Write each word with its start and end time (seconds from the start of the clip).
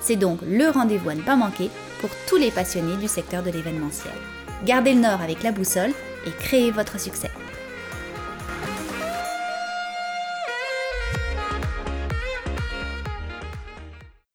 C'est 0.00 0.16
donc 0.16 0.40
le 0.42 0.68
rendez-vous 0.68 1.10
à 1.10 1.14
ne 1.14 1.22
pas 1.22 1.36
manquer 1.36 1.70
pour 2.00 2.10
tous 2.28 2.36
les 2.36 2.50
passionnés 2.50 2.96
du 2.96 3.08
secteur 3.08 3.42
de 3.42 3.50
l'événementiel. 3.50 4.14
Gardez 4.64 4.94
le 4.94 5.00
nord 5.00 5.20
avec 5.20 5.42
la 5.42 5.52
boussole 5.52 5.92
et 6.26 6.30
créez 6.30 6.70
votre 6.70 6.98
succès. 7.00 7.30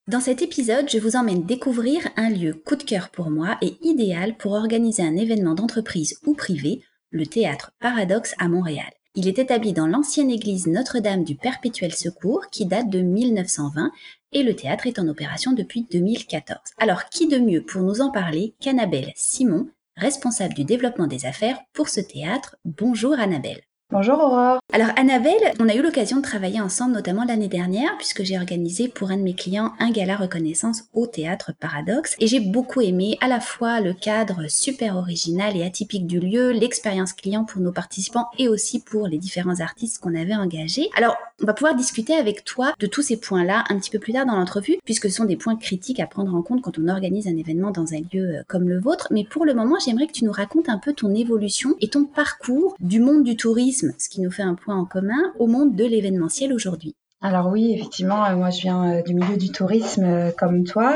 Dans 0.08 0.20
cet 0.20 0.42
épisode, 0.42 0.90
je 0.90 0.98
vous 0.98 1.16
emmène 1.16 1.46
découvrir 1.46 2.02
un 2.18 2.30
lieu 2.30 2.54
coup 2.54 2.76
de 2.76 2.84
cœur 2.84 3.12
pour 3.12 3.30
moi 3.30 3.58
et 3.62 3.78
idéal 3.82 4.36
pour 4.36 4.52
organiser 4.52 5.04
un 5.04 5.16
événement 5.16 5.54
d'entreprise 5.54 6.20
ou 6.26 6.34
privé, 6.34 6.82
le 7.12 7.26
théâtre 7.26 7.72
Paradoxe 7.80 8.36
à 8.38 8.50
Montréal. 8.50 8.92
Il 9.16 9.30
est 9.30 9.40
établi 9.40 9.72
dans 9.72 9.88
l'ancienne 9.88 10.30
église 10.30 10.68
Notre-Dame 10.68 11.24
du 11.24 11.36
Perpétuel 11.36 11.94
Secours 11.94 12.48
qui 12.52 12.66
date 12.66 12.90
de 12.90 13.00
1920 13.00 13.92
et 14.32 14.44
le 14.44 14.56
théâtre 14.56 14.88
est 14.88 15.00
en 15.00 15.08
opération 15.08 15.54
depuis 15.54 15.88
2014. 15.92 16.60
Alors 16.78 17.06
qui 17.10 17.28
de 17.28 17.38
mieux 17.38 17.64
pour 17.64 17.82
nous 17.82 18.02
en 18.02 18.12
parler 18.12 18.56
qu'Annabelle 18.60 19.12
Simon, 19.16 19.70
responsable 19.96 20.54
du 20.54 20.64
développement 20.64 21.08
des 21.08 21.26
affaires 21.26 21.60
pour 21.74 21.90
ce 21.90 22.02
théâtre? 22.02 22.56
Bonjour 22.66 23.20
Annabelle. 23.20 23.62
Bonjour 23.92 24.20
Aurore. 24.20 24.60
Alors 24.72 24.88
Annabelle, 24.96 25.52
on 25.60 25.68
a 25.68 25.76
eu 25.76 25.82
l'occasion 25.82 26.16
de 26.16 26.22
travailler 26.22 26.62
ensemble 26.62 26.94
notamment 26.94 27.26
l'année 27.26 27.50
dernière 27.50 27.98
puisque 27.98 28.24
j'ai 28.24 28.38
organisé 28.38 28.88
pour 28.88 29.12
un 29.12 29.18
de 29.18 29.22
mes 29.22 29.34
clients 29.34 29.74
un 29.80 29.92
gala 29.92 30.16
reconnaissance 30.16 30.84
au 30.94 31.08
théâtre 31.08 31.52
Paradoxe 31.60 32.16
et 32.22 32.28
j'ai 32.28 32.40
beaucoup 32.40 32.80
aimé 32.80 33.18
à 33.20 33.28
la 33.28 33.42
fois 33.42 33.82
le 33.82 33.94
cadre 33.94 34.44
super 34.48 34.96
original 34.96 35.58
et 35.58 35.64
atypique 35.64 36.08
du 36.08 36.22
lieu, 36.22 36.52
l'expérience 36.52 37.12
client 37.12 37.44
pour 37.44 37.62
nos 37.62 37.74
participants 37.74 38.28
et 38.40 38.48
aussi 38.48 38.82
pour 38.82 39.10
les 39.10 39.18
différents 39.18 39.60
artistes 39.60 40.02
qu'on 40.02 40.16
avait 40.16 40.36
engagés. 40.36 40.90
Alors 40.96 41.18
on 41.44 41.46
va 41.46 41.54
pouvoir 41.54 41.76
discuter 41.76 42.14
avec 42.14 42.46
toi 42.46 42.74
de 42.80 42.88
tous 42.88 43.02
ces 43.02 43.18
points-là 43.18 43.66
un 43.68 43.78
petit 43.78 43.90
peu 43.90 44.00
plus 44.00 44.14
tard 44.14 44.26
dans 44.26 44.38
l'entrevue 44.38 44.78
puisque 44.86 45.10
ce 45.10 45.16
sont 45.18 45.26
des 45.26 45.36
points 45.36 45.58
critiques 45.58 46.00
à 46.00 46.08
prendre 46.08 46.34
en 46.34 46.44
compte 46.44 46.62
quand 46.62 46.80
on 46.80 46.88
organise 46.88 47.28
un 47.28 47.36
événement 47.36 47.72
dans 47.72 47.94
un 47.94 48.00
lieu 48.14 48.38
euh, 48.38 48.44
comme 48.48 48.70
le 48.70 48.80
vôtre. 48.80 49.10
Mais 49.12 49.26
pour 49.26 49.44
le 49.44 49.54
moment, 49.54 49.76
j'aimerais 49.84 50.08
que 50.08 50.14
tu 50.14 50.24
nous 50.24 50.32
racontes 50.32 50.70
un 50.70 50.78
peu 50.78 50.94
ton 50.94 51.14
évolution 51.14 51.76
et 51.82 51.90
ton 51.90 52.06
parcours 52.06 52.78
du 52.80 53.02
monde 53.02 53.24
du 53.24 53.36
tourisme 53.36 53.81
ce 53.98 54.10
qui 54.10 54.22
nous 54.22 54.32
fait 54.32 54.44
un 54.44 54.56
point 54.56 54.76
en 54.78 54.86
commun, 54.86 55.34
au 55.40 55.48
monde 55.48 55.76
de 55.76 55.86
l'événementiel 55.86 56.54
aujourd'hui. 56.54 56.96
Alors 57.24 57.50
oui, 57.50 57.72
effectivement, 57.74 58.26
euh, 58.26 58.36
moi 58.36 58.50
je 58.50 58.62
viens 58.62 58.94
euh, 58.94 59.02
du 59.04 59.14
milieu 59.14 59.38
du 59.38 59.52
tourisme 59.52 60.04
euh, 60.04 60.32
comme 60.32 60.64
toi. 60.64 60.92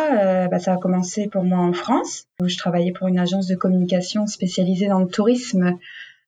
Bah, 0.50 0.58
ça 0.58 0.74
a 0.74 0.78
commencé 0.78 1.28
pour 1.28 1.44
moi 1.44 1.60
en 1.60 1.74
France, 1.74 2.26
où 2.42 2.48
je 2.48 2.58
travaillais 2.58 2.92
pour 2.92 3.08
une 3.08 3.20
agence 3.20 3.46
de 3.46 3.56
communication 3.56 4.26
spécialisée 4.26 4.88
dans 4.88 5.00
le 5.00 5.08
tourisme. 5.08 5.78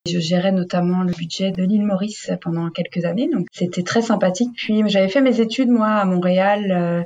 Je 0.08 0.20
gérais 0.20 0.52
notamment 0.52 1.02
le 1.04 1.12
budget 1.12 1.52
de 1.52 1.64
l'île 1.64 1.84
Maurice 1.84 2.30
pendant 2.42 2.70
quelques 2.70 3.06
années, 3.06 3.28
donc 3.34 3.48
c'était 3.52 3.84
très 3.84 4.04
sympathique. 4.04 4.52
Puis 4.56 4.84
j'avais 4.86 5.10
fait 5.10 5.22
mes 5.22 5.42
études 5.42 5.70
moi 5.70 5.88
à 5.88 6.06
Montréal. 6.06 7.06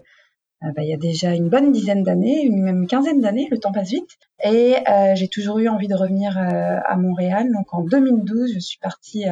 Bah, 0.61 0.83
il 0.83 0.89
y 0.89 0.93
a 0.93 0.97
déjà 0.97 1.33
une 1.33 1.49
bonne 1.49 1.71
dizaine 1.71 2.03
d'années, 2.03 2.43
une 2.43 2.61
même 2.61 2.87
quinzaine 2.87 3.19
d'années, 3.19 3.47
le 3.49 3.57
temps 3.57 3.71
passe 3.71 3.89
vite. 3.89 4.17
Et 4.43 4.75
j'ai 5.15 5.27
toujours 5.27 5.59
eu 5.59 5.67
envie 5.67 5.87
de 5.87 5.95
revenir 5.95 6.37
à 6.37 6.95
Montréal. 6.97 7.51
Donc 7.51 7.73
en 7.73 7.81
2012, 7.81 8.53
je 8.53 8.59
suis 8.59 8.79
partie 8.79 9.25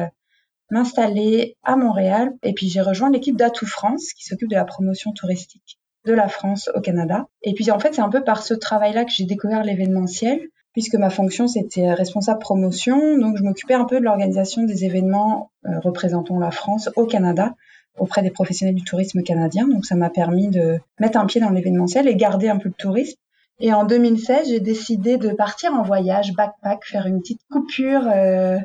m'installer 0.70 1.56
à 1.62 1.76
Montréal 1.76 2.32
et 2.42 2.52
puis 2.52 2.68
j'ai 2.68 2.80
rejoint 2.80 3.10
l'équipe 3.10 3.36
d'Atout 3.36 3.66
France 3.66 4.12
qui 4.12 4.24
s'occupe 4.24 4.48
de 4.48 4.54
la 4.54 4.64
promotion 4.64 5.12
touristique 5.12 5.78
de 6.06 6.14
la 6.14 6.28
France 6.28 6.70
au 6.74 6.80
Canada. 6.80 7.26
Et 7.42 7.52
puis 7.54 7.70
en 7.70 7.78
fait, 7.78 7.94
c'est 7.94 8.00
un 8.00 8.08
peu 8.08 8.24
par 8.24 8.42
ce 8.42 8.54
travail-là 8.54 9.04
que 9.04 9.10
j'ai 9.10 9.24
découvert 9.24 9.62
l'événementiel 9.64 10.40
puisque 10.72 10.94
ma 10.94 11.10
fonction 11.10 11.48
c'était 11.48 11.92
responsable 11.92 12.38
promotion, 12.38 13.18
donc 13.18 13.36
je 13.36 13.42
m'occupais 13.42 13.74
un 13.74 13.84
peu 13.84 13.98
de 13.98 14.04
l'organisation 14.04 14.62
des 14.62 14.84
événements 14.84 15.50
euh, 15.66 15.80
représentant 15.80 16.38
la 16.38 16.52
France 16.52 16.88
au 16.94 17.06
Canada 17.06 17.54
auprès 17.98 18.22
des 18.22 18.30
professionnels 18.30 18.74
du 18.74 18.84
tourisme 18.84 19.22
canadien. 19.22 19.68
Donc 19.68 19.84
ça 19.84 19.94
m'a 19.94 20.10
permis 20.10 20.48
de 20.48 20.78
mettre 20.98 21.18
un 21.18 21.26
pied 21.26 21.40
dans 21.40 21.50
l'événementiel 21.50 22.08
et 22.08 22.16
garder 22.16 22.48
un 22.48 22.58
peu 22.58 22.68
le 22.68 22.74
tourisme. 22.74 23.16
Et 23.58 23.72
en 23.74 23.84
2016, 23.84 24.48
j'ai 24.48 24.60
décidé 24.60 25.18
de 25.18 25.30
partir 25.30 25.74
en 25.74 25.82
voyage, 25.82 26.32
backpack, 26.34 26.84
faire 26.84 27.06
une 27.06 27.20
petite 27.20 27.42
coupure 27.50 28.08
euh, 28.08 28.56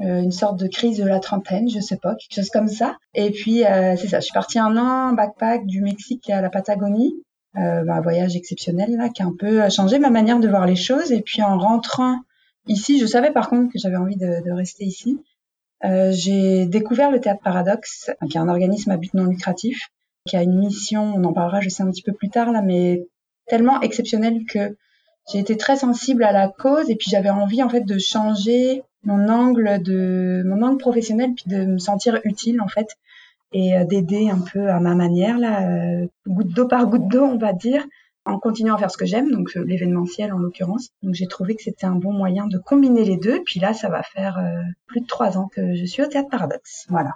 euh, 0.00 0.22
une 0.22 0.32
sorte 0.32 0.58
de 0.58 0.66
crise 0.66 0.98
de 0.98 1.04
la 1.04 1.20
trentaine, 1.20 1.68
je 1.68 1.78
sais 1.78 1.98
pas, 1.98 2.14
quelque 2.14 2.34
chose 2.34 2.50
comme 2.50 2.68
ça. 2.68 2.96
Et 3.14 3.30
puis 3.30 3.64
euh, 3.64 3.94
c'est 3.96 4.08
ça, 4.08 4.20
je 4.20 4.24
suis 4.24 4.32
partie 4.32 4.58
un 4.58 4.76
an 4.76 5.12
backpack 5.12 5.66
du 5.66 5.82
Mexique 5.82 6.30
à 6.30 6.40
la 6.40 6.48
Patagonie, 6.48 7.14
euh, 7.56 7.84
bah, 7.84 7.96
un 7.96 8.00
voyage 8.00 8.34
exceptionnel 8.34 8.96
là 8.96 9.10
qui 9.10 9.22
a 9.22 9.26
un 9.26 9.34
peu 9.38 9.68
changé 9.68 9.98
ma 9.98 10.08
manière 10.08 10.40
de 10.40 10.48
voir 10.48 10.66
les 10.66 10.76
choses. 10.76 11.12
Et 11.12 11.20
puis 11.20 11.42
en 11.42 11.58
rentrant 11.58 12.16
ici, 12.66 12.98
je 12.98 13.06
savais 13.06 13.32
par 13.32 13.50
contre 13.50 13.70
que 13.70 13.78
j'avais 13.78 13.96
envie 13.96 14.16
de, 14.16 14.42
de, 14.42 14.50
rester 14.50 14.84
ici. 14.84 15.20
Euh, 15.84 16.12
j'ai 16.12 16.66
découvert 16.66 17.10
le 17.10 17.20
théâtre 17.20 17.42
Paradoxe, 17.42 18.10
qui 18.30 18.36
est 18.36 18.40
un 18.40 18.48
organisme 18.48 18.90
à 18.90 18.96
but 18.96 19.12
non 19.14 19.24
lucratif, 19.24 19.90
qui 20.26 20.36
a 20.36 20.42
une 20.42 20.58
mission, 20.58 21.14
on 21.16 21.24
en 21.24 21.32
parlera 21.32 21.60
je 21.60 21.68
sais 21.68 21.82
un 21.82 21.90
petit 21.90 22.02
peu 22.02 22.12
plus 22.12 22.28
tard 22.28 22.52
là, 22.52 22.62
mais 22.62 23.06
tellement 23.46 23.80
exceptionnelle 23.80 24.44
que 24.46 24.76
j'ai 25.30 25.38
été 25.38 25.56
très 25.56 25.76
sensible 25.76 26.24
à 26.24 26.32
la 26.32 26.48
cause 26.48 26.90
et 26.90 26.96
puis 26.96 27.10
j'avais 27.10 27.30
envie 27.30 27.62
en 27.62 27.68
fait 27.68 27.84
de 27.84 27.98
changer 27.98 28.82
mon 29.04 29.28
angle 29.28 29.82
de 29.82 30.42
mon 30.46 30.62
angle 30.62 30.78
professionnel 30.78 31.32
puis 31.34 31.44
de 31.46 31.64
me 31.64 31.78
sentir 31.78 32.20
utile 32.24 32.60
en 32.60 32.68
fait 32.68 32.96
et 33.52 33.76
euh, 33.76 33.84
d'aider 33.84 34.30
un 34.30 34.40
peu 34.40 34.68
à 34.68 34.80
ma 34.80 34.94
manière 34.94 35.38
là 35.38 35.68
euh, 35.68 36.06
goutte 36.26 36.52
d'eau 36.54 36.66
par 36.66 36.86
goutte 36.86 37.08
d'eau 37.08 37.24
on 37.24 37.38
va 37.38 37.52
dire 37.52 37.84
en 38.24 38.38
continuant 38.38 38.74
à 38.74 38.78
faire 38.78 38.90
ce 38.90 38.96
que 38.96 39.06
j'aime 39.06 39.30
donc 39.30 39.56
euh, 39.56 39.64
l'événementiel 39.64 40.32
en 40.32 40.38
l'occurrence 40.38 40.90
donc 41.02 41.14
j'ai 41.14 41.26
trouvé 41.26 41.54
que 41.54 41.62
c'était 41.62 41.86
un 41.86 41.96
bon 41.96 42.12
moyen 42.12 42.46
de 42.46 42.58
combiner 42.58 43.04
les 43.04 43.16
deux 43.16 43.42
puis 43.44 43.60
là 43.60 43.74
ça 43.74 43.88
va 43.88 44.02
faire 44.02 44.38
plus 44.86 45.00
de 45.00 45.06
trois 45.06 45.38
ans 45.38 45.48
que 45.52 45.74
je 45.74 45.84
suis 45.84 46.02
au 46.02 46.06
théâtre 46.06 46.28
Paradoxe 46.30 46.86
voilà 46.88 47.12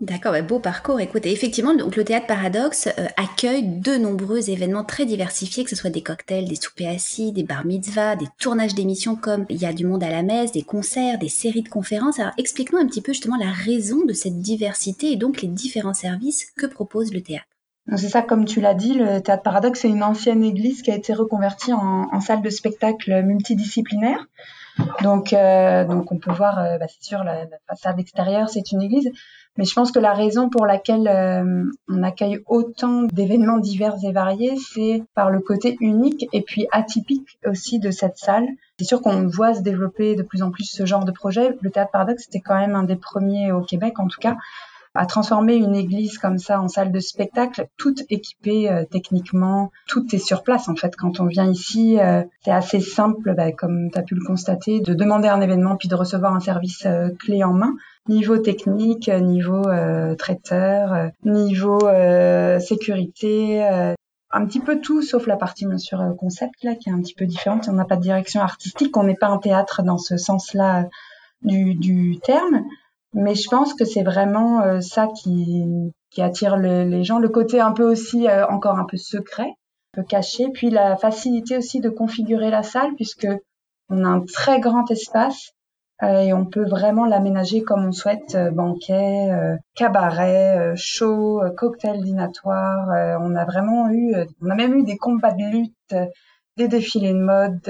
D'accord, 0.00 0.34
beau 0.42 0.58
parcours. 0.58 0.98
Écoute, 0.98 1.24
effectivement, 1.24 1.72
donc 1.72 1.94
le 1.94 2.04
théâtre 2.04 2.26
Paradoxe 2.26 2.88
euh, 2.98 3.06
accueille 3.16 3.62
de 3.62 3.96
nombreux 3.96 4.50
événements 4.50 4.82
très 4.82 5.06
diversifiés, 5.06 5.62
que 5.62 5.70
ce 5.70 5.76
soit 5.76 5.88
des 5.88 6.02
cocktails, 6.02 6.48
des 6.48 6.56
soupers 6.56 6.88
assis, 6.88 7.30
des 7.30 7.44
bar 7.44 7.64
mitzvahs, 7.64 8.16
des 8.16 8.26
tournages 8.40 8.74
d'émissions 8.74 9.14
comme 9.14 9.46
Il 9.48 9.56
y 9.56 9.66
a 9.66 9.72
du 9.72 9.86
monde 9.86 10.02
à 10.02 10.10
la 10.10 10.24
messe, 10.24 10.50
des 10.50 10.62
concerts, 10.62 11.18
des 11.20 11.28
séries 11.28 11.62
de 11.62 11.68
conférences. 11.68 12.18
Alors 12.18 12.32
explique-nous 12.38 12.80
un 12.80 12.86
petit 12.86 13.02
peu 13.02 13.12
justement 13.12 13.36
la 13.36 13.52
raison 13.52 14.04
de 14.04 14.12
cette 14.12 14.40
diversité 14.40 15.12
et 15.12 15.16
donc 15.16 15.42
les 15.42 15.48
différents 15.48 15.94
services 15.94 16.50
que 16.56 16.66
propose 16.66 17.14
le 17.14 17.22
théâtre. 17.22 17.53
C'est 17.96 18.08
ça, 18.08 18.22
comme 18.22 18.46
tu 18.46 18.60
l'as 18.60 18.74
dit, 18.74 18.94
le 18.94 19.20
théâtre 19.20 19.42
Paradoxe, 19.42 19.80
c'est 19.80 19.90
une 19.90 20.02
ancienne 20.02 20.42
église 20.42 20.80
qui 20.80 20.90
a 20.90 20.94
été 20.94 21.12
reconvertie 21.12 21.72
en, 21.72 22.20
salle 22.20 22.40
de 22.40 22.48
spectacle 22.48 23.22
multidisciplinaire. 23.22 24.26
Donc, 25.02 25.32
euh, 25.32 25.84
donc 25.84 26.10
on 26.10 26.18
peut 26.18 26.32
voir, 26.32 26.58
euh, 26.58 26.78
bah, 26.78 26.86
c'est 26.88 27.04
sûr, 27.04 27.22
la, 27.22 27.46
façade 27.68 28.00
extérieure, 28.00 28.48
c'est 28.48 28.72
une 28.72 28.82
église, 28.82 29.10
mais 29.56 29.64
je 29.64 29.74
pense 29.74 29.92
que 29.92 30.00
la 30.00 30.14
raison 30.14 30.48
pour 30.48 30.66
laquelle 30.66 31.06
euh, 31.06 31.64
on 31.88 32.02
accueille 32.02 32.42
autant 32.46 33.02
d'événements 33.02 33.58
divers 33.58 33.94
et 34.02 34.10
variés, 34.12 34.56
c'est 34.56 35.04
par 35.14 35.30
le 35.30 35.40
côté 35.40 35.76
unique 35.80 36.26
et 36.32 36.40
puis 36.40 36.66
atypique 36.72 37.38
aussi 37.46 37.78
de 37.78 37.90
cette 37.90 38.16
salle. 38.16 38.48
C'est 38.78 38.86
sûr 38.86 39.00
qu'on 39.00 39.28
voit 39.28 39.54
se 39.54 39.60
développer 39.60 40.16
de 40.16 40.22
plus 40.22 40.42
en 40.42 40.50
plus 40.50 40.64
ce 40.64 40.86
genre 40.86 41.04
de 41.04 41.12
projet. 41.12 41.56
Le 41.60 41.70
Théâtre 41.70 41.92
Paradoxe, 41.92 42.24
c'était 42.24 42.40
quand 42.40 42.58
même 42.58 42.74
un 42.74 42.82
des 42.82 42.96
premiers 42.96 43.52
au 43.52 43.60
Québec, 43.60 44.00
en 44.00 44.08
tout 44.08 44.20
cas, 44.20 44.36
à 44.94 45.06
transformer 45.06 45.56
une 45.56 45.74
église 45.74 46.18
comme 46.18 46.38
ça 46.38 46.60
en 46.60 46.68
salle 46.68 46.92
de 46.92 47.00
spectacle, 47.00 47.66
toute 47.76 48.02
équipée 48.10 48.70
euh, 48.70 48.84
techniquement, 48.90 49.70
tout 49.88 50.06
est 50.14 50.18
sur 50.18 50.42
place 50.42 50.68
en 50.68 50.76
fait. 50.76 50.94
Quand 50.96 51.20
on 51.20 51.26
vient 51.26 51.50
ici, 51.50 51.98
euh, 51.98 52.22
c'est 52.44 52.52
assez 52.52 52.80
simple, 52.80 53.34
bah, 53.34 53.52
comme 53.52 53.90
tu 53.90 53.98
as 53.98 54.02
pu 54.02 54.14
le 54.14 54.24
constater, 54.24 54.80
de 54.80 54.94
demander 54.94 55.28
un 55.28 55.40
événement 55.40 55.76
puis 55.76 55.88
de 55.88 55.94
recevoir 55.94 56.34
un 56.34 56.40
service 56.40 56.86
clé 57.18 57.42
en 57.44 57.52
main 57.52 57.74
niveau 58.08 58.38
technique, 58.38 59.08
niveau 59.08 59.66
euh, 59.68 60.14
traiteur, 60.14 60.92
euh, 60.92 61.08
niveau 61.24 61.86
euh, 61.86 62.58
sécurité, 62.58 63.62
un 64.30 64.46
petit 64.46 64.60
peu 64.60 64.80
tout, 64.80 65.02
sauf 65.02 65.26
la 65.26 65.36
partie 65.36 65.66
bien 65.66 65.78
sûr 65.78 66.14
concept 66.18 66.62
là, 66.64 66.74
qui 66.74 66.88
est 66.88 66.92
un 66.92 67.00
petit 67.00 67.14
peu 67.14 67.24
différente. 67.24 67.68
On 67.68 67.72
n'a 67.72 67.84
pas 67.84 67.96
de 67.96 68.02
direction 68.02 68.40
artistique, 68.40 68.96
on 68.96 69.04
n'est 69.04 69.14
pas 69.14 69.28
un 69.28 69.38
théâtre 69.38 69.82
dans 69.82 69.98
ce 69.98 70.16
sens-là 70.16 70.88
du, 71.42 71.74
du 71.74 72.18
terme. 72.20 72.64
Mais 73.14 73.34
je 73.34 73.48
pense 73.48 73.74
que 73.74 73.84
c'est 73.84 74.02
vraiment 74.02 74.80
ça 74.80 75.06
qui, 75.06 75.64
qui 76.10 76.20
attire 76.20 76.56
les 76.56 77.04
gens, 77.04 77.18
le 77.18 77.28
côté 77.28 77.60
un 77.60 77.72
peu 77.72 77.84
aussi 77.84 78.26
encore 78.48 78.78
un 78.78 78.84
peu 78.84 78.96
secret, 78.96 79.48
un 79.94 80.02
peu 80.02 80.02
caché, 80.02 80.48
puis 80.52 80.70
la 80.70 80.96
facilité 80.96 81.56
aussi 81.56 81.80
de 81.80 81.90
configurer 81.90 82.50
la 82.50 82.62
salle 82.62 82.94
puisque 82.96 83.28
on 83.88 84.04
a 84.04 84.08
un 84.08 84.20
très 84.20 84.60
grand 84.60 84.90
espace 84.90 85.52
euh, 86.02 86.20
et 86.20 86.32
on 86.32 86.44
peut 86.44 86.64
vraiment 86.64 87.06
l'aménager 87.06 87.62
comme 87.62 87.86
on 87.86 87.92
souhaite, 87.92 88.34
euh, 88.34 88.50
banquet, 88.50 89.30
euh, 89.30 89.56
cabaret, 89.74 90.74
show, 90.76 91.40
cocktail 91.56 92.02
dînatoire. 92.02 92.88
on 93.20 93.34
a 93.36 93.44
vraiment 93.44 93.88
eu, 93.90 94.14
on 94.42 94.50
a 94.50 94.54
même 94.54 94.74
eu 94.74 94.84
des 94.84 94.96
combats 94.96 95.32
de 95.32 95.44
lutte 95.44 95.94
des 96.56 96.68
défilés 96.68 97.12
de 97.12 97.18
mode, 97.18 97.60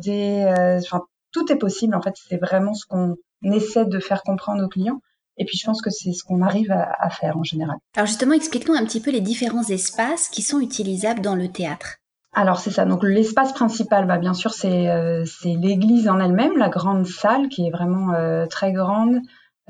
des, 0.00 0.44
enfin, 0.78 1.02
tout 1.32 1.50
est 1.52 1.56
possible. 1.56 1.94
En 1.94 2.02
fait, 2.02 2.14
c'est 2.28 2.38
vraiment 2.38 2.74
ce 2.74 2.86
qu'on 2.86 3.16
essaie 3.50 3.86
de 3.86 3.98
faire 3.98 4.22
comprendre 4.22 4.64
aux 4.64 4.68
clients. 4.68 5.00
Et 5.38 5.44
puis 5.44 5.56
je 5.56 5.64
pense 5.64 5.80
que 5.80 5.90
c'est 5.90 6.12
ce 6.12 6.24
qu'on 6.24 6.42
arrive 6.42 6.70
à, 6.70 7.08
faire 7.10 7.36
en 7.38 7.42
général. 7.42 7.76
Alors 7.96 8.06
justement, 8.06 8.34
explique-nous 8.34 8.74
un 8.74 8.84
petit 8.84 9.00
peu 9.00 9.10
les 9.10 9.20
différents 9.20 9.64
espaces 9.64 10.28
qui 10.28 10.42
sont 10.42 10.60
utilisables 10.60 11.20
dans 11.20 11.34
le 11.34 11.48
théâtre. 11.48 11.96
Alors 12.34 12.58
c'est 12.58 12.70
ça. 12.70 12.84
Donc 12.84 13.02
l'espace 13.02 13.52
principal, 13.52 14.06
bah, 14.06 14.18
bien 14.18 14.34
sûr, 14.34 14.52
c'est 14.52 14.88
euh, 14.88 15.24
l'église 15.44 16.08
en 16.08 16.20
elle-même, 16.20 16.56
la 16.56 16.68
grande 16.68 17.06
salle 17.06 17.48
qui 17.48 17.66
est 17.66 17.70
vraiment 17.70 18.12
euh, 18.14 18.46
très 18.46 18.72
grande 18.72 19.20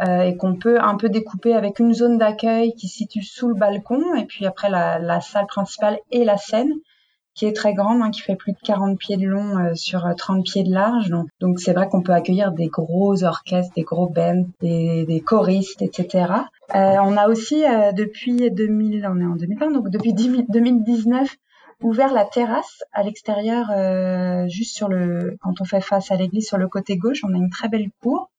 euh, 0.00 0.22
et 0.22 0.36
qu'on 0.36 0.56
peut 0.56 0.80
un 0.80 0.96
peu 0.96 1.08
découper 1.08 1.54
avec 1.54 1.78
une 1.78 1.92
zone 1.92 2.18
d'accueil 2.18 2.74
qui 2.74 2.88
se 2.88 2.96
situe 2.96 3.22
sous 3.22 3.48
le 3.48 3.54
balcon 3.54 4.14
et 4.14 4.26
puis 4.26 4.46
après 4.46 4.68
la, 4.68 4.98
la 4.98 5.20
salle 5.20 5.46
principale 5.46 5.98
et 6.10 6.24
la 6.24 6.36
scène 6.36 6.72
qui 7.34 7.46
est 7.46 7.52
très 7.52 7.74
grande, 7.74 8.02
hein, 8.02 8.10
qui 8.10 8.20
fait 8.20 8.36
plus 8.36 8.52
de 8.52 8.58
40 8.62 8.98
pieds 8.98 9.16
de 9.16 9.26
long 9.26 9.58
euh, 9.58 9.74
sur 9.74 10.06
30 10.16 10.38
euh, 10.38 10.42
pieds 10.42 10.64
de 10.64 10.72
large. 10.72 11.12
Donc, 11.40 11.60
c'est 11.60 11.72
vrai 11.72 11.88
qu'on 11.88 12.02
peut 12.02 12.12
accueillir 12.12 12.52
des 12.52 12.66
gros 12.66 13.24
orchestres, 13.24 13.72
des 13.74 13.82
gros 13.82 14.08
bands, 14.08 14.44
des, 14.60 15.22
choristes, 15.24 15.82
etc. 15.82 16.26
Euh, 16.74 16.96
on 17.02 17.16
a 17.16 17.28
aussi 17.28 17.64
depuis 17.94 18.50
2000, 18.50 19.06
on 19.06 19.20
est 19.20 19.26
en 19.26 19.36
2020, 19.36 19.70
donc 19.72 19.88
depuis 19.90 20.12
2019 20.12 21.36
ouvert 21.82 22.12
la 22.12 22.24
terrasse 22.24 22.84
à 22.92 23.02
l'extérieur, 23.02 23.66
juste 24.48 24.74
sur 24.74 24.88
le, 24.88 25.36
quand 25.42 25.60
on 25.60 25.64
fait 25.64 25.80
face 25.80 26.10
à 26.10 26.16
l'église 26.16 26.46
sur 26.46 26.58
le 26.58 26.68
côté 26.68 26.96
gauche, 26.96 27.22
on 27.24 27.34
a 27.34 27.36
une 27.36 27.50
très 27.50 27.68
belle 27.68 27.90
cour 28.00 28.30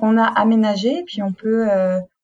qu'on 0.00 0.18
a 0.18 0.24
aménagée, 0.24 1.04
puis 1.06 1.22
on 1.22 1.32
peut 1.32 1.68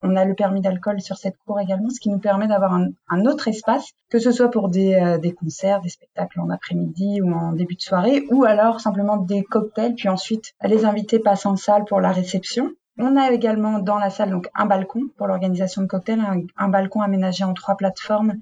on 0.03 0.17
a 0.17 0.25
le 0.25 0.35
permis 0.35 0.61
d'alcool 0.61 1.01
sur 1.01 1.17
cette 1.17 1.37
cour 1.45 1.59
également, 1.61 1.91
ce 1.91 2.01
qui 2.01 2.11
nous 2.11 2.19
permet 2.19 2.47
d'avoir 2.47 2.75
un, 2.75 3.27
autre 3.27 3.49
espace, 3.49 3.93
que 4.11 4.19
ce 4.19 4.31
soit 4.31 4.51
pour 4.51 4.67
euh, 4.67 5.19
des, 5.19 5.33
concerts, 5.33 5.81
des 5.81 5.89
spectacles 5.89 6.41
en 6.41 6.51
après-midi 6.51 7.21
ou 7.23 7.33
en 7.33 7.53
début 7.53 7.75
de 7.75 7.81
soirée, 7.81 8.25
ou 8.31 8.45
alors 8.45 8.81
simplement 8.81 9.17
des 9.17 9.43
cocktails, 9.43 9.95
puis 9.95 10.09
ensuite 10.09 10.53
les 10.63 10.85
invités 10.85 11.19
passent 11.19 11.47
en 11.47 11.57
salle 11.57 11.85
pour 11.85 12.01
la 12.01 12.13
réception. 12.13 12.73
On 12.99 13.17
a 13.17 13.31
également 13.31 13.79
dans 13.79 13.99
la 13.99 14.11
salle 14.11 14.31
donc 14.31 14.49
un 14.55 14.67
balcon 14.67 15.03
pour 15.17 15.27
l'organisation 15.27 15.83
de 15.83 15.87
cocktails, 15.87 16.23
un, 16.57 16.69
balcon 16.69 17.03
aménagé 17.03 17.45
en 17.45 17.53
trois 17.53 17.77
plateformes 17.77 18.35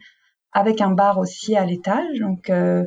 avec 0.52 0.80
un 0.80 0.90
bar 0.90 1.18
aussi 1.18 1.56
à 1.56 1.64
l'étage. 1.64 2.20
Donc 2.20 2.50
euh, 2.50 2.84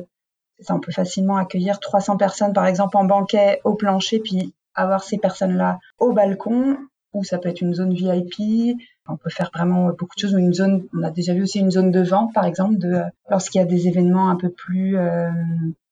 ça, 0.60 0.74
on 0.74 0.80
peut 0.80 0.92
facilement 0.92 1.36
accueillir 1.36 1.78
300 1.78 2.16
personnes 2.16 2.52
par 2.52 2.66
exemple 2.66 2.96
en 2.96 3.04
banquet 3.04 3.60
au 3.64 3.74
plancher, 3.74 4.18
puis 4.18 4.54
avoir 4.78 5.02
ces 5.02 5.18
personnes-là 5.18 5.78
au 5.98 6.12
balcon 6.12 6.76
ou 7.14 7.24
ça 7.24 7.38
peut 7.38 7.48
être 7.48 7.60
une 7.60 7.74
zone 7.74 7.92
VIP. 7.92 8.76
On 9.08 9.16
peut 9.16 9.30
faire 9.30 9.50
vraiment 9.52 9.88
beaucoup 9.88 10.14
de 10.14 10.20
choses. 10.20 10.32
Une 10.32 10.52
zone, 10.52 10.86
on 10.94 11.02
a 11.02 11.10
déjà 11.10 11.34
vu 11.34 11.42
aussi 11.42 11.58
une 11.58 11.70
zone 11.70 11.90
de 11.90 12.02
vente, 12.02 12.32
par 12.34 12.44
exemple, 12.44 12.78
de 12.78 13.02
lorsqu'il 13.30 13.60
y 13.60 13.62
a 13.62 13.66
des 13.66 13.88
événements 13.88 14.28
un 14.28 14.36
peu 14.36 14.50
plus, 14.50 14.98
euh, 14.98 15.30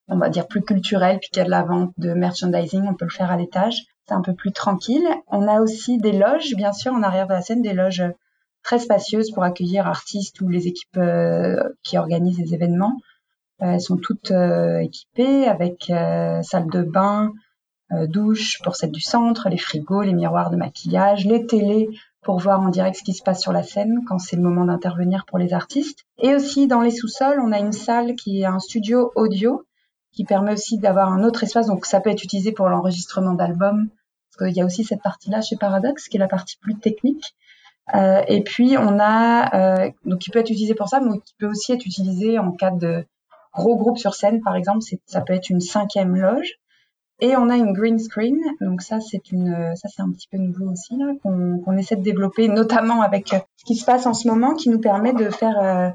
on 0.09 0.19
va 0.19 0.29
dire 0.29 0.47
plus 0.47 0.63
culturels, 0.63 1.19
puis 1.19 1.31
qu'il 1.31 1.39
y 1.39 1.43
a 1.43 1.47
de 1.47 1.51
la 1.51 1.63
vente 1.63 1.93
de 1.97 2.13
merchandising, 2.13 2.83
on 2.87 2.95
peut 2.95 3.07
le 3.07 3.11
faire 3.11 3.31
à 3.31 3.37
l'étage. 3.37 3.85
C'est 4.07 4.15
un 4.15 4.21
peu 4.21 4.35
plus 4.35 4.53
tranquille. 4.53 5.07
On 5.29 5.49
a 5.49 5.61
aussi 5.61 5.99
des 5.99 6.13
loges, 6.13 6.55
bien 6.55 6.73
sûr, 6.73 6.93
en 6.93 7.03
arrière 7.03 7.27
de 7.27 7.33
la 7.33 7.41
scène, 7.41 7.63
des 7.63 7.73
loges 7.73 8.05
très 8.63 8.79
spacieuses 8.79 9.31
pour 9.31 9.43
accueillir 9.43 9.87
artistes 9.87 10.41
ou 10.41 10.49
les 10.49 10.67
équipes 10.67 10.99
euh, 10.99 11.57
qui 11.83 11.99
organisent 11.99 12.39
les 12.39 12.55
événements. 12.55 12.97
Euh, 13.63 13.73
elles 13.73 13.81
sont 13.81 13.97
toutes 13.97 14.33
équipées 14.81 15.49
avec 15.49 15.87
salle 15.87 16.69
de 16.71 16.83
bain, 16.83 17.33
euh, 17.33 17.46
douche 17.91 18.61
pour 18.65 18.75
celle 18.75 18.91
du 18.91 19.01
centre, 19.01 19.49
les 19.49 19.59
frigos, 19.59 20.03
les 20.03 20.13
miroirs 20.13 20.51
de 20.51 20.57
maquillage, 20.57 21.25
les 21.25 21.47
télés 21.47 21.89
pour 22.27 22.41
voir 22.41 22.61
en 22.61 22.71
direct 22.71 22.97
ce 22.97 23.05
qui 23.05 23.15
se 23.15 23.23
passe 23.23 23.41
sur 23.41 23.53
la 23.53 23.63
scène 23.63 24.01
quand 24.09 24.19
c'est 24.19 24.35
le 24.35 24.43
moment 24.43 24.65
d'intervenir 24.65 25.25
pour 25.27 25.39
les 25.39 25.55
artistes. 25.55 26.05
Et 26.19 26.35
aussi 26.35 26.67
dans 26.67 26.81
les 26.81 26.91
sous-sols, 26.91 27.41
on 27.41 27.53
a 27.53 27.61
une 27.61 27.71
salle 27.73 28.17
qui 28.17 28.41
est 28.41 28.47
un 28.47 28.59
studio 28.59 29.13
audio 29.15 29.65
qui 30.13 30.25
permet 30.25 30.55
aussi 30.55 30.79
d'avoir 30.79 31.13
un 31.13 31.23
autre 31.23 31.45
espace. 31.45 31.69
Donc 31.69 31.87
ça 31.87 32.01
peut 32.01 32.11
être 32.11 32.25
utilisé 32.25 32.51
pour 32.51 32.69
l'enregistrement 32.69 33.35
d'albums. 33.35 33.89
Parce 34.37 34.51
qu'il 34.51 34.57
y 34.57 34.61
a 34.61 34.65
aussi 34.65 34.83
cette 34.83 35.03
partie-là 35.03 35.41
chez 35.41 35.55
Paradox 35.55 36.09
qui 36.09 36.17
est 36.17 36.21
la 36.21 36.27
partie 36.27 36.57
plus 36.59 36.77
technique. 36.77 37.37
Euh, 37.95 38.23
et 38.27 38.43
puis 38.43 38.77
on 38.77 38.99
a 38.99 39.85
euh, 39.85 39.91
donc 40.05 40.19
qui 40.19 40.31
peut 40.31 40.41
être 40.41 40.51
utilisé 40.51 40.75
pour 40.75 40.89
ça, 40.89 40.99
mais 40.99 41.21
qui 41.21 41.35
peut 41.39 41.47
aussi 41.47 41.73
être 41.73 41.87
utilisé 41.87 42.41
en 42.41 42.51
cas 42.51 42.73
de 42.73 43.07
gros 43.55 43.77
groupe 43.77 43.99
sur 43.99 44.15
scène, 44.15 44.41
par 44.41 44.57
exemple. 44.57 44.85
Ça 45.07 45.21
peut 45.21 45.33
être 45.33 45.49
une 45.49 45.61
cinquième 45.61 46.17
loge. 46.17 46.59
Et 47.21 47.35
on 47.35 47.49
a 47.49 47.57
une 47.57 47.73
green 47.73 47.99
screen, 47.99 48.39
donc 48.61 48.83
ça 48.83 49.01
c'est 49.01 49.33
une, 49.33 49.75
ça 49.75 49.89
c'est 49.89 50.03
un 50.03 50.11
petit 50.13 50.29
peu 50.31 50.37
nouveau 50.37 50.71
aussi 50.71 50.99
là, 50.99 51.15
qu'on 51.23 51.77
essaie 51.79 51.97
de 51.97 52.03
développer, 52.03 52.49
notamment 52.49 53.01
avec 53.01 53.33
euh, 53.33 53.39
ce 53.57 53.65
qui 53.65 53.75
se 53.75 53.87
passe 53.87 54.05
en 54.05 54.13
ce 54.13 54.29
moment, 54.29 54.55
qui 54.55 54.69
nous 54.69 54.81
permet 54.81 55.15
de 55.15 55.31
faire 55.31 55.59
euh, 55.59 55.89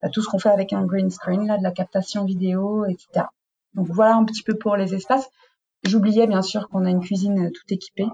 bah, 0.00 0.08
tout 0.08 0.22
ce 0.22 0.28
qu'on 0.28 0.38
fait 0.38 0.50
avec 0.50 0.72
un 0.72 0.84
green 0.86 1.10
screen 1.10 1.46
là, 1.48 1.58
de 1.58 1.64
la 1.64 1.72
captation 1.72 2.24
vidéo, 2.24 2.84
etc. 2.84 3.26
Donc 3.74 3.88
voilà 3.88 4.14
un 4.14 4.24
petit 4.24 4.44
peu 4.44 4.56
pour 4.56 4.76
les 4.76 4.94
espaces. 4.94 5.28
J'oubliais 5.82 6.28
bien 6.28 6.42
sûr 6.42 6.68
qu'on 6.68 6.84
a 6.84 6.90
une 6.90 7.00
cuisine 7.00 7.46
euh, 7.46 7.50
toute 7.50 7.72
équipée 7.72 8.06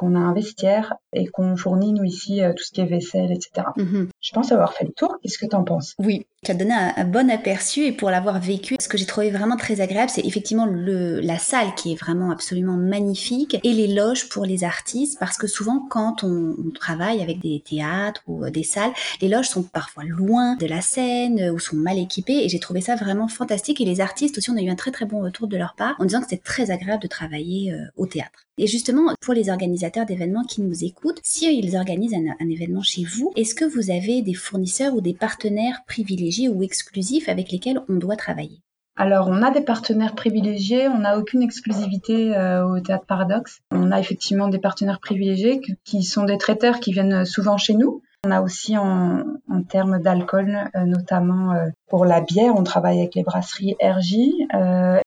qu'on 0.00 0.14
a 0.14 0.18
un 0.18 0.32
vestiaire 0.32 0.94
et 1.12 1.26
qu'on 1.26 1.58
fournit 1.58 1.92
nous 1.92 2.04
ici 2.04 2.42
euh, 2.42 2.54
tout 2.54 2.64
ce 2.64 2.72
qui 2.72 2.80
est 2.80 2.86
vaisselle, 2.86 3.30
etc. 3.32 3.66
Mhm. 3.76 4.08
Je 4.22 4.32
pense 4.32 4.50
avoir 4.50 4.72
fait 4.72 4.86
le 4.86 4.92
tour. 4.92 5.18
Qu'est-ce 5.22 5.36
que 5.36 5.44
tu 5.44 5.54
en 5.54 5.62
penses? 5.62 5.94
Oui, 5.98 6.24
tu 6.42 6.52
as 6.52 6.54
donné 6.54 6.72
un, 6.72 7.04
bon 7.04 7.28
aperçu 7.30 7.84
et 7.84 7.92
pour 7.92 8.08
l'avoir 8.10 8.40
vécu, 8.40 8.76
ce 8.80 8.88
que 8.88 8.96
j'ai 8.96 9.04
trouvé 9.04 9.30
vraiment 9.30 9.56
très 9.56 9.82
agréable, 9.82 10.08
c'est 10.08 10.24
effectivement 10.24 10.64
le, 10.64 11.20
la 11.20 11.38
salle 11.38 11.74
qui 11.74 11.92
est 11.92 11.96
vraiment 11.96 12.30
absolument 12.30 12.78
magnifique 12.78 13.58
et 13.62 13.74
les 13.74 13.88
loges 13.88 14.30
pour 14.30 14.46
les 14.46 14.64
artistes 14.64 15.18
parce 15.20 15.36
que 15.36 15.46
souvent 15.46 15.84
quand 15.90 16.24
on, 16.24 16.54
travaille 16.74 17.20
avec 17.20 17.40
des 17.40 17.62
théâtres 17.68 18.22
ou 18.26 18.42
euh, 18.42 18.50
des 18.50 18.62
salles, 18.62 18.92
les 19.20 19.28
loges 19.28 19.48
sont 19.48 19.64
parfois 19.64 20.04
loin 20.04 20.56
de 20.56 20.64
la 20.64 20.80
scène 20.80 21.40
euh, 21.40 21.52
ou 21.52 21.58
sont 21.58 21.76
mal 21.76 21.98
équipées 21.98 22.44
et 22.44 22.48
j'ai 22.48 22.60
trouvé 22.60 22.80
ça 22.80 22.96
vraiment 22.96 23.28
fantastique 23.28 23.82
et 23.82 23.84
les 23.84 24.00
artistes 24.00 24.38
aussi 24.38 24.50
on 24.50 24.56
a 24.56 24.62
eu 24.62 24.70
un 24.70 24.76
très 24.76 24.92
très 24.92 25.04
bon 25.04 25.20
retour 25.20 25.46
de 25.46 25.58
leur 25.58 25.74
part 25.74 25.96
en 25.98 26.06
disant 26.06 26.20
que 26.20 26.28
c'était 26.30 26.42
très 26.42 26.70
agréable 26.70 27.02
de 27.02 27.08
travailler 27.08 27.74
au 27.96 28.06
théâtre. 28.06 28.46
Et 28.62 28.66
justement, 28.66 29.14
pour 29.22 29.32
les 29.32 29.48
organisateurs 29.48 30.04
d'événements 30.04 30.44
qui 30.44 30.60
nous 30.60 30.84
écoutent, 30.84 31.20
si 31.22 31.46
ils 31.46 31.78
organisent 31.78 32.12
un, 32.12 32.50
événement 32.50 32.82
chez 32.82 33.04
vous, 33.04 33.32
est-ce 33.34 33.54
que 33.54 33.64
vous 33.64 33.90
avez 33.90 34.20
des 34.20 34.34
fournisseurs 34.34 34.92
ou 34.92 35.00
des 35.00 35.14
partenaires 35.14 35.80
privilégiés 35.86 36.50
ou 36.50 36.62
exclusifs 36.62 37.30
avec 37.30 37.50
lesquels 37.52 37.80
on 37.88 37.94
doit 37.94 38.16
travailler? 38.16 38.60
Alors, 38.96 39.28
on 39.28 39.42
a 39.42 39.50
des 39.50 39.62
partenaires 39.62 40.14
privilégiés, 40.14 40.88
on 40.88 40.98
n'a 40.98 41.16
aucune 41.18 41.40
exclusivité 41.40 42.36
euh, 42.36 42.66
au 42.66 42.80
Théâtre 42.80 43.06
Paradoxe. 43.06 43.60
On 43.70 43.90
a 43.92 43.98
effectivement 43.98 44.48
des 44.48 44.58
partenaires 44.58 45.00
privilégiés 45.00 45.62
qui 45.84 46.02
sont 46.02 46.24
des 46.24 46.36
traiteurs 46.36 46.80
qui 46.80 46.92
viennent 46.92 47.24
souvent 47.24 47.56
chez 47.56 47.72
nous. 47.72 48.02
On 48.26 48.30
a 48.30 48.42
aussi 48.42 48.76
en, 48.76 49.24
termes 49.70 50.02
d'alcool, 50.02 50.70
euh, 50.76 50.84
notamment 50.84 51.54
euh, 51.54 51.68
pour 51.88 52.04
la 52.04 52.20
bière, 52.20 52.54
on 52.54 52.62
travaille 52.62 52.98
avec 52.98 53.14
les 53.14 53.22
brasseries 53.22 53.76
RJ. 53.82 54.16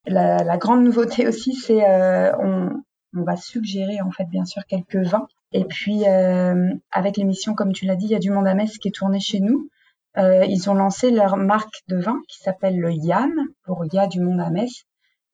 La, 0.07 0.37
la, 0.43 0.57
grande 0.57 0.83
nouveauté 0.83 1.27
aussi, 1.27 1.53
c'est 1.53 1.83
on, 2.39 2.81
on 3.15 3.23
va 3.23 3.35
suggérer 3.35 4.01
en 4.01 4.11
fait 4.11 4.25
bien 4.25 4.45
sûr 4.45 4.63
quelques 4.65 4.97
vins. 4.97 5.27
Et 5.51 5.65
puis 5.65 6.07
euh, 6.07 6.69
avec 6.91 7.17
l'émission, 7.17 7.53
comme 7.53 7.73
tu 7.73 7.85
l'as 7.85 7.95
dit, 7.95 8.05
il 8.05 8.11
y 8.11 8.15
a 8.15 8.19
du 8.19 8.31
monde 8.31 8.47
à 8.47 8.53
Metz 8.53 8.77
qui 8.77 8.87
est 8.87 8.95
tourné 8.95 9.19
chez 9.19 9.39
nous. 9.39 9.69
Euh, 10.17 10.45
ils 10.45 10.69
ont 10.69 10.73
lancé 10.73 11.11
leur 11.11 11.37
marque 11.37 11.81
de 11.87 11.97
vin 11.97 12.19
qui 12.27 12.39
s'appelle 12.39 12.79
le 12.79 12.91
YAM 12.91 13.33
pour 13.65 13.85
Il 13.85 13.93
y 13.93 13.99
a 13.99 14.07
du 14.07 14.19
monde 14.19 14.39
à 14.39 14.49
Metz. 14.49 14.85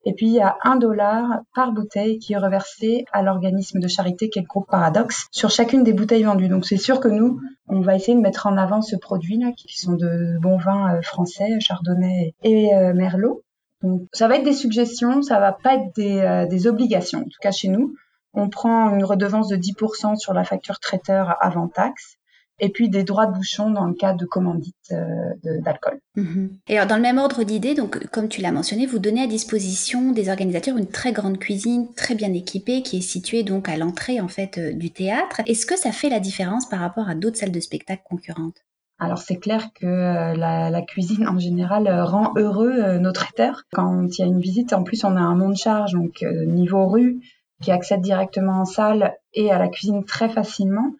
Et 0.06 0.14
puis 0.14 0.28
il 0.28 0.32
y 0.32 0.40
a 0.40 0.56
un 0.62 0.76
dollar 0.76 1.40
par 1.54 1.72
bouteille 1.72 2.18
qui 2.18 2.32
est 2.32 2.38
reversé 2.38 3.04
à 3.12 3.22
l'organisme 3.22 3.80
de 3.80 3.88
charité 3.88 4.30
qui 4.30 4.38
est 4.38 4.42
le 4.42 4.48
groupe 4.48 4.66
Paradoxe 4.70 5.26
sur 5.30 5.50
chacune 5.50 5.84
des 5.84 5.92
bouteilles 5.92 6.22
vendues. 6.22 6.48
Donc 6.48 6.64
c'est 6.64 6.78
sûr 6.78 7.00
que 7.00 7.08
nous, 7.08 7.38
on 7.68 7.80
va 7.80 7.96
essayer 7.96 8.16
de 8.16 8.22
mettre 8.22 8.46
en 8.46 8.56
avant 8.56 8.80
ce 8.80 8.96
produit 8.96 9.36
là, 9.36 9.52
qui 9.52 9.78
sont 9.78 9.92
de 9.92 10.38
bons 10.40 10.56
vins 10.56 10.94
euh, 10.94 11.02
français, 11.02 11.60
Chardonnay 11.60 12.34
et 12.42 12.70
Merlot. 12.94 13.42
Donc, 13.82 14.02
ça 14.12 14.28
va 14.28 14.36
être 14.36 14.44
des 14.44 14.52
suggestions, 14.52 15.22
ça 15.22 15.40
va 15.40 15.52
pas 15.52 15.74
être 15.74 15.94
des, 15.96 16.18
euh, 16.18 16.46
des, 16.46 16.66
obligations. 16.66 17.20
En 17.20 17.24
tout 17.24 17.38
cas, 17.40 17.50
chez 17.50 17.68
nous, 17.68 17.94
on 18.34 18.48
prend 18.48 18.94
une 18.94 19.04
redevance 19.04 19.48
de 19.48 19.56
10% 19.56 20.16
sur 20.16 20.34
la 20.34 20.44
facture 20.44 20.78
traiteur 20.78 21.36
avant 21.40 21.68
taxe 21.68 22.18
et 22.60 22.68
puis 22.68 22.88
des 22.88 23.04
droits 23.04 23.26
de 23.26 23.32
bouchon 23.32 23.70
dans 23.70 23.86
le 23.86 23.94
cas 23.94 24.12
de 24.12 24.24
commandite 24.26 24.92
euh, 24.92 25.34
d'alcool. 25.60 26.00
Mhm. 26.16 26.58
Et 26.68 26.76
alors, 26.76 26.86
dans 26.86 26.96
le 26.96 27.02
même 27.02 27.18
ordre 27.18 27.42
d'idée, 27.42 27.74
donc 27.74 28.06
comme 28.08 28.28
tu 28.28 28.40
l'as 28.40 28.52
mentionné, 28.52 28.86
vous 28.86 28.98
donnez 28.98 29.22
à 29.22 29.26
disposition 29.26 30.12
des 30.12 30.28
organisateurs 30.28 30.76
une 30.76 30.86
très 30.86 31.12
grande 31.12 31.38
cuisine, 31.38 31.88
très 31.94 32.14
bien 32.14 32.32
équipée, 32.32 32.82
qui 32.82 32.98
est 32.98 33.02
située 33.02 33.42
donc 33.42 33.68
à 33.68 33.76
l'entrée 33.76 34.20
en 34.20 34.28
fait 34.28 34.58
euh, 34.58 34.72
du 34.72 34.90
théâtre. 34.90 35.40
Est-ce 35.46 35.66
que 35.66 35.78
ça 35.78 35.92
fait 35.92 36.10
la 36.10 36.20
différence 36.20 36.68
par 36.68 36.80
rapport 36.80 37.08
à 37.08 37.14
d'autres 37.14 37.38
salles 37.38 37.52
de 37.52 37.60
spectacle 37.60 38.02
concurrentes? 38.04 38.62
Alors 39.00 39.18
c'est 39.18 39.36
clair 39.36 39.72
que 39.74 39.86
euh, 39.86 40.34
la, 40.34 40.82
cuisine 40.82 41.26
en 41.26 41.38
général 41.38 41.86
euh, 41.86 42.04
rend 42.04 42.34
heureux 42.36 42.72
euh, 42.72 42.98
nos 42.98 43.12
traiteurs. 43.12 43.62
Quand 43.72 44.06
il 44.06 44.20
y 44.20 44.24
a 44.24 44.26
une 44.26 44.40
visite, 44.40 44.74
en 44.74 44.82
plus 44.82 45.04
on 45.04 45.16
a 45.16 45.20
un 45.20 45.34
monde 45.34 45.56
charge, 45.56 45.94
donc 45.94 46.22
niveau 46.22 46.86
rue, 46.86 47.20
qui 47.62 47.72
accède 47.72 48.02
directement 48.02 48.60
en 48.60 48.64
salle 48.66 49.14
et 49.32 49.50
à 49.50 49.58
la 49.58 49.68
cuisine 49.68 50.04
très 50.04 50.28
facilement. 50.28 50.92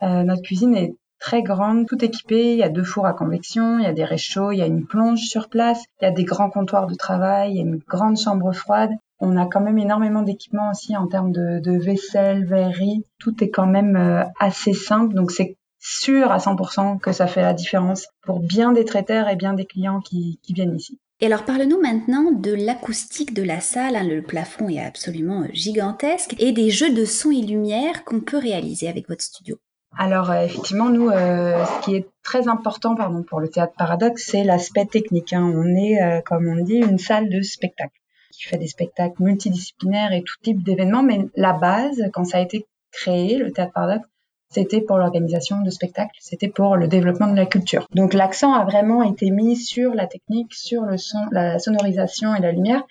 notre 0.00 0.42
cuisine 0.42 0.74
est 0.74 0.94
très 1.18 1.42
grande, 1.42 1.86
tout 1.86 2.02
équipée. 2.04 2.52
Il 2.52 2.58
y 2.58 2.62
a 2.62 2.68
deux 2.68 2.84
fours 2.84 3.06
à 3.06 3.12
convection, 3.12 3.78
il 3.78 3.84
y 3.84 3.88
a 3.88 3.92
des 3.92 4.04
réchauds, 4.04 4.52
il 4.52 4.58
y 4.58 4.62
a 4.62 4.66
une 4.66 4.86
plonge 4.86 5.20
sur 5.20 5.48
place, 5.48 5.84
il 6.00 6.04
y 6.04 6.08
a 6.08 6.12
des 6.12 6.24
grands 6.24 6.50
comptoirs 6.50 6.86
de 6.86 6.94
travail, 6.94 7.52
il 7.52 7.56
y 7.56 7.60
a 7.60 7.64
une 7.64 7.78
grande 7.78 8.16
chambre 8.16 8.52
froide. 8.52 8.90
On 9.18 9.36
a 9.36 9.46
quand 9.46 9.60
même 9.60 9.78
énormément 9.78 10.22
d'équipements 10.22 10.70
aussi 10.70 10.96
en 10.96 11.06
termes 11.06 11.30
de, 11.30 11.60
de 11.60 11.72
vaisselle, 11.78 12.46
verrerie. 12.46 13.04
Tout 13.18 13.44
est 13.44 13.50
quand 13.50 13.66
même 13.66 14.24
assez 14.40 14.72
simple, 14.72 15.14
donc 15.14 15.30
c'est 15.30 15.56
sûr 15.80 16.30
à 16.30 16.38
100% 16.38 17.00
que 17.00 17.12
ça 17.12 17.26
fait 17.26 17.42
la 17.42 17.54
différence 17.54 18.06
pour 18.22 18.40
bien 18.40 18.72
des 18.72 18.84
traiteurs 18.84 19.28
et 19.28 19.36
bien 19.36 19.54
des 19.54 19.64
clients 19.64 20.00
qui, 20.00 20.38
viennent 20.50 20.76
ici. 20.76 20.98
Et 21.20 21.26
alors 21.26 21.44
parle-nous 21.44 21.80
maintenant 21.80 22.30
de 22.32 22.52
l'acoustique 22.54 23.34
de 23.34 23.42
la 23.42 23.60
salle, 23.60 23.96
hein. 23.96 24.04
le 24.04 24.22
plafond 24.22 24.68
est 24.68 24.80
absolument 24.80 25.46
gigantesque, 25.52 26.34
et 26.38 26.52
des 26.52 26.70
jeux 26.70 26.94
de 26.94 27.04
son 27.04 27.30
et 27.30 27.42
lumière 27.42 28.04
qu'on 28.04 28.20
peut 28.20 28.38
réaliser 28.38 28.88
avec 28.88 29.08
votre 29.08 29.22
studio. 29.22 29.58
Alors 29.98 30.30
euh, 30.30 30.44
effectivement, 30.44 30.88
nous, 30.88 31.10
euh, 31.10 31.64
ce 31.64 31.84
qui 31.84 31.96
est 31.96 32.08
très 32.22 32.48
important 32.48 32.94
pardon, 32.94 33.22
pour 33.22 33.40
le 33.40 33.48
théâtre 33.48 33.74
paradoxe, 33.76 34.28
c'est 34.30 34.44
l'aspect 34.44 34.86
technique. 34.86 35.32
Hein. 35.32 35.52
On 35.54 35.66
est, 35.76 36.00
euh, 36.00 36.20
comme 36.22 36.46
on 36.46 36.62
dit, 36.62 36.76
une 36.76 36.98
salle 36.98 37.28
de 37.28 37.42
spectacle 37.42 37.98
qui 38.32 38.44
fait 38.44 38.56
des 38.56 38.68
spectacles 38.68 39.22
multidisciplinaires 39.22 40.12
et 40.12 40.22
tout 40.22 40.36
type 40.42 40.62
d'événements. 40.62 41.02
Mais 41.02 41.26
la 41.34 41.52
base, 41.52 42.02
quand 42.12 42.24
ça 42.24 42.38
a 42.38 42.40
été 42.40 42.66
créé, 42.92 43.36
le 43.36 43.52
théâtre 43.52 43.72
paradoxe, 43.72 44.06
c'était 44.50 44.80
pour 44.80 44.98
l'organisation 44.98 45.62
de 45.62 45.70
spectacles, 45.70 46.16
c'était 46.20 46.48
pour 46.48 46.76
le 46.76 46.88
développement 46.88 47.28
de 47.28 47.36
la 47.36 47.46
culture. 47.46 47.86
Donc 47.94 48.14
l'accent 48.14 48.52
a 48.52 48.64
vraiment 48.64 49.02
été 49.02 49.30
mis 49.30 49.56
sur 49.56 49.94
la 49.94 50.06
technique, 50.06 50.54
sur 50.54 50.82
le 50.82 50.96
son, 50.96 51.18
la 51.30 51.58
sonorisation 51.58 52.34
et 52.34 52.40
la 52.40 52.52
lumière, 52.52 52.84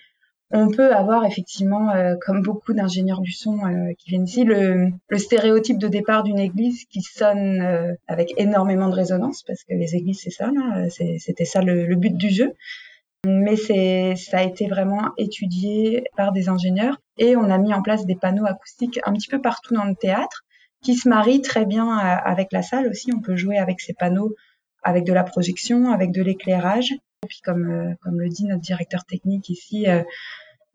on 0.52 0.68
peut 0.68 0.92
avoir 0.92 1.24
effectivement, 1.24 1.90
euh, 1.90 2.16
comme 2.20 2.42
beaucoup 2.42 2.72
d'ingénieurs 2.72 3.20
du 3.20 3.30
son 3.30 3.58
euh, 3.64 3.92
qui 3.98 4.10
viennent 4.10 4.24
ici, 4.24 4.42
le, 4.44 4.90
stéréotype 5.16 5.78
de 5.78 5.86
départ 5.86 6.24
d'une 6.24 6.40
église 6.40 6.86
qui 6.86 7.02
sonne 7.02 7.60
euh, 7.60 7.94
avec 8.08 8.34
énormément 8.36 8.88
de 8.88 8.94
résonance, 8.94 9.44
parce 9.44 9.62
que 9.62 9.74
les 9.74 9.94
églises, 9.94 10.20
c'est 10.22 10.30
ça, 10.30 10.50
c'était 10.88 11.44
ça 11.44 11.62
le, 11.62 11.94
but 11.94 12.16
du 12.16 12.30
jeu. 12.30 12.52
Mais 13.26 13.54
c'est, 13.54 14.14
ça 14.16 14.38
a 14.38 14.42
été 14.42 14.66
vraiment 14.66 15.10
étudié 15.18 16.04
par 16.16 16.32
des 16.32 16.48
ingénieurs 16.48 16.96
et 17.18 17.36
on 17.36 17.50
a 17.50 17.58
mis 17.58 17.74
en 17.74 17.82
place 17.82 18.06
des 18.06 18.14
panneaux 18.14 18.46
acoustiques 18.46 18.98
un 19.04 19.12
petit 19.12 19.28
peu 19.28 19.42
partout 19.42 19.74
dans 19.74 19.84
le 19.84 19.94
théâtre 19.94 20.42
qui 20.82 20.94
se 20.94 21.08
marient 21.08 21.42
très 21.42 21.66
bien 21.66 21.96
avec 21.96 22.52
la 22.52 22.62
salle 22.62 22.88
aussi. 22.88 23.12
On 23.16 23.20
peut 23.20 23.36
jouer 23.36 23.58
avec 23.58 23.80
ces 23.80 23.94
panneaux, 23.94 24.34
avec 24.82 25.04
de 25.04 25.12
la 25.12 25.24
projection, 25.24 25.92
avec 25.92 26.12
de 26.12 26.22
l'éclairage. 26.22 26.92
Et 26.92 27.26
puis 27.28 27.40
comme, 27.44 27.96
comme 28.02 28.18
le 28.18 28.28
dit 28.28 28.44
notre 28.44 28.62
directeur 28.62 29.04
technique 29.04 29.50
ici, 29.50 29.86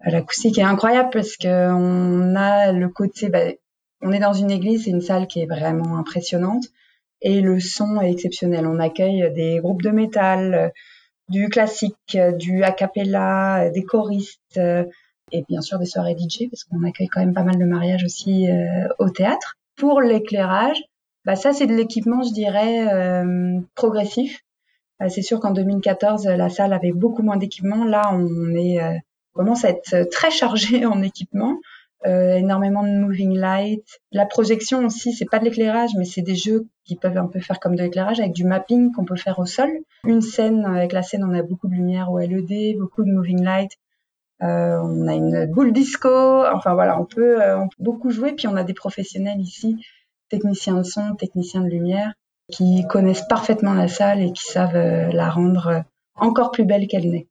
L'acoustique 0.04 0.60
est 0.60 0.64
incroyable 0.64 1.10
parce 1.12 1.38
que 1.38 1.72
on 1.72 2.36
a 2.36 2.72
le 2.72 2.90
côté, 2.90 3.30
bah, 3.30 3.46
on 4.02 4.12
est 4.12 4.20
dans 4.20 4.34
une 4.34 4.52
église, 4.52 4.84
c'est 4.84 4.92
une 4.92 5.02
salle 5.02 5.28
qui 5.28 5.42
est 5.42 5.46
vraiment 5.46 5.98
impressionnante 5.98 6.66
et 7.22 7.42
le 7.42 7.60
son 7.60 8.02
est 8.02 8.12
exceptionnel. 8.12 8.68
On 8.68 8.80
accueille 8.80 9.32
des 9.34 9.60
groupes 9.60 9.82
de 9.82 9.90
métal, 9.90 10.72
du 11.30 11.50
classique, 11.50 12.18
du 12.38 12.64
a 12.64 12.72
cappella, 12.72 13.70
des 13.72 13.84
choristes 13.84 14.60
et 15.32 15.44
bien 15.50 15.62
sûr 15.62 15.80
des 15.80 15.86
soirées 15.86 16.16
DJ 16.16 16.50
parce 16.52 16.66
qu'on 16.66 16.84
accueille 16.84 17.08
quand 17.08 17.22
même 17.22 17.34
pas 17.34 17.44
mal 17.44 17.58
de 17.58 17.66
mariages 17.66 18.04
aussi 18.04 18.48
euh, 18.48 18.88
au 19.00 19.10
théâtre. 19.10 19.58
Pour 19.78 20.02
l'éclairage, 20.02 20.82
bah 21.26 21.36
ça 21.36 21.54
c'est 21.54 21.68
de 21.68 21.76
l'équipement, 21.76 22.24
je 22.24 22.34
dirais, 22.34 22.88
euh, 22.94 23.60
progressif. 23.76 24.42
Euh, 25.02 25.10
c'est 25.10 25.22
sûr 25.22 25.40
qu'en 25.40 25.52
2014, 25.52 26.26
la 26.28 26.50
salle 26.50 26.74
avait 26.74 26.94
beaucoup 26.94 27.24
moins 27.24 27.38
d'équipement. 27.38 27.84
Là, 27.84 28.10
on 28.14 28.56
est 28.56 28.80
commence 29.36 29.66
à 29.66 29.70
être 29.70 29.94
euh, 29.94 30.06
très 30.06 30.32
chargé 30.32 30.86
en 30.86 31.04
équipement. 31.04 31.60
Euh, 32.06 32.36
énormément 32.36 32.84
de 32.84 32.90
moving 32.90 33.36
light. 33.36 33.84
La 34.12 34.28
projection 34.28 34.86
aussi, 34.86 35.12
c'est 35.14 35.26
pas 35.26 35.40
de 35.40 35.46
l'éclairage, 35.46 35.90
mais 35.98 36.06
c'est 36.06 36.22
des 36.22 36.36
jeux 36.36 36.68
qui 36.84 36.96
peuvent 36.96 37.18
un 37.18 37.26
peu 37.26 37.40
faire 37.40 37.60
comme 37.60 37.76
de 37.76 37.82
l'éclairage 37.82 38.20
avec 38.20 38.34
du 38.34 38.44
mapping 38.44 38.92
qu'on 38.92 39.06
peut 39.06 39.16
faire 39.16 39.40
au 39.40 39.48
sol. 39.48 39.72
Une 40.04 40.22
scène, 40.22 40.66
avec 40.66 40.94
la 40.94 41.02
scène, 41.02 41.24
on 41.24 41.34
a 41.34 41.42
beaucoup 41.42 41.68
de 41.68 41.74
lumière 41.74 42.12
au 42.12 42.20
LED, 42.20 42.78
beaucoup 42.78 43.04
de 43.04 43.10
moving 43.10 43.44
light. 43.44 43.72
Euh, 44.44 44.80
on 44.82 45.08
a 45.08 45.14
une 45.14 45.46
boule 45.46 45.74
disco. 45.74 46.10
Enfin 46.10 46.74
voilà, 46.74 47.00
on 47.00 47.06
peut, 47.06 47.42
euh, 47.42 47.58
on 47.58 47.68
peut 47.68 47.76
beaucoup 47.80 48.12
jouer. 48.12 48.34
Puis 48.34 48.48
on 48.48 48.56
a 48.56 48.64
des 48.64 48.74
professionnels 48.74 49.40
ici, 49.40 49.86
techniciens 50.30 50.76
de 50.76 50.84
son, 50.84 51.16
techniciens 51.16 51.62
de 51.62 51.70
lumière, 51.70 52.14
qui 52.52 52.86
connaissent 52.88 53.28
parfaitement 53.28 53.74
la 53.74 53.88
salle 53.88 54.22
et 54.22 54.32
qui 54.32 54.44
savent 54.44 54.76
euh, 54.76 55.12
la 55.12 55.30
rendre 55.30 55.84
encore 56.16 56.52
plus 56.52 56.66
belle 56.66 56.88
qu'elle 56.88 57.10
n'est. 57.10 57.28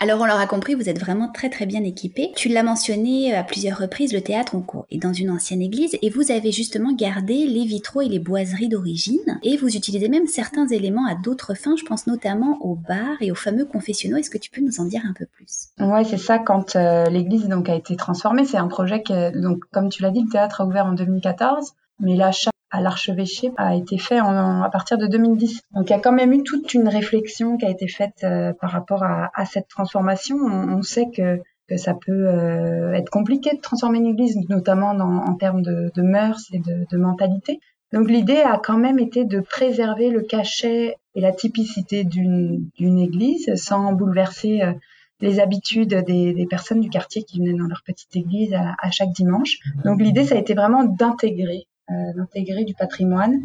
Alors 0.00 0.20
on 0.20 0.26
l'aura 0.26 0.46
compris, 0.46 0.74
vous 0.74 0.88
êtes 0.88 1.00
vraiment 1.00 1.28
très 1.28 1.50
très 1.50 1.66
bien 1.66 1.82
équipé. 1.82 2.30
Tu 2.36 2.48
l'as 2.48 2.62
mentionné 2.62 3.34
à 3.34 3.42
plusieurs 3.42 3.78
reprises, 3.78 4.12
le 4.12 4.20
théâtre 4.20 4.54
en 4.54 4.60
cours 4.60 4.86
est 4.92 5.02
dans 5.02 5.12
une 5.12 5.28
ancienne 5.28 5.60
église 5.60 5.98
et 6.00 6.08
vous 6.08 6.30
avez 6.30 6.52
justement 6.52 6.92
gardé 6.92 7.48
les 7.48 7.64
vitraux 7.64 8.00
et 8.00 8.08
les 8.08 8.20
boiseries 8.20 8.68
d'origine 8.68 9.40
et 9.42 9.56
vous 9.56 9.76
utilisez 9.76 10.08
même 10.08 10.28
certains 10.28 10.68
éléments 10.68 11.04
à 11.04 11.16
d'autres 11.16 11.54
fins. 11.54 11.74
Je 11.76 11.84
pense 11.84 12.06
notamment 12.06 12.58
aux 12.60 12.76
bars 12.76 13.16
et 13.20 13.32
aux 13.32 13.34
fameux 13.34 13.64
confessionnaux. 13.64 14.18
Est-ce 14.18 14.30
que 14.30 14.38
tu 14.38 14.52
peux 14.52 14.60
nous 14.60 14.78
en 14.78 14.84
dire 14.84 15.02
un 15.04 15.14
peu 15.14 15.26
plus? 15.26 15.70
Ouais, 15.80 16.04
c'est 16.04 16.16
ça. 16.16 16.38
Quand 16.38 16.76
euh, 16.76 17.06
l'église 17.06 17.48
donc 17.48 17.68
a 17.68 17.74
été 17.74 17.96
transformée, 17.96 18.44
c'est 18.44 18.56
un 18.56 18.68
projet 18.68 19.02
que 19.02 19.36
donc 19.36 19.64
comme 19.72 19.88
tu 19.88 20.02
l'as 20.02 20.12
dit, 20.12 20.22
le 20.22 20.30
théâtre 20.30 20.60
a 20.60 20.64
ouvert 20.64 20.86
en 20.86 20.92
2014, 20.92 21.72
mais 21.98 22.14
l'achat 22.14 22.52
à 22.70 22.80
l'archevêché 22.80 23.50
a 23.56 23.74
été 23.74 23.98
fait 23.98 24.20
en, 24.20 24.62
à 24.62 24.70
partir 24.70 24.98
de 24.98 25.06
2010. 25.06 25.62
Donc 25.74 25.88
il 25.88 25.92
y 25.92 25.96
a 25.96 25.98
quand 25.98 26.12
même 26.12 26.32
eu 26.32 26.42
toute 26.42 26.74
une 26.74 26.88
réflexion 26.88 27.56
qui 27.56 27.64
a 27.64 27.70
été 27.70 27.88
faite 27.88 28.24
euh, 28.24 28.52
par 28.60 28.70
rapport 28.70 29.02
à, 29.02 29.30
à, 29.34 29.44
cette 29.46 29.68
transformation. 29.68 30.36
On, 30.36 30.78
on 30.78 30.82
sait 30.82 31.06
que, 31.14 31.40
que 31.68 31.76
ça 31.76 31.94
peut 31.94 32.28
euh, 32.28 32.92
être 32.92 33.10
compliqué 33.10 33.54
de 33.54 33.60
transformer 33.60 33.98
une 33.98 34.06
église, 34.06 34.36
notamment 34.48 34.94
dans, 34.94 35.24
en 35.24 35.34
termes 35.34 35.62
de, 35.62 35.90
de 35.94 36.02
mœurs 36.02 36.42
et 36.52 36.58
de, 36.58 36.86
de 36.90 36.96
mentalité. 36.96 37.60
Donc 37.92 38.10
l'idée 38.10 38.40
a 38.40 38.58
quand 38.58 38.76
même 38.76 38.98
été 38.98 39.24
de 39.24 39.40
préserver 39.40 40.10
le 40.10 40.20
cachet 40.22 40.96
et 41.14 41.20
la 41.20 41.32
typicité 41.32 42.04
d'une 42.04 42.98
église 42.98 43.54
sans 43.54 43.92
bouleverser 43.92 44.62
euh, 44.62 44.72
les 45.20 45.40
habitudes 45.40 45.94
des, 46.06 46.32
des, 46.32 46.46
personnes 46.46 46.80
du 46.80 46.90
quartier 46.90 47.22
qui 47.24 47.40
venaient 47.40 47.58
dans 47.58 47.66
leur 47.66 47.82
petite 47.84 48.14
église 48.14 48.54
à, 48.54 48.74
à 48.80 48.90
chaque 48.90 49.10
dimanche. 49.10 49.58
Donc 49.84 50.00
l'idée, 50.00 50.24
ça 50.24 50.36
a 50.36 50.38
été 50.38 50.54
vraiment 50.54 50.84
d'intégrer 50.84 51.66
euh, 51.90 52.12
d'intégrer 52.14 52.64
du 52.64 52.74
patrimoine, 52.74 53.40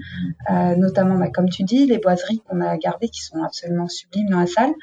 euh, 0.50 0.76
notamment, 0.76 1.18
bah, 1.18 1.30
comme 1.30 1.50
tu 1.50 1.64
dis, 1.64 1.86
les 1.86 1.98
boiseries 1.98 2.42
qu'on 2.46 2.62
a 2.62 2.78
gardées 2.78 3.10
qui 3.10 3.22
sont 3.22 3.42
absolument 3.44 3.88
sublimes 3.88 4.30
dans 4.30 4.40
la 4.40 4.48
salle, 4.48 4.74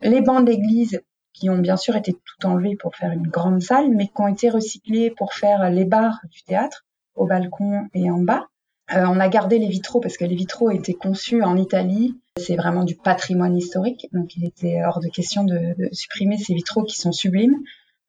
les 0.00 0.20
bancs 0.20 0.44
d'église 0.44 1.00
qui 1.32 1.50
ont 1.50 1.58
bien 1.58 1.76
sûr 1.76 1.96
été 1.96 2.12
tout 2.12 2.46
enlevés 2.46 2.76
pour 2.76 2.94
faire 2.94 3.10
une 3.12 3.26
grande 3.26 3.62
salle, 3.62 3.90
mais 3.90 4.06
qui 4.06 4.20
ont 4.20 4.28
été 4.28 4.50
recyclés 4.50 5.10
pour 5.10 5.32
faire 5.32 5.70
les 5.70 5.84
bars 5.84 6.20
du 6.30 6.42
théâtre, 6.42 6.84
au 7.14 7.26
balcon 7.26 7.88
et 7.94 8.10
en 8.10 8.18
bas. 8.18 8.46
Euh, 8.94 9.04
on 9.06 9.20
a 9.20 9.28
gardé 9.28 9.58
les 9.58 9.68
vitraux 9.68 10.00
parce 10.00 10.16
que 10.16 10.24
les 10.24 10.34
vitraux 10.34 10.70
étaient 10.70 10.94
conçus 10.94 11.42
en 11.42 11.56
Italie. 11.56 12.18
C'est 12.38 12.56
vraiment 12.56 12.84
du 12.84 12.96
patrimoine 12.96 13.56
historique, 13.56 14.08
donc 14.12 14.36
il 14.36 14.44
était 14.44 14.82
hors 14.84 15.00
de 15.00 15.08
question 15.08 15.44
de 15.44 15.74
supprimer 15.92 16.38
ces 16.38 16.54
vitraux 16.54 16.82
qui 16.82 16.96
sont 16.96 17.12
sublimes. 17.12 17.58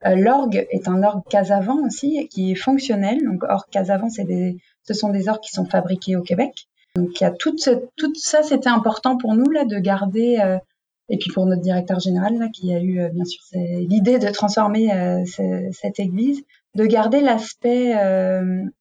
Euh, 0.06 0.16
l'orgue 0.16 0.68
est 0.70 0.88
un 0.88 1.04
orgue 1.04 1.24
casavant 1.30 1.86
aussi, 1.86 2.28
qui 2.30 2.52
est 2.52 2.56
fonctionnel. 2.56 3.24
Donc 3.24 3.44
orgue 3.44 3.70
casavant, 3.72 4.08
des 4.26 4.58
ce 4.84 4.94
sont 4.94 5.10
des 5.10 5.30
orgues 5.30 5.42
qui 5.42 5.52
sont 5.52 5.66
fabriqués 5.66 6.16
au 6.16 6.22
Québec. 6.22 6.68
Donc 6.96 7.20
il 7.20 7.24
y 7.24 7.28
a 7.28 7.32
tout, 7.32 7.56
tout 7.98 8.14
ça, 8.16 8.44
c'était 8.44 8.70
important 8.70 9.18
pour 9.18 9.34
nous 9.34 9.50
là 9.50 9.66
de 9.66 9.80
garder 9.80 10.40
euh, 10.40 10.60
et 11.10 11.18
puis 11.18 11.32
pour 11.32 11.46
notre 11.46 11.62
directeur 11.62 12.00
général 12.00 12.38
là 12.38 12.50
qui 12.50 12.74
a 12.74 12.80
eu 12.80 13.00
euh, 13.00 13.10
bien 13.10 13.26
sûr 13.26 13.42
l'idée 13.54 14.20
de 14.20 14.30
transformer 14.30 14.94
euh, 14.94 15.24
cette 15.72 16.00
église, 16.00 16.44
de 16.76 16.86
garder 16.86 17.22
l'aspect 17.22 17.94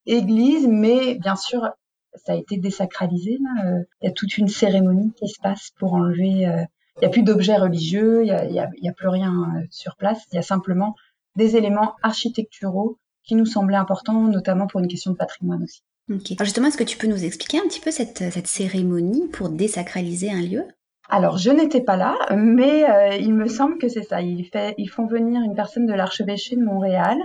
église, 0.07 0.67
mais 0.69 1.14
bien 1.14 1.37
sûr 1.37 1.71
ça 2.14 2.33
a 2.33 2.37
été 2.37 2.59
désacralisé. 2.59 3.38
Il 3.41 4.07
y 4.07 4.09
a 4.09 4.12
toute 4.12 4.37
une 4.37 4.49
cérémonie 4.49 5.12
qui 5.17 5.29
se 5.29 5.41
passe 5.41 5.71
pour 5.79 5.95
enlever. 5.95 6.43
il 6.43 7.00
n'y 7.00 7.07
a 7.07 7.09
plus 7.09 7.23
d'objets 7.23 7.57
religieux, 7.57 8.25
il 8.26 8.50
n'y 8.50 8.59
a, 8.59 8.64
a, 8.64 8.91
a 8.91 8.93
plus 8.93 9.09
rien 9.09 9.33
sur 9.71 9.97
place. 9.97 10.23
Il 10.33 10.37
y 10.37 10.38
a 10.38 10.43
simplement 10.43 10.95
des 11.37 11.57
éléments 11.57 11.95
architecturaux 12.03 12.99
qui 13.25 13.35
nous 13.35 13.47
semblaient 13.47 13.77
importants, 13.77 14.23
notamment 14.23 14.67
pour 14.67 14.81
une 14.81 14.89
question 14.89 15.12
de 15.12 15.17
patrimoine 15.17 15.62
aussi. 15.62 15.83
Alors 16.09 16.45
justement, 16.45 16.69
est-ce 16.69 16.77
que 16.77 16.85
tu 16.85 16.99
peux 16.99 17.07
nous 17.07 17.25
expliquer 17.25 17.59
un 17.59 17.69
petit 17.69 17.81
peu 17.81 17.91
cette, 17.91 18.19
cette 18.33 18.47
cérémonie 18.47 19.29
pour 19.29 19.49
désacraliser 19.49 20.31
un 20.31 20.43
lieu? 20.43 20.65
Alors, 21.09 21.37
je 21.37 21.51
n'étais 21.51 21.83
pas 21.83 21.97
là, 21.97 22.17
mais 22.35 22.89
euh, 22.89 23.17
il 23.17 23.35
me 23.35 23.47
semble 23.47 23.79
que 23.79 23.89
c'est 23.89 24.03
ça. 24.03 24.23
Ils, 24.23 24.45
fait, 24.47 24.75
ils 24.79 24.89
font 24.89 25.07
venir 25.07 25.43
une 25.43 25.55
personne 25.55 25.87
de 25.87 25.93
l'archevêché 25.93 26.57
de 26.57 26.65
Montréal 26.65 27.19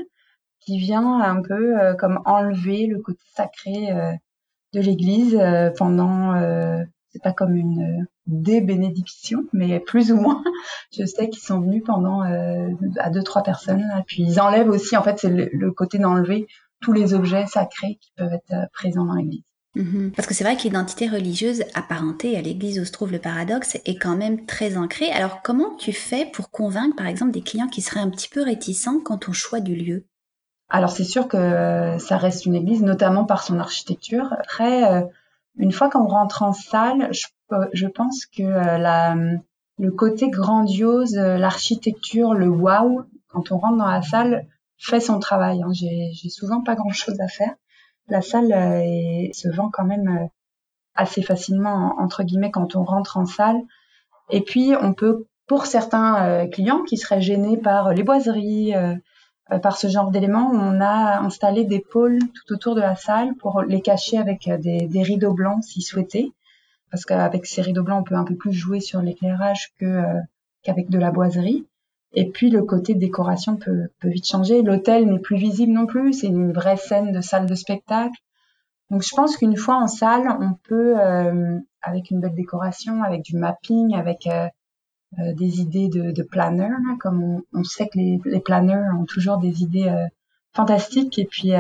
qui 0.60 0.78
vient 0.78 1.22
un 1.22 1.42
peu 1.42 1.80
euh, 1.80 1.94
comme 1.96 2.20
enlever 2.26 2.88
le 2.88 3.00
côté 3.00 3.24
sacré 3.34 3.92
euh, 3.92 4.12
de 4.74 4.82
l'Église 4.82 5.40
pendant, 5.78 6.36
c'est 7.10 7.22
pas 7.22 7.34
comme 7.34 7.56
une 7.56 8.06
débénédiction, 8.26 9.46
mais 9.54 9.80
plus 9.80 10.12
ou 10.12 10.18
moins. 10.18 10.44
Je 10.98 11.06
sais 11.06 11.30
qu'ils 11.30 11.44
sont 11.44 11.62
venus 11.62 11.84
pendant 11.86 12.22
à 12.22 13.10
deux 13.10 13.24
trois 13.24 13.44
personnes. 13.44 13.86
puis 14.06 14.24
ils 14.24 14.40
enlèvent 14.40 14.70
aussi, 14.70 14.98
en 14.98 15.04
fait, 15.04 15.20
c'est 15.20 15.30
le 15.30 15.72
côté 15.72 15.98
d'enlever 16.00 16.48
tous 16.82 16.94
les 16.94 17.14
objets 17.14 17.46
sacrés 17.48 17.98
qui 18.02 18.12
peuvent 18.16 18.34
être 18.34 18.54
euh, 18.54 18.66
présents 18.74 19.06
dans 19.06 19.16
l'église. 19.16 19.44
Mhm. 19.76 20.12
Parce 20.16 20.28
que 20.28 20.34
c'est 20.34 20.44
vrai 20.44 20.58
que 20.58 20.64
l'identité 20.64 21.08
religieuse 21.08 21.64
apparentée 21.76 22.36
à 22.38 22.42
l'église 22.42 22.80
où 22.80 22.86
se 22.86 22.92
trouve 22.92 23.12
le 23.12 23.20
paradoxe 23.20 23.78
est 23.86 24.00
quand 24.00 24.16
même 24.16 24.46
très 24.46 24.76
ancrée. 24.76 25.12
Alors 25.12 25.42
comment 25.44 25.76
tu 25.76 25.94
fais 25.94 26.26
pour 26.26 26.50
convaincre 26.50 26.96
par 26.96 27.06
exemple 27.06 27.32
des 27.32 27.42
clients 27.42 27.68
qui 27.68 27.82
seraient 27.82 28.00
un 28.00 28.10
petit 28.10 28.30
peu 28.30 28.42
réticents 28.42 29.00
quant 29.04 29.20
au 29.28 29.34
choix 29.34 29.60
du 29.60 29.76
lieu? 29.76 30.06
Alors 30.70 30.90
c'est 30.90 31.04
sûr 31.04 31.28
que 31.28 31.38
euh, 31.38 32.00
ça 32.00 32.18
reste 32.18 32.46
une 32.46 32.56
église, 32.56 32.82
notamment 32.82 33.24
par 33.24 33.44
son 33.44 33.60
architecture. 33.60 34.34
Après, 34.40 34.92
euh, 34.92 35.02
une 35.58 35.72
fois 35.72 35.90
qu'on 35.90 36.08
rentre 36.08 36.44
en 36.44 36.54
salle, 36.54 37.10
je, 37.12 37.88
pense 37.88 38.26
que 38.26 38.44
la, 38.44 39.16
le 39.78 39.92
côté 39.92 40.30
grandiose, 40.30 41.16
l'architecture, 41.16 42.34
le 42.34 42.50
wow, 42.50 43.04
quand 43.30 43.52
on 43.52 43.58
rentre 43.58 43.78
dans 43.78 43.90
la 43.90 44.02
salle, 44.02 44.48
fait 44.78 45.00
son 45.00 45.20
travail. 45.20 45.62
Hein. 45.64 45.72
J'ai 45.74 46.30
souvent 46.30 46.62
pas 46.62 46.76
grand-chose 46.76 47.20
à 47.20 47.28
faire. 47.28 47.54
La 48.08 48.22
salle 48.22 48.52
euh, 48.54 49.28
se 49.34 49.50
vend 49.50 49.70
quand 49.70 49.84
même 49.84 50.08
euh, 50.08 50.28
assez 50.96 51.22
facilement 51.22 51.96
entre 52.00 52.24
guillemets 52.24 52.52
quand 52.52 52.76
on 52.76 52.84
rentre 52.84 53.18
en 53.18 53.26
salle. 53.26 53.60
Et 54.30 54.42
puis 54.42 54.74
on 54.80 54.94
peut 54.94 55.26
pour 55.48 55.66
certains 55.66 56.48
clients 56.48 56.84
qui 56.84 56.98
seraient 56.98 57.22
gênés 57.22 57.56
par 57.56 57.94
les 57.94 58.04
boiseries, 58.04 58.74
par 59.62 59.78
ce 59.78 59.88
genre 59.88 60.12
d'éléments, 60.12 60.50
on 60.52 60.82
a 60.82 61.20
installé 61.20 61.64
des 61.64 61.80
pôles 61.80 62.20
tout 62.34 62.54
autour 62.54 62.76
de 62.76 62.82
la 62.82 62.96
salle 62.96 63.36
pour 63.36 63.62
les 63.62 63.82
cacher 63.82 64.18
avec 64.18 64.50
des, 64.50 64.88
des 64.88 65.04
rideaux 65.04 65.34
blancs 65.34 65.64
si 65.64 65.82
souhaité. 65.82 66.34
Parce 66.92 67.06
qu'avec 67.06 67.46
ces 67.46 67.62
rideaux 67.62 67.84
blancs, 67.84 68.02
on 68.02 68.04
peut 68.04 68.16
un 68.16 68.24
peu 68.24 68.36
plus 68.36 68.54
jouer 68.54 68.80
sur 68.80 69.02
l'éclairage 69.02 69.74
que, 69.80 70.04
qu'avec 70.64 70.90
de 70.90 71.00
la 71.00 71.12
boiserie. 71.12 71.66
Et 72.14 72.30
puis 72.30 72.50
le 72.50 72.64
côté 72.64 72.94
décoration 72.94 73.58
peut, 73.58 73.90
peut 74.00 74.10
vite 74.10 74.28
changer. 74.28 74.62
L'hôtel 74.62 75.06
n'est 75.10 75.20
plus 75.20 75.38
visible 75.38 75.74
non 75.74 75.86
plus, 75.86 76.14
c'est 76.14 76.28
une 76.28 76.52
vraie 76.52 76.78
scène 76.78 77.12
de 77.12 77.22
salle 77.22 77.46
de 77.46 77.56
spectacle. 77.56 78.18
Donc 78.90 79.04
je 79.04 79.14
pense 79.14 79.36
qu'une 79.36 79.58
fois 79.58 79.76
en 79.76 79.88
salle, 79.88 80.28
on 80.40 80.54
peut, 80.68 81.00
euh, 81.00 81.60
avec 81.82 82.10
une 82.10 82.22
belle 82.22 82.36
décoration, 82.36 83.04
avec 83.04 83.22
du 83.24 83.36
mapping, 83.36 83.94
avec 83.96 84.28
euh, 84.28 84.48
euh 85.20 85.34
des 85.34 85.62
idées 85.62 85.88
de, 85.88 86.12
de 86.12 86.24
planner, 86.24 86.70
comme 87.00 87.24
on, 87.24 87.42
on, 87.54 87.64
sait 87.64 87.88
que 87.88 87.98
les, 87.98 88.20
les 88.26 88.40
planners 88.40 88.90
ont 89.00 89.06
toujours 89.06 89.38
des 89.38 89.62
idées 89.64 89.88
euh, 89.88 90.06
fantastiques. 90.54 91.18
Et 91.20 91.26
puis 91.26 91.52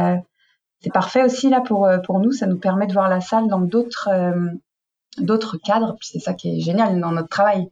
c'est 0.82 0.94
parfait 0.94 1.24
aussi 1.24 1.50
là 1.50 1.62
pour 1.62 1.89
pour 2.06 2.20
nous, 2.20 2.32
ça 2.32 2.48
nous 2.48 2.60
permet 2.60 2.88
de 2.88 2.94
voir 2.94 3.10
la 3.10 3.22
salle 3.22 3.48
dans 3.48 3.62
d'autres 3.62 4.10
d'autres 5.20 5.58
cadres. 5.58 5.96
Puis 6.00 6.10
c'est 6.12 6.20
ça 6.20 6.34
qui 6.34 6.58
est 6.58 6.60
génial 6.62 7.00
dans 7.00 7.12
notre 7.12 7.30
travail. 7.30 7.70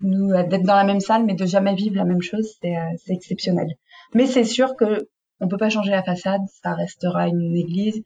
Nous 0.00 0.30
d'être 0.30 0.62
dans 0.62 0.76
la 0.76 0.84
même 0.84 1.00
salle 1.00 1.24
mais 1.24 1.34
de 1.34 1.44
jamais 1.44 1.74
vivre 1.74 1.96
la 1.96 2.04
même 2.04 2.22
chose 2.22 2.56
c'est 2.60 2.76
euh, 2.76 2.96
exceptionnel. 3.08 3.74
Mais 4.14 4.26
c'est 4.26 4.44
sûr 4.44 4.76
que 4.76 5.08
on 5.40 5.48
peut 5.48 5.56
pas 5.56 5.70
changer 5.70 5.90
la 5.90 6.02
façade. 6.02 6.42
Ça 6.62 6.74
restera 6.74 7.28
une 7.28 7.56
église. 7.56 8.02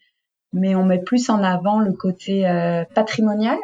Mais 0.55 0.75
on 0.75 0.85
met 0.85 0.99
plus 0.99 1.31
en 1.31 1.43
avant 1.43 1.81
le 1.81 1.95
côté 1.95 2.47
euh, 2.47 2.85
patrimonial 2.95 3.59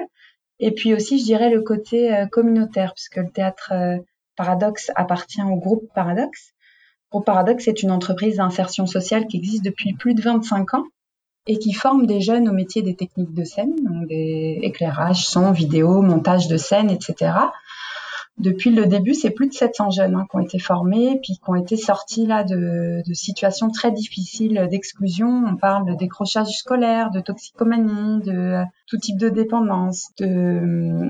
et 0.61 0.73
puis 0.73 0.95
aussi 0.95 1.19
je 1.19 1.25
dirais 1.25 1.51
le 1.51 1.63
côté 1.63 2.15
euh, 2.15 2.27
communautaire 2.27 2.95
puisque 2.95 3.17
le 3.17 3.31
théâtre 3.31 3.73
Paradoxe 4.37 4.91
appartient 4.95 5.43
au 5.43 5.57
groupe 5.57 5.89
Paradoxe 5.95 6.53
groupe 7.11 7.25
Paradoxe 7.25 7.69
est 7.69 7.83
une 7.83 7.91
entreprise 7.91 8.37
d'insertion 8.37 8.87
sociale 8.87 9.27
qui 9.27 9.39
existe 9.39 9.65
depuis 9.65 9.95
plus 9.95 10.15
de 10.15 10.23
25 10.23 10.75
ans 10.75 10.85
et 11.47 11.59
qui 11.59 11.73
forme 11.73 12.07
des 12.07 12.21
jeunes 12.21 12.49
au 12.49 12.53
métier 12.53 12.83
des 12.83 12.95
techniques 12.95 13.33
de 13.33 13.43
scène, 13.43 13.75
donc 13.83 14.07
des 14.07 14.59
éclairages, 14.63 15.27
son, 15.27 15.51
vidéo, 15.51 16.03
montage 16.03 16.47
de 16.47 16.59
scène, 16.59 16.91
etc. 16.91 17.33
Depuis 18.39 18.71
le 18.71 18.87
début, 18.87 19.15
c'est 19.15 19.31
plus 19.31 19.49
de 19.49 19.53
700 19.53 19.91
jeunes 19.91 20.15
hein, 20.15 20.27
qui 20.31 20.37
ont 20.37 20.41
été 20.41 20.59
formés, 20.61 21.19
puis 21.23 21.35
qui 21.35 21.51
ont 21.51 21.57
été 21.57 21.77
sortis 21.77 22.25
là 22.25 22.45
de, 22.45 23.03
de 23.05 23.15
situations 23.15 23.71
très 23.71 23.91
difficiles 23.91 24.69
d'exclusion. 24.71 25.45
On 25.47 25.57
parle 25.57 25.87
de 25.87 25.95
décrochage 25.95 26.49
scolaire, 26.57 27.11
de 27.11 27.21
toxicomanie, 27.21 28.23
de 28.23 28.33
euh, 28.33 28.65
tout 28.87 28.97
type 28.97 29.19
de 29.19 29.29
dépendance, 29.29 30.11
de, 30.19 31.09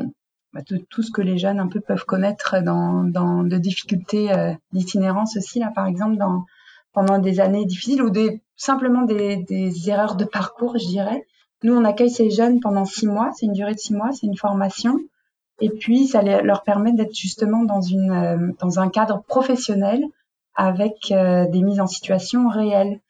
bah, 0.54 0.62
de, 0.70 0.78
tout 0.88 1.02
ce 1.02 1.10
que 1.10 1.20
les 1.20 1.36
jeunes 1.36 1.60
un 1.60 1.68
peu 1.68 1.80
peuvent 1.80 2.06
connaître 2.06 2.62
dans, 2.62 3.04
dans 3.04 3.44
de 3.44 3.58
difficultés 3.58 4.32
euh, 4.32 4.54
d'itinérance 4.72 5.36
aussi 5.36 5.58
là, 5.58 5.70
par 5.74 5.86
exemple, 5.86 6.16
dans, 6.16 6.44
pendant 6.94 7.18
des 7.18 7.40
années 7.40 7.66
difficiles 7.66 8.02
ou 8.02 8.08
des 8.08 8.40
simplement 8.56 9.02
des, 9.02 9.36
des 9.36 9.90
erreurs 9.90 10.16
de 10.16 10.24
parcours, 10.24 10.78
je 10.78 10.86
dirais. 10.86 11.26
Nous, 11.62 11.74
on 11.74 11.84
accueille 11.84 12.10
ces 12.10 12.30
jeunes 12.30 12.60
pendant 12.60 12.86
six 12.86 13.06
mois. 13.06 13.30
C'est 13.34 13.46
une 13.46 13.52
durée 13.52 13.74
de 13.74 13.78
six 13.78 13.94
mois, 13.94 14.12
c'est 14.12 14.26
une 14.26 14.36
formation. 14.36 14.98
Et 15.60 15.70
puis, 15.70 16.06
ça 16.06 16.22
leur 16.22 16.62
permet 16.62 16.92
d'être 16.92 17.14
justement 17.14 17.64
dans, 17.64 17.80
une, 17.80 18.10
euh, 18.10 18.52
dans 18.60 18.78
un 18.78 18.88
cadre 18.88 19.22
professionnel 19.26 20.04
avec 20.54 21.10
euh, 21.10 21.46
des 21.48 21.62
mises 21.62 21.80
en 21.80 21.86
situation 21.86 22.48
réelles. 22.48 23.00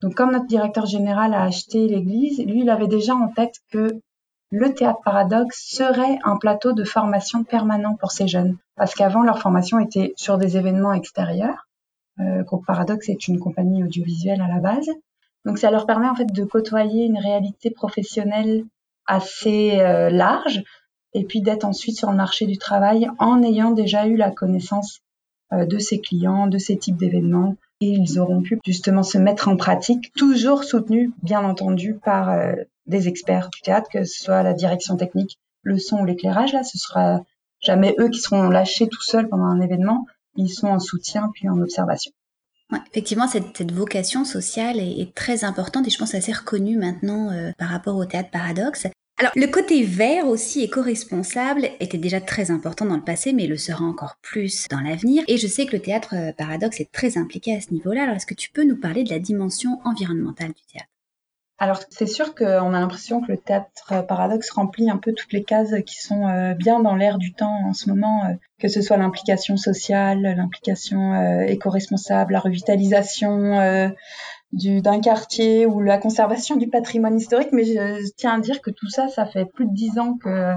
Donc, 0.00 0.14
comme 0.14 0.32
notre 0.32 0.46
directeur 0.46 0.86
général 0.86 1.34
a 1.34 1.42
acheté 1.42 1.86
l'église, 1.88 2.38
lui, 2.44 2.60
il 2.60 2.70
avait 2.70 2.86
déjà 2.86 3.14
en 3.14 3.28
tête 3.28 3.56
que 3.72 4.00
le 4.50 4.72
théâtre 4.72 5.00
paradoxe 5.04 5.66
serait 5.70 6.18
un 6.24 6.36
plateau 6.36 6.72
de 6.72 6.84
formation 6.84 7.44
permanent 7.44 7.96
pour 7.96 8.12
ces 8.12 8.28
jeunes. 8.28 8.56
Parce 8.76 8.94
qu'avant, 8.94 9.22
leur 9.22 9.40
formation 9.40 9.78
était 9.78 10.14
sur 10.16 10.38
des 10.38 10.56
événements 10.56 10.92
extérieurs. 10.92 11.66
Euh, 12.20 12.42
Groupe 12.44 12.64
Paradoxe 12.66 13.08
est 13.08 13.28
une 13.28 13.38
compagnie 13.38 13.82
audiovisuelle 13.84 14.40
à 14.40 14.48
la 14.48 14.60
base. 14.60 14.88
Donc, 15.44 15.58
ça 15.58 15.70
leur 15.70 15.86
permet 15.86 16.08
en 16.08 16.14
fait 16.14 16.32
de 16.32 16.44
côtoyer 16.44 17.04
une 17.04 17.18
réalité 17.18 17.70
professionnelle 17.70 18.64
assez 19.06 19.80
euh, 19.80 20.10
large, 20.10 20.62
et 21.14 21.24
puis 21.24 21.40
d'être 21.40 21.64
ensuite 21.64 21.96
sur 21.96 22.10
le 22.10 22.16
marché 22.16 22.46
du 22.46 22.58
travail 22.58 23.08
en 23.18 23.42
ayant 23.42 23.70
déjà 23.70 24.06
eu 24.06 24.16
la 24.16 24.30
connaissance 24.30 25.00
euh, 25.52 25.64
de 25.64 25.78
ses 25.78 26.00
clients, 26.00 26.46
de 26.46 26.58
ces 26.58 26.76
types 26.76 26.96
d'événements. 26.96 27.56
Et 27.80 27.90
ils 27.90 28.18
auront 28.18 28.42
pu 28.42 28.58
justement 28.66 29.02
se 29.02 29.18
mettre 29.18 29.48
en 29.48 29.56
pratique, 29.56 30.12
toujours 30.14 30.64
soutenus, 30.64 31.10
bien 31.22 31.44
entendu, 31.44 31.94
par 31.94 32.30
euh, 32.30 32.52
des 32.86 33.08
experts 33.08 33.50
du 33.50 33.60
théâtre, 33.60 33.88
que 33.90 34.04
ce 34.04 34.24
soit 34.24 34.42
la 34.42 34.52
direction 34.52 34.96
technique, 34.96 35.38
le 35.62 35.78
son 35.78 36.00
ou 36.00 36.04
l'éclairage. 36.04 36.52
Là, 36.52 36.64
ce 36.64 36.76
sera 36.76 37.22
jamais 37.60 37.94
eux 37.98 38.08
qui 38.08 38.20
seront 38.20 38.48
lâchés 38.48 38.88
tout 38.88 39.02
seuls 39.02 39.28
pendant 39.28 39.44
un 39.44 39.60
événement. 39.60 40.06
Ils 40.36 40.50
sont 40.50 40.68
en 40.68 40.80
soutien 40.80 41.30
puis 41.32 41.48
en 41.48 41.60
observation. 41.60 42.12
Effectivement, 42.90 43.26
cette, 43.26 43.56
cette, 43.56 43.72
vocation 43.72 44.26
sociale 44.26 44.78
est, 44.78 45.00
est, 45.00 45.14
très 45.14 45.44
importante 45.44 45.86
et 45.86 45.90
je 45.90 45.98
pense 45.98 46.14
assez 46.14 46.32
reconnue 46.32 46.76
maintenant 46.76 47.30
euh, 47.30 47.52
par 47.56 47.68
rapport 47.68 47.96
au 47.96 48.04
théâtre 48.04 48.30
paradoxe. 48.30 48.86
Alors, 49.20 49.32
le 49.34 49.48
côté 49.48 49.82
vert 49.82 50.28
aussi 50.28 50.62
éco-responsable 50.62 51.70
était 51.80 51.98
déjà 51.98 52.20
très 52.20 52.52
important 52.52 52.86
dans 52.86 52.94
le 52.94 53.02
passé, 53.02 53.32
mais 53.32 53.48
le 53.48 53.56
sera 53.56 53.84
encore 53.84 54.16
plus 54.22 54.68
dans 54.70 54.78
l'avenir. 54.78 55.24
Et 55.26 55.38
je 55.38 55.48
sais 55.48 55.66
que 55.66 55.72
le 55.72 55.82
théâtre 55.82 56.14
euh, 56.14 56.32
Paradoxe 56.32 56.80
est 56.80 56.92
très 56.92 57.18
impliqué 57.18 57.56
à 57.56 57.60
ce 57.60 57.72
niveau-là. 57.72 58.04
Alors, 58.04 58.14
est-ce 58.14 58.26
que 58.26 58.34
tu 58.34 58.48
peux 58.52 58.62
nous 58.62 58.76
parler 58.76 59.02
de 59.02 59.10
la 59.10 59.18
dimension 59.18 59.80
environnementale 59.84 60.52
du 60.52 60.62
théâtre? 60.72 60.88
Alors 61.60 61.80
c'est 61.90 62.06
sûr 62.06 62.36
qu'on 62.36 62.72
a 62.72 62.78
l'impression 62.78 63.20
que 63.20 63.32
le 63.32 63.36
théâtre 63.36 64.06
paradoxe 64.06 64.48
remplit 64.50 64.88
un 64.88 64.96
peu 64.96 65.12
toutes 65.12 65.32
les 65.32 65.42
cases 65.42 65.74
qui 65.84 66.00
sont 66.00 66.28
euh, 66.28 66.54
bien 66.54 66.78
dans 66.78 66.94
l'air 66.94 67.18
du 67.18 67.32
temps 67.32 67.64
en 67.66 67.72
ce 67.72 67.88
moment, 67.88 68.26
euh, 68.26 68.34
que 68.60 68.68
ce 68.68 68.80
soit 68.80 68.96
l'implication 68.96 69.56
sociale, 69.56 70.22
l'implication 70.22 71.42
éco-responsable, 71.42 72.34
la 72.34 72.38
revitalisation 72.38 73.90
d'un 74.52 75.00
quartier 75.00 75.66
ou 75.66 75.80
la 75.80 75.98
conservation 75.98 76.56
du 76.56 76.68
patrimoine 76.68 77.16
historique, 77.16 77.52
mais 77.52 77.64
je, 77.64 78.10
tiens 78.16 78.34
à 78.34 78.40
dire 78.40 78.62
que 78.62 78.70
tout 78.70 78.88
ça, 78.88 79.08
ça 79.08 79.26
fait 79.26 79.44
plus 79.44 79.66
de 79.66 79.74
dix 79.74 79.98
ans 79.98 80.16
que 80.16 80.54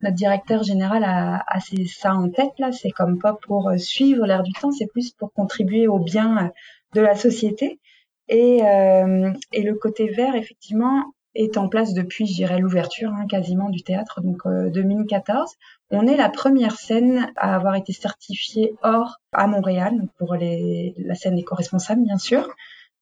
notre 0.00 0.16
directeur 0.16 0.62
général 0.62 1.04
a, 1.04 1.44
a 1.46 1.60
ça 1.60 2.14
en 2.14 2.28
tête 2.28 2.52
là. 2.58 2.72
C'est 2.72 2.90
comme 2.90 3.18
pas 3.18 3.34
pour 3.46 3.68
euh, 3.68 3.78
suivre 3.78 4.26
l'air 4.26 4.42
du 4.42 4.52
temps, 4.52 4.72
c'est 4.72 4.86
plus 4.86 5.12
pour 5.12 5.32
contribuer 5.32 5.88
au 5.88 5.98
bien 5.98 6.46
euh, 6.46 6.48
de 6.94 7.00
la 7.00 7.14
société. 7.14 7.80
Et, 8.28 8.62
euh, 8.64 9.32
et 9.52 9.62
le 9.62 9.74
côté 9.74 10.08
vert, 10.08 10.34
effectivement, 10.34 11.02
est 11.34 11.56
en 11.56 11.68
place 11.68 11.94
depuis, 11.94 12.26
je 12.26 12.34
dirais, 12.34 12.58
l'ouverture 12.58 13.10
hein, 13.12 13.26
quasiment 13.28 13.70
du 13.70 13.82
théâtre, 13.82 14.20
donc 14.20 14.46
2014. 14.46 15.54
On 15.90 16.06
est 16.06 16.16
la 16.16 16.28
première 16.28 16.76
scène 16.76 17.32
à 17.36 17.54
avoir 17.54 17.74
été 17.76 17.92
certifiée 17.92 18.74
or 18.82 19.18
à 19.32 19.46
Montréal, 19.46 20.08
pour 20.18 20.34
les, 20.34 20.94
la 20.98 21.14
scène 21.14 21.38
éco-responsable, 21.38 22.02
bien 22.02 22.18
sûr. 22.18 22.54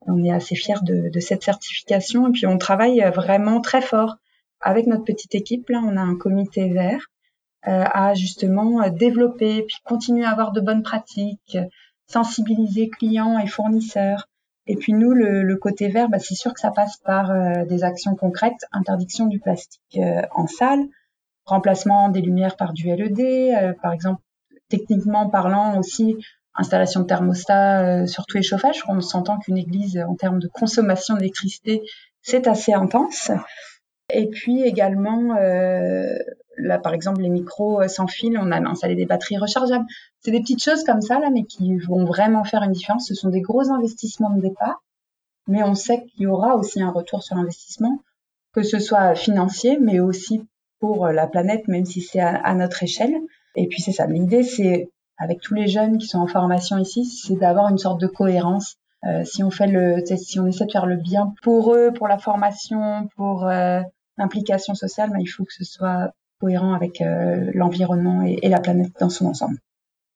On 0.07 0.25
est 0.25 0.33
assez 0.33 0.55
fiers 0.55 0.83
de, 0.83 1.09
de, 1.09 1.21
cette 1.21 1.43
certification 1.43 2.29
et 2.29 2.33
puis 2.33 2.47
on 2.47 2.59
travaille 2.59 3.01
vraiment 3.15 3.61
très 3.61 3.83
fort 3.83 4.17
avec 4.61 4.87
notre 4.87 5.05
petite 5.05 5.35
équipe. 5.35 5.69
Là, 5.69 5.81
on 5.85 5.97
a 5.97 6.01
un 6.01 6.17
comité 6.17 6.69
vert 6.69 7.07
euh, 7.69 7.85
à 7.93 8.15
justement 8.15 8.89
développer 8.91 9.63
puis 9.63 9.77
continuer 9.85 10.25
à 10.25 10.31
avoir 10.31 10.53
de 10.53 10.61
bonnes 10.61 10.83
pratiques, 10.83 11.59
sensibiliser 12.07 12.89
clients 12.89 13.39
et 13.39 13.47
fournisseurs. 13.47 14.29
Et 14.67 14.77
puis 14.77 14.93
nous, 14.93 15.13
le, 15.13 15.43
le 15.43 15.57
côté 15.57 15.89
vert, 15.89 16.09
bah, 16.09 16.19
c'est 16.19 16.35
sûr 16.35 16.53
que 16.53 16.61
ça 16.61 16.71
passe 16.71 16.97
par 16.99 17.31
euh, 17.31 17.65
des 17.65 17.85
actions 17.85 18.17
concrètes, 18.17 18.67
interdiction 18.73 19.27
du 19.27 19.39
plastique 19.39 19.99
euh, 19.99 20.23
en 20.33 20.47
salle, 20.47 20.85
remplacement 21.45 22.09
des 22.09 22.21
lumières 22.21 22.57
par 22.57 22.73
du 22.73 22.87
LED, 22.87 23.21
euh, 23.21 23.73
par 23.81 23.93
exemple 23.93 24.21
techniquement 24.69 25.29
parlant 25.31 25.79
aussi 25.79 26.17
installation 26.57 27.01
de 27.01 27.07
thermostat 27.07 28.03
euh, 28.03 28.07
sur 28.07 28.27
tous 28.27 28.37
les 28.37 28.43
chauffages. 28.43 28.83
On 28.89 29.01
s'entend 29.01 29.39
qu'une 29.39 29.59
église, 29.59 29.99
en 29.99 30.15
termes 30.15 30.39
de 30.39 30.49
consommation 30.49 31.15
d'électricité, 31.15 31.83
c'est 32.23 32.47
assez 32.49 32.73
intense. 32.73 33.31
Et 34.13 34.29
puis 34.29 34.63
également, 34.63 35.37
euh, 35.37 36.07
là 36.57 36.79
par 36.79 36.95
exemple, 36.95 37.23
les 37.23 37.29
micros 37.29 37.83
euh, 37.83 37.89
sans 37.89 38.07
fil, 38.07 38.39
on 38.39 38.51
a 38.53 38.59
installé 38.59 38.95
des 38.95 39.07
batteries 39.07 39.39
rechargeables. 39.39 39.87
C'est 40.21 40.31
des 40.31 40.41
petites 40.41 40.63
choses 40.63 40.85
comme 40.85 41.03
ça, 41.03 41.19
là, 41.19 41.31
mais 41.31 41.45
qui 41.45 41.77
vont 41.79 42.05
vraiment 42.05 42.45
faire 42.45 42.63
une 42.63 42.73
différence. 42.73 43.09
Ce 43.09 43.15
sont 43.15 43.29
des 43.29 43.41
gros 43.41 43.71
investissements 43.71 44.31
de 44.31 44.41
départ, 44.41 44.83
mais 45.49 45.63
on 45.63 45.75
sait 45.75 46.05
qu'il 46.05 46.23
y 46.23 46.27
aura 46.27 46.57
aussi 46.57 46.81
un 46.81 46.91
retour 46.91 47.23
sur 47.23 47.37
investissement, 47.37 47.99
que 48.53 48.63
ce 48.63 48.79
soit 48.79 49.15
financier, 49.15 49.79
mais 49.81 50.01
aussi 50.01 50.47
pour 50.79 51.09
la 51.09 51.27
planète, 51.27 51.69
même 51.69 51.85
si 51.85 52.01
c'est 52.01 52.21
à, 52.21 52.37
à 52.37 52.55
notre 52.55 52.83
échelle. 52.83 53.15
Et 53.57 53.67
puis 53.67 53.81
c'est 53.81 53.93
ça. 53.93 54.07
L'idée, 54.07 54.43
c'est 54.43 54.91
avec 55.19 55.41
tous 55.41 55.55
les 55.55 55.67
jeunes 55.67 55.99
qui 55.99 56.07
sont 56.07 56.19
en 56.19 56.27
formation 56.27 56.79
ici, 56.79 57.05
c'est 57.05 57.37
d'avoir 57.37 57.69
une 57.69 57.79
sorte 57.79 58.01
de 58.01 58.07
cohérence. 58.07 58.77
Euh, 59.05 59.25
si 59.25 59.43
on 59.43 59.51
fait 59.51 59.67
le, 59.67 60.03
si 60.17 60.41
on 60.41 60.47
essaie 60.47 60.67
de 60.67 60.73
faire 60.73 60.87
le 60.87 60.97
bien 60.97 61.33
pour 61.43 61.75
eux, 61.75 61.93
pour 61.95 62.09
la 62.09 62.19
formation, 62.19 63.09
pour 63.17 63.47
euh, 63.47 63.81
l'implication 64.19 64.75
sociale, 64.75 65.11
mais 65.13 65.23
il 65.23 65.27
faut 65.27 65.45
que 65.45 65.53
ce 65.53 65.65
soit 65.65 66.13
cohérent 66.41 66.75
avec 66.75 67.01
euh, 67.01 67.51
l'environnement 67.55 68.23
et, 68.23 68.39
et, 68.43 68.49
la 68.49 68.61
planète 68.61 68.93
dans 69.01 69.11
son 69.11 69.27
ensemble. 69.27 69.59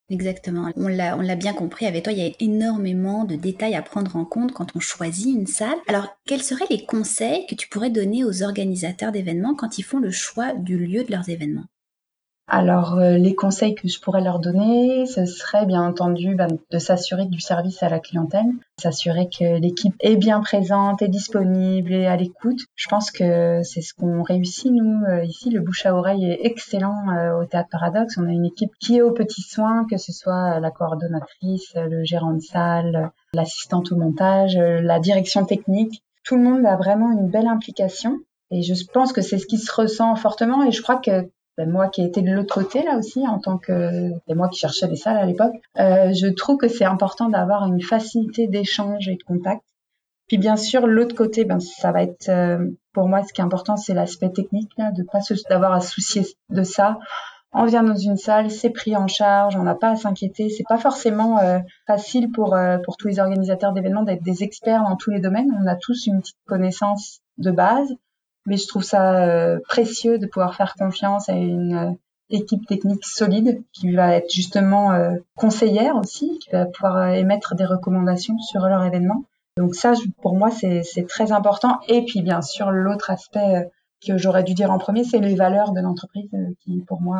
Exactement. 0.09 0.69
On 0.75 0.89
l'a, 0.89 1.17
on 1.17 1.21
l'a 1.21 1.35
bien 1.35 1.53
compris 1.53 1.85
avec 1.85 2.03
toi, 2.03 2.11
il 2.11 2.19
y 2.19 2.27
a 2.27 2.33
énormément 2.41 3.23
de 3.23 3.35
détails 3.35 3.75
à 3.75 3.81
prendre 3.81 4.17
en 4.17 4.25
compte 4.25 4.51
quand 4.51 4.75
on 4.75 4.79
choisit 4.79 5.33
une 5.33 5.47
salle. 5.47 5.77
Alors, 5.87 6.17
quels 6.27 6.43
seraient 6.43 6.65
les 6.69 6.85
conseils 6.85 7.45
que 7.47 7.55
tu 7.55 7.69
pourrais 7.69 7.89
donner 7.89 8.25
aux 8.25 8.43
organisateurs 8.43 9.13
d'événements 9.13 9.55
quand 9.55 9.77
ils 9.77 9.83
font 9.83 9.99
le 9.99 10.11
choix 10.11 10.53
du 10.53 10.77
lieu 10.77 11.05
de 11.05 11.11
leurs 11.11 11.29
événements? 11.29 11.65
Alors, 12.47 12.99
euh, 12.99 13.17
les 13.17 13.33
conseils 13.33 13.75
que 13.75 13.87
je 13.87 14.01
pourrais 14.01 14.21
leur 14.21 14.39
donner, 14.39 15.05
ce 15.05 15.25
serait 15.25 15.65
bien 15.65 15.83
entendu 15.83 16.35
ben, 16.35 16.49
de 16.69 16.79
s'assurer 16.79 17.25
du 17.25 17.39
service 17.39 17.81
à 17.81 17.87
la 17.87 17.99
clientèle, 17.99 18.45
s'assurer 18.77 19.29
que 19.29 19.57
l'équipe 19.57 19.95
est 20.01 20.17
bien 20.17 20.41
présente, 20.41 21.01
est 21.01 21.07
disponible 21.07 21.93
et 21.93 22.07
à 22.07 22.17
l'écoute. 22.17 22.59
Je 22.75 22.89
pense 22.89 23.09
que 23.09 23.61
c'est 23.63 23.79
ce 23.79 23.93
qu'on 23.93 24.21
réussit, 24.21 24.69
nous, 24.69 25.05
euh, 25.05 25.23
ici. 25.23 25.49
Le 25.49 25.61
bouche 25.61 25.85
à 25.85 25.95
oreille 25.95 26.25
est 26.25 26.45
excellent 26.45 27.09
euh, 27.15 27.41
au 27.41 27.45
Théâtre 27.45 27.69
Paradoxe. 27.71 28.17
On 28.17 28.27
a 28.27 28.31
une 28.31 28.45
équipe 28.45 28.71
qui 28.81 28.97
est 28.97 29.01
aux 29.01 29.13
petits 29.13 29.43
soins, 29.43 29.85
que 29.89 29.97
ce 29.97 30.11
soit 30.11 30.59
la 30.59 30.71
coordonnatrice, 30.71 31.71
le 31.75 32.03
gérant 32.03 32.33
de 32.33 32.41
salle, 32.41 33.11
l'assistante 33.33 33.93
au 33.93 33.95
montage, 33.95 34.57
la 34.57 34.99
direction 34.99 35.45
technique. 35.45 36.03
Tout 36.25 36.35
le 36.35 36.43
monde 36.43 36.65
a 36.65 36.75
vraiment 36.75 37.13
une 37.13 37.29
belle 37.29 37.47
implication. 37.47 38.19
Et 38.51 38.61
je 38.61 38.73
pense 38.91 39.13
que 39.13 39.21
c'est 39.21 39.37
ce 39.37 39.47
qui 39.47 39.57
se 39.57 39.73
ressent 39.73 40.13
fortement. 40.17 40.65
Et 40.65 40.71
je 40.73 40.81
crois 40.81 40.97
que 40.97 41.29
ben, 41.57 41.69
moi 41.69 41.89
qui 41.89 42.01
ai 42.01 42.05
été 42.05 42.21
de 42.21 42.31
l'autre 42.31 42.53
côté 42.53 42.81
là 42.83 42.97
aussi 42.97 43.27
en 43.27 43.39
tant 43.39 43.57
que 43.57 44.11
et 44.27 44.33
moi 44.33 44.49
qui 44.49 44.59
cherchais 44.59 44.87
des 44.87 44.95
salles 44.95 45.17
à 45.17 45.25
l'époque, 45.25 45.53
euh, 45.79 46.13
je 46.13 46.27
trouve 46.27 46.57
que 46.57 46.67
c'est 46.67 46.85
important 46.85 47.29
d'avoir 47.29 47.65
une 47.67 47.81
facilité 47.81 48.47
d'échange 48.47 49.07
et 49.09 49.15
de 49.15 49.23
contact. 49.23 49.61
Puis 50.27 50.37
bien 50.37 50.55
sûr 50.55 50.87
l'autre 50.87 51.15
côté, 51.15 51.43
ben 51.43 51.59
ça 51.59 51.91
va 51.91 52.03
être 52.03 52.29
euh, 52.29 52.65
pour 52.93 53.07
moi 53.09 53.23
ce 53.23 53.33
qui 53.33 53.41
est 53.41 53.43
important 53.43 53.75
c'est 53.75 53.93
l'aspect 53.93 54.29
technique 54.29 54.71
là, 54.77 54.91
de 54.91 55.03
pas 55.03 55.19
d'avoir 55.49 55.73
à 55.73 55.81
soucier 55.81 56.25
de 56.49 56.63
ça. 56.63 56.99
On 57.53 57.65
vient 57.65 57.83
dans 57.83 57.97
une 57.97 58.15
salle, 58.15 58.49
c'est 58.49 58.69
pris 58.69 58.95
en 58.95 59.07
charge, 59.07 59.57
on 59.57 59.63
n'a 59.63 59.75
pas 59.75 59.89
à 59.89 59.95
s'inquiéter. 59.97 60.49
C'est 60.49 60.63
pas 60.69 60.77
forcément 60.77 61.39
euh, 61.39 61.59
facile 61.85 62.31
pour 62.31 62.55
euh, 62.55 62.77
pour 62.77 62.95
tous 62.95 63.09
les 63.09 63.19
organisateurs 63.19 63.73
d'événements 63.73 64.03
d'être 64.03 64.23
des 64.23 64.41
experts 64.43 64.83
dans 64.83 64.95
tous 64.95 65.11
les 65.11 65.19
domaines. 65.19 65.51
On 65.61 65.67
a 65.67 65.75
tous 65.75 66.07
une 66.07 66.21
petite 66.21 66.37
connaissance 66.47 67.19
de 67.37 67.51
base 67.51 67.93
mais 68.45 68.57
je 68.57 68.67
trouve 68.67 68.83
ça 68.83 69.23
euh, 69.23 69.59
précieux 69.67 70.17
de 70.17 70.25
pouvoir 70.25 70.55
faire 70.55 70.75
confiance 70.75 71.29
à 71.29 71.33
une 71.33 71.73
euh, 71.73 71.91
équipe 72.29 72.65
technique 72.65 73.05
solide 73.05 73.61
qui 73.73 73.91
va 73.91 74.15
être 74.15 74.31
justement 74.31 74.93
euh, 74.93 75.15
conseillère 75.35 75.95
aussi, 75.95 76.39
qui 76.39 76.49
va 76.51 76.65
pouvoir 76.65 77.09
émettre 77.09 77.55
des 77.55 77.65
recommandations 77.65 78.37
sur 78.39 78.67
leur 78.67 78.83
événement. 78.83 79.23
Donc 79.57 79.75
ça, 79.75 79.93
pour 80.21 80.35
moi, 80.35 80.49
c'est 80.49 81.07
très 81.09 81.33
important. 81.33 81.79
Et 81.89 82.05
puis, 82.05 82.21
bien 82.21 82.41
sûr, 82.41 82.71
l'autre 82.71 83.09
aspect 83.09 83.69
que 84.05 84.17
j'aurais 84.17 84.43
dû 84.43 84.53
dire 84.53 84.71
en 84.71 84.77
premier, 84.77 85.03
c'est 85.03 85.19
les 85.19 85.35
valeurs 85.35 85.73
de 85.73 85.81
l'entreprise 85.81 86.31
qui, 86.63 86.79
pour 86.87 87.01
moi, 87.01 87.19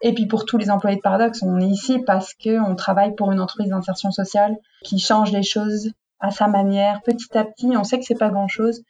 et 0.00 0.12
puis 0.12 0.26
pour 0.26 0.44
tous 0.44 0.58
les 0.58 0.70
employés 0.70 0.96
de 0.96 1.00
Paradox, 1.00 1.42
on 1.42 1.58
est 1.60 1.66
ici 1.66 1.98
parce 2.00 2.34
que 2.34 2.60
on 2.60 2.74
travaille 2.74 3.14
pour 3.14 3.32
une 3.32 3.40
entreprise 3.40 3.70
d'insertion 3.70 4.10
sociale 4.10 4.56
qui 4.82 4.98
change 4.98 5.32
les 5.32 5.42
choses 5.42 5.92
à 6.20 6.30
sa 6.30 6.46
manière, 6.46 7.00
petit 7.02 7.36
à 7.36 7.44
petit. 7.44 7.74
On 7.76 7.84
sait 7.84 7.98
que 7.98 8.04
c'est 8.04 8.18
pas 8.18 8.28
grand 8.28 8.48
chose, 8.48 8.82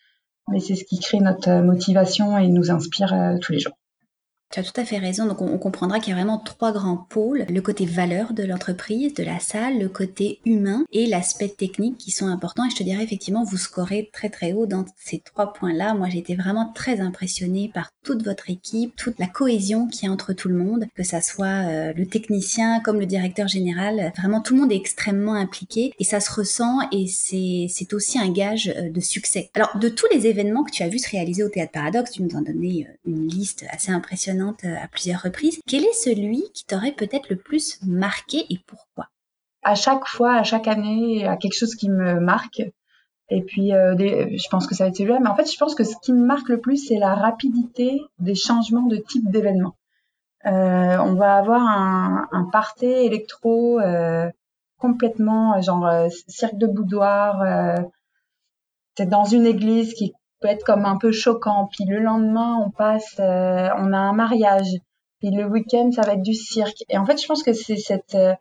mais 0.50 0.60
c'est 0.60 0.74
ce 0.74 0.84
qui 0.84 0.98
crée 0.98 1.20
notre 1.20 1.50
motivation 1.62 2.38
et 2.38 2.48
nous 2.48 2.70
inspire 2.70 3.12
euh, 3.14 3.38
tous 3.40 3.52
les 3.52 3.58
jours. 3.58 3.76
Tu 4.54 4.60
as 4.60 4.62
tout 4.62 4.80
à 4.80 4.84
fait 4.84 4.98
raison. 4.98 5.26
Donc, 5.26 5.42
on, 5.42 5.58
comprendra 5.58 5.98
qu'il 5.98 6.10
y 6.10 6.12
a 6.12 6.14
vraiment 6.14 6.38
trois 6.38 6.70
grands 6.70 6.96
pôles. 6.96 7.44
Le 7.48 7.60
côté 7.60 7.86
valeur 7.86 8.34
de 8.34 8.44
l'entreprise, 8.44 9.12
de 9.12 9.24
la 9.24 9.40
salle, 9.40 9.80
le 9.80 9.88
côté 9.88 10.38
humain 10.44 10.84
et 10.92 11.06
l'aspect 11.06 11.48
technique 11.48 11.98
qui 11.98 12.12
sont 12.12 12.28
importants. 12.28 12.64
Et 12.64 12.70
je 12.70 12.76
te 12.76 12.84
dirais 12.84 13.02
effectivement, 13.02 13.42
vous 13.42 13.56
scorez 13.56 14.10
très 14.12 14.28
très 14.28 14.52
haut 14.52 14.66
dans 14.66 14.84
ces 14.96 15.18
trois 15.18 15.52
points-là. 15.54 15.94
Moi, 15.94 16.08
j'ai 16.08 16.18
été 16.18 16.36
vraiment 16.36 16.70
très 16.72 17.00
impressionnée 17.00 17.68
par 17.74 17.90
toute 18.04 18.22
votre 18.22 18.48
équipe, 18.48 18.94
toute 18.94 19.18
la 19.18 19.26
cohésion 19.26 19.88
qui 19.88 20.06
y 20.06 20.08
a 20.08 20.12
entre 20.12 20.32
tout 20.32 20.48
le 20.48 20.54
monde, 20.54 20.84
que 20.94 21.02
ça 21.02 21.20
soit 21.20 21.46
euh, 21.46 21.92
le 21.96 22.06
technicien 22.06 22.78
comme 22.78 23.00
le 23.00 23.06
directeur 23.06 23.48
général. 23.48 24.12
Vraiment, 24.16 24.40
tout 24.40 24.54
le 24.54 24.60
monde 24.60 24.70
est 24.70 24.76
extrêmement 24.76 25.34
impliqué 25.34 25.92
et 25.98 26.04
ça 26.04 26.20
se 26.20 26.30
ressent 26.32 26.78
et 26.92 27.08
c'est 27.08 27.92
aussi 27.92 28.20
un 28.20 28.30
gage 28.30 28.72
euh, 28.76 28.88
de 28.88 29.00
succès. 29.00 29.50
Alors, 29.54 29.76
de 29.80 29.88
tous 29.88 30.06
les 30.12 30.28
événements 30.28 30.62
que 30.62 30.70
tu 30.70 30.84
as 30.84 30.88
vu 30.88 31.00
se 31.00 31.10
réaliser 31.10 31.42
au 31.42 31.48
Théâtre 31.48 31.72
Paradoxe, 31.72 32.12
tu 32.12 32.22
nous 32.22 32.36
en 32.36 32.42
donnais 32.42 32.86
euh, 32.88 33.10
une 33.10 33.26
liste 33.26 33.64
assez 33.72 33.90
impressionnante 33.90 34.43
euh, 34.64 34.76
à 34.82 34.88
plusieurs 34.88 35.22
reprises. 35.22 35.60
Quel 35.66 35.84
est 35.84 35.92
celui 35.92 36.42
qui 36.52 36.64
t'aurait 36.64 36.92
peut-être 36.92 37.28
le 37.30 37.36
plus 37.36 37.78
marqué 37.82 38.44
et 38.50 38.58
pourquoi? 38.66 39.08
À 39.62 39.74
chaque 39.74 40.06
fois, 40.06 40.34
à 40.34 40.42
chaque 40.42 40.68
année, 40.68 41.14
il 41.16 41.20
y 41.20 41.24
a 41.24 41.36
quelque 41.36 41.56
chose 41.56 41.74
qui 41.74 41.88
me 41.88 42.20
marque. 42.20 42.62
Et 43.30 43.42
puis, 43.42 43.72
euh, 43.72 43.96
je 43.96 44.48
pense 44.50 44.66
que 44.66 44.74
ça 44.74 44.84
va 44.84 44.88
être 44.88 44.96
celui-là. 44.96 45.20
Mais 45.20 45.28
en 45.28 45.34
fait, 45.34 45.50
je 45.50 45.56
pense 45.56 45.74
que 45.74 45.84
ce 45.84 45.94
qui 46.02 46.12
me 46.12 46.24
marque 46.24 46.48
le 46.48 46.60
plus, 46.60 46.76
c'est 46.76 46.98
la 46.98 47.14
rapidité 47.14 48.00
des 48.18 48.34
changements 48.34 48.86
de 48.86 48.96
type 48.96 49.30
d'événement. 49.30 49.76
Euh, 50.46 50.98
on 50.98 51.14
va 51.14 51.36
avoir 51.36 51.62
un, 51.62 52.28
un 52.32 52.44
party 52.44 52.84
électro 52.84 53.80
complètement 54.78 55.58
genre 55.62 55.88
cirque 56.28 56.58
de 56.58 56.66
boudoir. 56.66 57.42
c'est 58.98 59.08
dans 59.08 59.24
une 59.24 59.46
église 59.46 59.94
qui 59.94 60.12
peut 60.44 60.50
être 60.50 60.64
comme 60.64 60.84
un 60.84 60.98
peu 60.98 61.10
choquant. 61.10 61.68
Puis 61.72 61.86
le 61.86 62.00
lendemain, 62.00 62.58
on 62.62 62.70
passe, 62.70 63.16
euh, 63.18 63.68
on 63.78 63.92
a 63.94 63.98
un 63.98 64.12
mariage. 64.12 64.68
Puis 65.18 65.30
le 65.30 65.46
week-end, 65.46 65.90
ça 65.90 66.02
va 66.02 66.12
être 66.12 66.22
du 66.22 66.34
cirque. 66.34 66.84
Et 66.90 66.98
en 66.98 67.06
fait, 67.06 67.20
je 67.20 67.26
pense 67.26 67.42
que 67.42 67.54
c'est 67.54 67.78
cette 67.78 68.14
euh, 68.14 68.34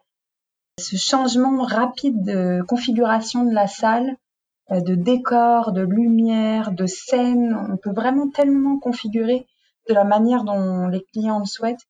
ce 0.80 0.98
changement 0.98 1.64
rapide 1.64 2.22
de 2.26 2.62
configuration 2.68 3.46
de 3.46 3.54
la 3.54 3.68
salle, 3.68 4.18
euh, 4.72 4.82
de 4.82 4.96
décor, 4.96 5.72
de 5.72 5.82
lumière, 5.82 6.74
de 6.74 6.86
scène. 6.88 7.56
On 7.72 7.78
peut 7.78 7.94
vraiment 7.94 8.30
tellement 8.30 8.80
configurer 8.80 9.48
de 9.88 9.94
la 9.94 10.04
manière 10.04 10.44
dont 10.44 10.88
les 10.88 11.06
clients 11.14 11.40
le 11.40 11.46
souhaitent. 11.46 11.88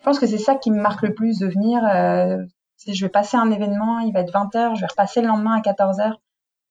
Je 0.00 0.04
pense 0.04 0.18
que 0.18 0.26
c'est 0.26 0.36
ça 0.36 0.56
qui 0.56 0.70
me 0.70 0.80
marque 0.82 1.02
le 1.02 1.14
plus 1.14 1.38
de 1.38 1.46
venir. 1.46 1.80
je 2.86 3.04
vais 3.04 3.10
passer 3.10 3.38
un 3.38 3.50
événement, 3.50 4.00
il 4.00 4.12
va 4.12 4.20
être 4.20 4.32
20h, 4.32 4.74
je 4.74 4.80
vais 4.82 4.86
repasser 4.86 5.22
le 5.22 5.28
lendemain 5.28 5.56
à 5.56 5.60
14h. 5.60 6.12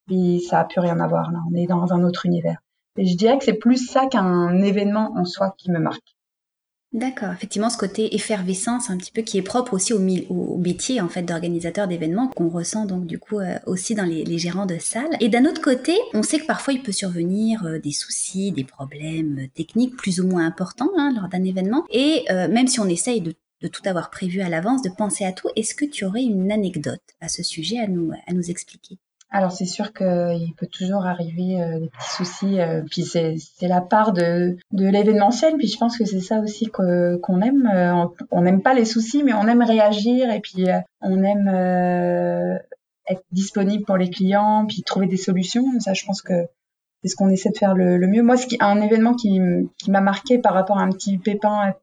Puis 0.06 0.42
ça 0.42 0.60
a 0.60 0.66
plus 0.66 0.80
rien 0.80 1.00
à 1.00 1.08
voir 1.08 1.32
là. 1.32 1.40
On 1.52 1.56
est 1.56 1.66
dans 1.66 1.92
un 1.92 2.04
autre 2.04 2.28
univers. 2.28 2.60
Et 2.98 3.06
je 3.06 3.18
dirais 3.18 3.38
que 3.38 3.46
c'est 3.46 3.54
plus 3.54 3.88
ça 3.88 4.08
qu'un 4.08 4.62
événement 4.62 5.14
en 5.18 5.26
soi 5.26 5.54
qui 5.58 5.72
me 5.72 5.80
marque. 5.80 6.16
D'accord, 6.96 7.34
effectivement, 7.34 7.70
ce 7.70 7.78
côté 7.78 8.16
effervescence 8.16 8.90
un 8.90 8.98
petit 8.98 9.12
peu 9.12 9.22
qui 9.22 9.38
est 9.38 9.42
propre 9.42 9.74
aussi 9.74 9.92
au, 9.92 10.00
métier 10.58 11.02
en 11.02 11.10
fait 11.10 11.24
d'organisateur 11.24 11.90
d'événements 11.90 12.30
qu'on 12.30 12.48
ressent 12.48 12.86
donc 12.86 13.06
du 13.06 13.20
coup 13.20 13.40
euh, 13.40 13.60
aussi 13.66 13.96
dans 13.96 14.06
les, 14.06 14.38
gérants 14.38 14.66
de 14.66 14.78
salles. 14.78 15.18
Et 15.20 15.28
d'un 15.28 15.44
autre 15.44 15.62
côté, 15.62 15.94
on 16.14 16.24
sait 16.24 16.40
que 16.40 16.46
parfois 16.46 16.72
il 16.72 16.82
peut 16.84 16.94
survenir 16.94 17.66
euh, 17.66 17.80
des 17.80 17.92
soucis, 17.92 18.54
des 18.54 18.64
problèmes 18.64 19.50
techniques 19.56 19.98
plus 19.98 20.22
ou 20.22 20.28
moins 20.28 20.46
importants 20.46 20.92
hein, 20.98 21.12
lors 21.14 21.28
d'un 21.28 21.44
événement. 21.44 21.84
Et 21.90 22.24
euh, 22.30 22.48
même 22.48 22.68
si 22.68 22.80
on 22.80 22.88
essaye 22.88 23.20
de, 23.20 23.34
de, 23.62 23.68
tout 23.68 23.84
avoir 23.84 24.10
prévu 24.10 24.40
à 24.40 24.48
l'avance, 24.48 24.82
de 24.82 24.90
penser 24.90 25.26
à 25.26 25.34
tout, 25.34 25.50
est-ce 25.58 25.76
que 25.76 25.84
tu 25.84 26.06
aurais 26.06 26.24
une 26.24 26.50
anecdote 26.50 27.04
à 27.20 27.28
ce 27.28 27.44
sujet 27.44 27.78
à 27.78 27.88
nous, 27.88 28.12
à 28.26 28.32
nous 28.32 28.50
expliquer? 28.50 28.98
Alors 29.36 29.52
c'est 29.52 29.66
sûr 29.66 29.92
qu'il 29.92 30.54
peut 30.56 30.68
toujours 30.68 31.06
arriver 31.06 31.62
euh, 31.62 31.80
des 31.80 31.90
petits 31.90 32.10
soucis, 32.10 32.62
euh, 32.62 32.84
puis 32.90 33.04
c'est 33.04 33.36
la 33.68 33.82
part 33.82 34.14
de, 34.14 34.56
de 34.72 34.88
l'événementiel, 34.88 35.58
puis 35.58 35.68
je 35.68 35.78
pense 35.78 35.98
que 35.98 36.06
c'est 36.06 36.22
ça 36.22 36.40
aussi 36.40 36.68
qu'on 36.68 37.42
aime. 37.42 37.70
Euh, 37.74 38.06
on 38.32 38.42
n'aime 38.44 38.62
pas 38.62 38.74
les 38.74 38.86
soucis, 38.86 39.24
mais 39.24 39.34
on 39.34 39.46
aime 39.48 39.62
réagir 39.62 40.32
et 40.32 40.40
puis 40.40 40.68
on 41.02 41.22
aime 41.24 41.50
être 43.10 43.24
disponible 43.34 43.84
pour 43.84 43.98
les 43.98 44.10
clients, 44.10 44.66
puis 44.68 44.84
trouver 44.84 45.08
des 45.08 45.18
solutions. 45.18 45.66
Ça, 45.80 45.94
je 45.94 46.06
pense 46.06 46.22
que 46.22 46.48
c'est 47.04 47.10
ce 47.10 47.18
qu'on 47.18 47.30
essaie 47.30 47.50
de 47.50 47.58
faire 47.58 47.76
le, 47.76 48.00
mieux. 48.08 48.24
Moi, 48.24 48.38
ce 48.38 48.48
qui, 48.48 48.56
un 48.62 48.80
événement 48.80 49.16
qui, 49.16 49.42
qui 49.78 49.92
m'a 49.92 50.02
marqué 50.02 50.38
par 50.38 50.54
rapport 50.54 50.78
à 50.78 50.84
un 50.84 50.92
petit 50.92 51.18
pépin 51.18 51.74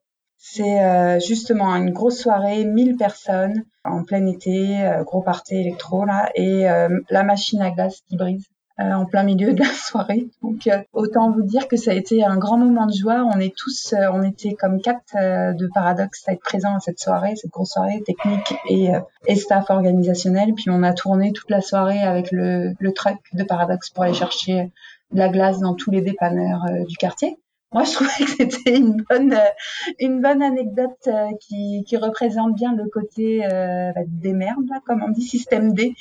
c'est 0.44 0.85
euh, 0.85 1.20
justement 1.20 1.72
une 1.76 1.92
grosse 1.92 2.18
soirée, 2.18 2.64
1000 2.64 2.96
personnes 2.96 3.62
en 3.85 4.02
plein 4.02 4.26
été, 4.26 4.85
euh, 4.85 5.05
gros 5.05 5.22
party 5.22 5.55
électro 5.55 6.05
là, 6.05 6.31
et 6.35 6.68
euh, 6.68 6.88
la 7.11 7.22
machine 7.22 7.62
à 7.62 7.70
glace 7.70 8.00
qui 8.09 8.16
brise 8.16 8.48
en 8.76 9.05
plein 9.05 9.22
milieu 9.22 9.52
de 9.52 9.61
la 9.61 9.68
soirée. 9.72 10.26
Donc 10.42 10.68
autant 10.92 11.31
vous 11.31 11.42
dire 11.42 11.68
que 11.68 11.76
ça 11.76 11.92
a 11.92 11.94
été 11.94 12.24
un 12.24 12.38
grand 12.38 12.59
moment 12.59 12.87
de 12.87 12.92
joie. 12.92 13.24
On 13.33 13.38
est 13.38 13.55
tous, 13.57 13.94
on 14.12 14.24
était 14.24 14.55
comme 14.55 14.81
quatre 14.81 15.14
de 15.14 15.68
Paradoxe 15.72 16.24
à 16.26 16.33
être 16.33 16.40
présents 16.40 16.74
à 16.74 16.81
cette 16.81 16.98
soirée, 16.98 17.37
cette 17.37 17.52
grosse 17.52 17.70
soirée 17.70 18.02
technique 18.05 18.52
et, 18.68 18.88
et 19.28 19.37
staff 19.37 19.70
organisationnel. 19.70 20.55
Puis 20.55 20.70
on 20.70 20.83
a 20.83 20.92
tourné 20.92 21.31
toute 21.33 21.50
la 21.50 21.61
soirée 21.61 22.00
avec 22.00 22.33
le, 22.33 22.72
le 22.76 22.92
truck 22.92 23.18
de 23.33 23.44
Paradoxe 23.44 23.90
pour 23.90 24.02
aller 24.02 24.14
chercher 24.14 24.72
de 25.12 25.18
la 25.18 25.28
glace 25.28 25.61
dans 25.61 25.74
tous 25.74 25.92
les 25.92 26.00
dépanneurs 26.00 26.64
du 26.88 26.96
quartier 26.96 27.38
moi, 27.72 27.85
je 27.85 27.92
trouvais 27.92 28.24
que 28.24 28.30
c'était 28.30 28.76
une 28.76 29.02
bonne, 29.08 29.32
euh, 29.32 29.50
une 29.98 30.20
bonne 30.20 30.42
anecdote 30.42 31.06
euh, 31.06 31.28
qui, 31.40 31.85
qui 31.87 31.96
représente 31.96 32.54
bien 32.54 32.74
le 32.74 32.88
côté 32.88 33.44
euh, 33.44 33.92
bah, 33.94 34.02
des 34.06 34.32
merdes, 34.32 34.68
comme 34.87 35.02
on 35.02 35.11
dit, 35.11 35.22
système 35.22 35.72
D, 35.72 35.94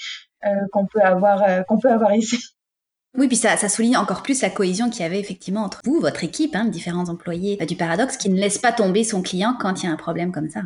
euh, 0.46 0.50
qu'on 0.72 0.86
peut 0.86 1.02
avoir, 1.02 1.66
qu'on 1.66 1.80
peut 1.80 1.92
avoir 1.92 2.14
ici. 2.14 2.38
Oui, 3.18 3.28
puis 3.28 3.38
ça, 3.38 3.58
ça 3.58 3.70
souligne 3.70 3.98
encore 3.98 4.24
plus 4.24 4.42
la 4.42 4.50
cohésion 4.50 4.90
qu'il 4.90 5.02
y 5.02 5.06
avait 5.06 5.20
effectivement 5.20 5.64
entre 5.64 5.82
vous, 5.84 6.00
votre 6.00 6.24
équipe, 6.24 6.56
hein, 6.56 6.66
différents 6.66 7.10
employés 7.10 7.58
du 7.66 7.76
paradoxe, 7.76 8.18
qui 8.18 8.30
ne 8.30 8.40
laisse 8.40 8.58
pas 8.58 8.72
tomber 8.72 9.04
son 9.04 9.22
client 9.22 9.56
quand 9.60 9.82
il 9.82 9.88
y 9.88 9.90
a 9.90 9.92
un 9.92 9.98
problème 9.98 10.32
comme 10.32 10.50
ça. 10.50 10.62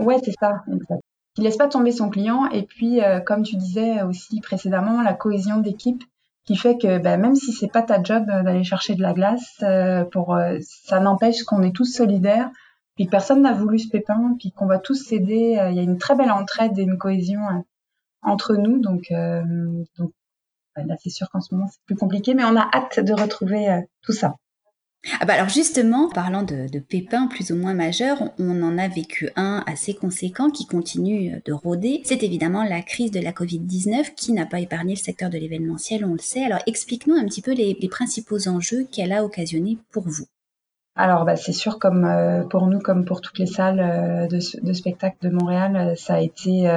Ouais, 0.00 0.16
c'est 0.24 0.34
ça, 0.40 0.64
exact. 0.72 1.00
Qui 1.36 1.42
laisse 1.42 1.56
pas 1.56 1.68
tomber 1.68 1.92
son 1.92 2.10
client, 2.10 2.48
et 2.50 2.62
puis, 2.62 3.00
comme 3.26 3.42
tu 3.42 3.56
disais 3.56 4.02
aussi 4.02 4.40
précédemment, 4.40 5.02
la 5.02 5.14
cohésion 5.14 5.58
d'équipe 5.58 6.02
qui 6.44 6.56
fait 6.56 6.76
que 6.76 6.98
ben, 6.98 7.18
même 7.20 7.34
si 7.34 7.52
c'est 7.52 7.72
pas 7.72 7.82
ta 7.82 8.02
job 8.02 8.26
euh, 8.28 8.42
d'aller 8.42 8.64
chercher 8.64 8.94
de 8.94 9.02
la 9.02 9.12
glace, 9.12 9.56
euh, 9.62 10.04
pour 10.04 10.34
euh, 10.34 10.58
ça 10.60 11.00
n'empêche 11.00 11.42
qu'on 11.44 11.62
est 11.62 11.74
tous 11.74 11.86
solidaires, 11.86 12.50
puis 12.96 13.06
que 13.06 13.10
personne 13.10 13.42
n'a 13.42 13.52
voulu 13.52 13.78
ce 13.78 13.88
pépin, 13.88 14.36
puis 14.38 14.52
qu'on 14.52 14.66
va 14.66 14.78
tous 14.78 14.94
s'aider. 14.94 15.58
Il 15.70 15.76
y 15.76 15.80
a 15.80 15.82
une 15.82 15.98
très 15.98 16.14
belle 16.14 16.30
entraide 16.30 16.78
et 16.78 16.82
une 16.82 16.98
cohésion 16.98 17.40
entre 18.22 18.56
nous, 18.56 18.78
donc, 18.80 19.12
donc 19.98 20.12
là 20.76 20.94
c'est 21.02 21.10
sûr 21.10 21.28
qu'en 21.30 21.40
ce 21.40 21.54
moment 21.54 21.68
c'est 21.68 21.82
plus 21.86 21.96
compliqué, 21.96 22.34
mais 22.34 22.44
on 22.44 22.56
a 22.56 22.68
hâte 22.72 23.00
de 23.00 23.12
retrouver 23.12 23.82
tout 24.02 24.12
ça. 24.12 24.36
Ah 25.20 25.26
bah 25.26 25.34
alors 25.34 25.48
justement, 25.48 26.08
parlant 26.08 26.42
de, 26.42 26.68
de, 26.70 26.78
pépins 26.78 27.26
plus 27.26 27.50
ou 27.50 27.56
moins 27.56 27.74
majeurs, 27.74 28.30
on 28.38 28.62
en 28.62 28.78
a 28.78 28.88
vécu 28.88 29.30
un 29.36 29.62
assez 29.66 29.94
conséquent 29.94 30.50
qui 30.50 30.66
continue 30.66 31.42
de 31.44 31.52
rôder. 31.52 32.00
C'est 32.04 32.22
évidemment 32.22 32.64
la 32.64 32.80
crise 32.82 33.10
de 33.10 33.20
la 33.20 33.32
Covid-19 33.32 34.14
qui 34.14 34.32
n'a 34.32 34.46
pas 34.46 34.60
épargné 34.60 34.94
le 34.94 34.98
secteur 34.98 35.30
de 35.30 35.38
l'événementiel, 35.38 36.04
on 36.04 36.12
le 36.12 36.18
sait. 36.18 36.44
Alors 36.44 36.60
explique-nous 36.66 37.14
un 37.14 37.26
petit 37.26 37.42
peu 37.42 37.52
les, 37.52 37.76
les 37.78 37.88
principaux 37.88 38.48
enjeux 38.48 38.86
qu'elle 38.90 39.12
a 39.12 39.24
occasionné 39.24 39.78
pour 39.92 40.04
vous. 40.08 40.26
Alors 40.96 41.24
bah, 41.24 41.36
c'est 41.36 41.52
sûr, 41.52 41.78
comme 41.78 42.04
euh, 42.04 42.44
pour 42.44 42.66
nous, 42.66 42.78
comme 42.78 43.04
pour 43.04 43.20
toutes 43.20 43.38
les 43.38 43.46
salles 43.46 43.80
euh, 43.80 44.26
de, 44.28 44.38
de, 44.64 44.72
spectacle 44.72 45.16
de 45.22 45.28
Montréal, 45.28 45.76
euh, 45.76 45.94
ça 45.96 46.14
a 46.14 46.20
été 46.20 46.68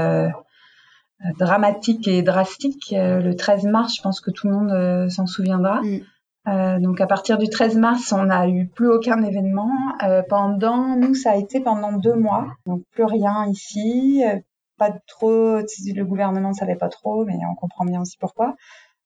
dramatique 1.39 2.07
et 2.07 2.21
drastique. 2.21 2.93
le 2.93 3.33
13 3.33 3.63
mars, 3.65 3.95
je 3.95 4.01
pense 4.03 4.21
que 4.21 4.29
tout 4.29 4.47
le 4.47 4.53
monde 4.53 5.09
s'en 5.09 5.25
souviendra. 5.25 5.81
Mm. 5.81 6.01
Euh, 6.47 6.79
donc 6.79 7.01
à 7.01 7.07
partir 7.07 7.37
du 7.37 7.49
13 7.49 7.75
mars, 7.75 8.13
on 8.13 8.23
n'a 8.23 8.47
eu 8.47 8.67
plus 8.67 8.89
aucun 8.89 9.21
événement. 9.21 9.69
Euh, 10.03 10.21
pendant 10.27 10.95
nous, 10.95 11.13
ça 11.13 11.31
a 11.31 11.35
été 11.35 11.59
pendant 11.59 11.91
deux 11.91 12.15
mois, 12.15 12.47
donc 12.65 12.83
plus 12.91 13.03
rien 13.03 13.47
ici, 13.47 14.23
euh, 14.25 14.39
pas 14.77 14.91
trop. 15.07 15.57
Le 15.57 16.03
gouvernement 16.03 16.49
ne 16.49 16.53
savait 16.53 16.75
pas 16.75 16.89
trop, 16.89 17.25
mais 17.25 17.37
on 17.51 17.55
comprend 17.55 17.85
bien 17.85 18.01
aussi 18.01 18.17
pourquoi. 18.17 18.55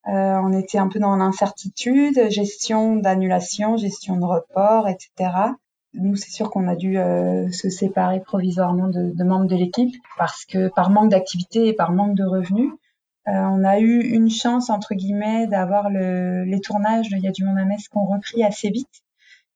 Euh, 0.08 0.12
on 0.12 0.52
était 0.54 0.78
un 0.78 0.88
peu 0.88 1.00
dans 1.00 1.16
l'incertitude, 1.16 2.30
gestion 2.30 2.96
d'annulation, 2.96 3.78
gestion 3.78 4.18
de 4.18 4.26
report, 4.26 4.88
etc. 4.88 5.32
Nous, 5.94 6.16
c'est 6.16 6.32
sûr 6.32 6.50
qu'on 6.50 6.68
a 6.68 6.76
dû 6.76 6.96
se 7.52 7.70
séparer 7.70 8.22
provisoirement 8.22 8.88
de, 8.88 9.12
de 9.14 9.24
membres 9.24 9.48
de 9.48 9.56
l'équipe 9.56 9.94
parce 10.18 10.46
que 10.46 10.70
par 10.70 10.90
manque 10.90 11.10
d'activité 11.10 11.68
et 11.68 11.74
par 11.74 11.92
manque 11.92 12.16
de 12.16 12.24
revenus. 12.24 12.72
Euh, 13.28 13.32
on 13.34 13.64
a 13.64 13.80
eu 13.80 14.02
une 14.02 14.32
chance 14.32 14.70
entre 14.72 14.96
guillemets 14.96 15.46
d'avoir 15.46 15.90
le, 15.90 16.44
les 16.44 16.60
tournages 16.60 17.10
de 17.10 17.18
Il 17.18 17.24
y 17.24 17.28
a 17.28 17.32
du 17.32 17.44
monde 17.44 17.60
à 17.60 17.66
Metz 17.66 17.88
qu'on 17.88 18.06
repris 18.06 18.44
assez 18.44 18.70
vite, 18.70 19.04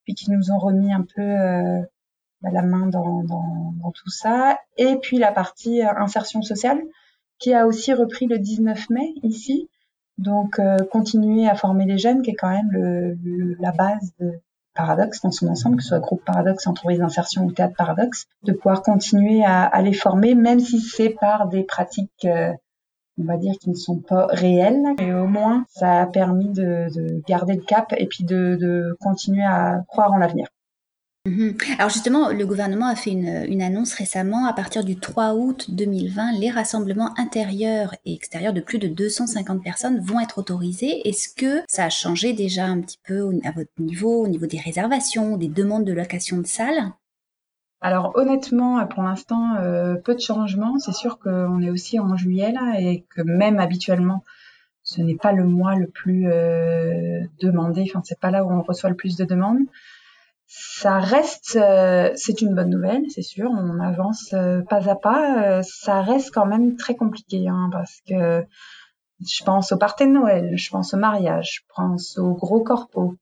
puis 0.04 0.13
qui 0.13 0.30
nous 0.30 0.51
ont 0.51 0.60
remis 0.60 0.93
un 0.93 1.01
peu 1.01 1.21
euh, 1.21 1.82
bah, 2.41 2.51
la 2.51 2.62
main 2.62 2.86
dans, 2.88 3.23
dans, 3.23 3.73
dans, 3.82 3.91
tout 3.91 4.10
ça. 4.10 4.60
Et 4.78 4.97
puis 4.97 5.17
la 5.17 5.32
partie 5.32 5.82
euh, 5.82 5.89
insertion 5.97 6.43
sociale 6.43 6.80
qui 7.39 7.54
a 7.54 7.65
aussi 7.65 7.91
repris 7.93 8.28
le 8.28 8.38
19 8.38 8.89
mai 8.91 9.13
ici. 9.23 9.69
Donc 10.17 10.62
continuer 10.91 11.45
à 11.45 11.56
former 11.56 11.84
les 11.84 11.97
jeunes, 11.97 12.21
qui 12.21 12.30
est 12.30 12.36
quand 12.36 12.49
même 12.49 12.71
le, 12.71 13.17
la 13.60 13.73
base 13.73 14.13
de 14.21 14.39
Paradoxe 14.73 15.19
dans 15.21 15.32
son 15.32 15.49
ensemble, 15.49 15.75
que 15.75 15.84
ce 15.84 15.89
soit 15.89 15.99
groupe 15.99 16.23
Paradoxe, 16.23 16.67
entreprise 16.67 16.99
d'insertion 16.99 17.43
ou 17.43 17.51
théâtre 17.51 17.75
Paradoxe, 17.78 18.25
de 18.43 18.54
pouvoir 18.54 18.82
continuer 18.82 19.43
à, 19.43 19.63
à 19.65 19.82
les 19.82 19.91
former, 19.91 20.34
même 20.34 20.62
si 20.62 20.80
c'est 20.80 21.10
par 21.10 21.49
des 21.49 21.63
pratiques 21.63 22.25
on 23.19 23.23
va 23.23 23.38
dire, 23.38 23.54
qui 23.60 23.69
ne 23.69 23.75
sont 23.75 23.97
pas 23.99 24.28
réels. 24.28 24.84
Mais 24.99 25.13
au 25.13 25.28
moins, 25.28 25.65
ça 25.69 26.01
a 26.01 26.06
permis 26.06 26.49
de, 26.49 26.88
de 26.93 27.21
garder 27.28 27.56
le 27.56 27.62
cap 27.62 27.93
et 27.97 28.08
puis 28.08 28.23
de, 28.23 28.95
continuer 28.99 29.43
à 29.43 29.84
croire 29.88 30.12
en 30.12 30.17
l'avenir. 30.17 30.47
Mhm. 31.25 31.58
Alors 31.80 31.89
justement, 31.89 32.30
le 32.30 32.45
gouvernement 32.45 32.88
a 32.88 32.95
fait 32.95 33.12
une, 33.12 33.62
annonce 33.62 33.93
récemment. 33.93 34.45
À 34.45 34.54
partir 34.54 34.84
du 34.84 34.95
3 34.95 35.34
août 35.34 35.65
2020, 35.69 36.34
les 36.39 36.51
rassemblements 36.51 37.17
intérieurs 37.17 37.95
et 38.06 38.13
extérieurs 38.13 38.54
de 38.54 38.62
plus 38.62 38.78
de 38.78 38.88
250 38.88 39.63
personnes 39.63 39.99
vont 40.01 40.19
être 40.19 40.38
autorisés. 40.38 41.08
Est-ce 41.08 41.30
que 41.30 41.63
ça 41.67 41.86
a 41.86 41.89
changé 41.89 42.34
déjà 42.34 42.65
un 42.65 42.80
petit 42.82 42.99
peu 43.04 43.28
à 43.43 43.51
votre 43.51 43.71
niveau, 43.80 44.23
au 44.23 44.28
niveau 44.28 44.45
des 44.45 44.60
réservations, 44.60 45.36
des 45.38 45.47
demandes 45.47 45.86
de 45.86 45.93
location 45.93 46.38
de 46.38 46.45
salles 46.45 46.91
alors 47.82 48.14
honnêtement, 48.16 48.86
pour 48.88 49.04
l'instant, 49.04 49.56
euh, 49.56 49.96
peu 49.96 50.16
de 50.16 50.20
changements. 50.20 50.80
C'est 50.80 50.94
sûr 50.94 51.20
qu'on 51.20 51.62
est 51.62 51.70
aussi 51.70 52.00
en 52.00 52.16
juillet 52.16 52.54
et 52.80 53.06
que 53.16 53.22
même 53.22 53.60
habituellement, 53.60 54.24
ce 54.84 55.02
n'est 55.02 55.16
pas 55.16 55.32
le 55.32 55.44
mois 55.44 55.76
le 55.76 55.88
plus 55.88 56.28
euh, 56.28 57.22
demandé. 57.42 57.86
Enfin, 57.90 58.02
c'est 58.04 58.20
pas 58.20 58.32
là 58.32 58.44
où 58.44 58.52
on 58.52 58.62
reçoit 58.62 58.90
le 58.90 58.96
plus 58.96 59.18
de 59.18 59.26
demandes. 59.26 59.66
Ça 60.48 61.00
reste, 61.00 61.58
euh, 61.58 62.12
c'est 62.16 62.42
une 62.42 62.56
bonne 62.56 62.70
nouvelle, 62.70 63.04
c'est 63.10 63.24
sûr. 63.24 63.50
On 63.52 63.80
avance 63.80 64.34
pas 64.70 64.90
à 64.90 64.96
pas. 64.96 65.64
ça 65.64 66.02
reste 66.02 66.32
quand 66.34 66.46
même 66.46 66.78
très 66.78 66.96
compliqué 66.96 67.48
hein, 67.48 67.70
parce 67.72 68.00
que 68.08 68.46
je 69.22 69.44
pense 69.44 69.72
au 69.72 69.78
party 69.78 70.06
de 70.06 70.12
Noël, 70.12 70.58
je 70.58 70.70
pense 70.70 70.94
au 70.94 70.98
mariage, 70.98 71.62
je 71.62 71.74
pense 71.76 72.18
aux 72.18 72.34
gros 72.34 72.64
corpos, 72.64 73.16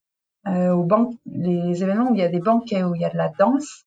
aux 0.48 0.84
banques, 0.84 1.16
les 1.26 1.84
événements 1.84 2.12
où 2.12 2.16
il 2.16 2.20
y 2.20 2.24
a 2.24 2.30
des 2.30 2.40
banquets, 2.40 2.84
où 2.84 2.96
il 2.96 3.02
y 3.02 3.06
a 3.06 3.10
de 3.10 3.18
la 3.18 3.30
danse 3.30 3.83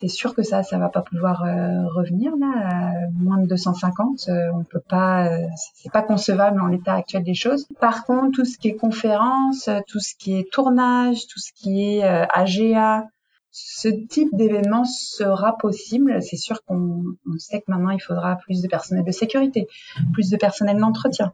c'est 0.00 0.08
sûr 0.08 0.34
que 0.34 0.42
ça, 0.42 0.62
ça 0.62 0.78
va 0.78 0.90
pas 0.90 1.00
pouvoir 1.00 1.44
euh, 1.44 1.86
revenir 1.94 2.32
là. 2.36 2.52
À 2.68 3.10
moins 3.12 3.38
de 3.38 3.46
250, 3.46 4.28
euh, 4.28 4.50
on 4.52 4.62
peut 4.62 4.82
pas, 4.86 5.26
euh, 5.26 5.46
c'est 5.74 5.90
pas 5.90 6.02
concevable 6.02 6.60
en 6.60 6.66
l'état 6.66 6.94
actuel 6.94 7.24
des 7.24 7.34
choses. 7.34 7.66
Par 7.80 8.04
contre, 8.04 8.32
tout 8.32 8.44
ce 8.44 8.58
qui 8.58 8.68
est 8.68 8.76
conférence, 8.76 9.70
tout 9.88 10.00
ce 10.00 10.14
qui 10.14 10.36
est 10.36 10.52
tournage, 10.52 11.26
tout 11.28 11.38
ce 11.38 11.50
qui 11.54 11.82
est 11.82 12.02
AGA, 12.02 13.06
ce 13.52 13.88
type 13.88 14.28
d'événement 14.34 14.84
sera 14.84 15.56
possible. 15.56 16.22
C'est 16.22 16.36
sûr 16.36 16.62
qu'on 16.64 17.02
sait 17.38 17.60
que 17.60 17.70
maintenant 17.70 17.90
il 17.90 18.00
faudra 18.00 18.36
plus 18.36 18.60
de 18.60 18.68
personnel 18.68 19.02
de 19.02 19.12
sécurité, 19.12 19.66
plus 20.12 20.28
de 20.28 20.36
personnel 20.36 20.76
d'entretien. 20.76 21.32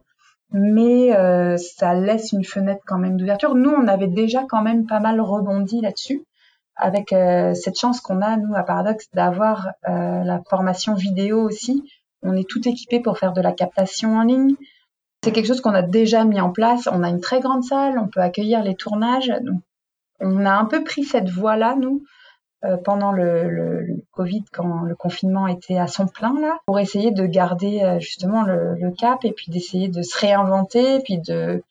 Mais 0.53 1.09
ça 1.57 1.93
laisse 1.95 2.31
une 2.31 2.45
fenêtre 2.45 2.81
quand 2.85 2.97
même 2.97 3.17
d'ouverture. 3.17 3.55
Nous, 3.55 3.71
on 3.71 3.87
avait 3.89 4.07
déjà 4.07 4.45
quand 4.47 4.61
même 4.61 4.85
pas 4.85 5.01
mal 5.01 5.19
rebondi 5.19 5.81
là-dessus 5.81 6.23
avec 6.75 7.13
euh, 7.13 7.53
cette 7.53 7.79
chance 7.79 8.01
qu'on 8.01 8.21
a, 8.21 8.37
nous, 8.37 8.55
à 8.55 8.63
Paradox, 8.63 9.09
d'avoir 9.13 9.69
euh, 9.87 10.23
la 10.23 10.41
formation 10.49 10.95
vidéo 10.95 11.41
aussi. 11.41 11.89
On 12.23 12.35
est 12.35 12.49
tout 12.49 12.67
équipé 12.67 12.99
pour 12.99 13.17
faire 13.17 13.33
de 13.33 13.41
la 13.41 13.51
captation 13.51 14.17
en 14.17 14.23
ligne. 14.23 14.55
C'est 15.23 15.31
quelque 15.31 15.47
chose 15.47 15.61
qu'on 15.61 15.73
a 15.73 15.81
déjà 15.81 16.23
mis 16.25 16.41
en 16.41 16.51
place. 16.51 16.87
On 16.91 17.03
a 17.03 17.09
une 17.09 17.21
très 17.21 17.39
grande 17.39 17.63
salle, 17.63 17.97
on 17.99 18.07
peut 18.07 18.21
accueillir 18.21 18.63
les 18.63 18.75
tournages. 18.75 19.31
Donc, 19.41 19.61
on 20.19 20.45
a 20.45 20.53
un 20.53 20.65
peu 20.65 20.83
pris 20.83 21.03
cette 21.03 21.29
voie-là, 21.29 21.75
nous, 21.75 22.03
euh, 22.63 22.77
pendant 22.77 23.11
le, 23.11 23.49
le, 23.49 24.03
Covid, 24.11 24.45
quand 24.51 24.81
le 24.81 24.95
confinement 24.95 25.47
était 25.47 25.77
à 25.77 25.87
son 25.87 26.07
plein, 26.07 26.39
là, 26.39 26.59
pour 26.65 26.79
essayer 26.79 27.11
de 27.11 27.25
garder 27.25 27.97
justement 27.99 28.43
le, 28.43 28.75
le, 28.75 28.91
cap 28.91 29.25
et 29.25 29.31
puis 29.31 29.51
d'essayer 29.51 29.89
de 29.89 30.01
se 30.01 30.17
réinventer, 30.17 30.95
et 30.95 30.99
puis 30.99 31.19
de 31.19 31.61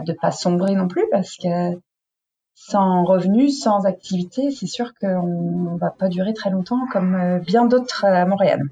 de 0.00 0.12
pas 0.12 0.30
sombrer 0.30 0.74
non 0.74 0.88
plus, 0.88 1.04
parce 1.10 1.36
que 1.36 1.74
sans 2.60 3.04
revenus, 3.04 3.60
sans 3.60 3.86
activité, 3.86 4.50
c'est 4.50 4.66
sûr 4.66 4.92
qu'on 5.00 5.74
ne 5.74 5.78
va 5.78 5.90
pas 5.90 6.08
durer 6.08 6.34
très 6.34 6.50
longtemps 6.50 6.86
comme 6.92 7.14
euh, 7.14 7.38
bien 7.38 7.66
d'autres 7.66 8.04
à 8.04 8.26
Montréal. 8.26 8.62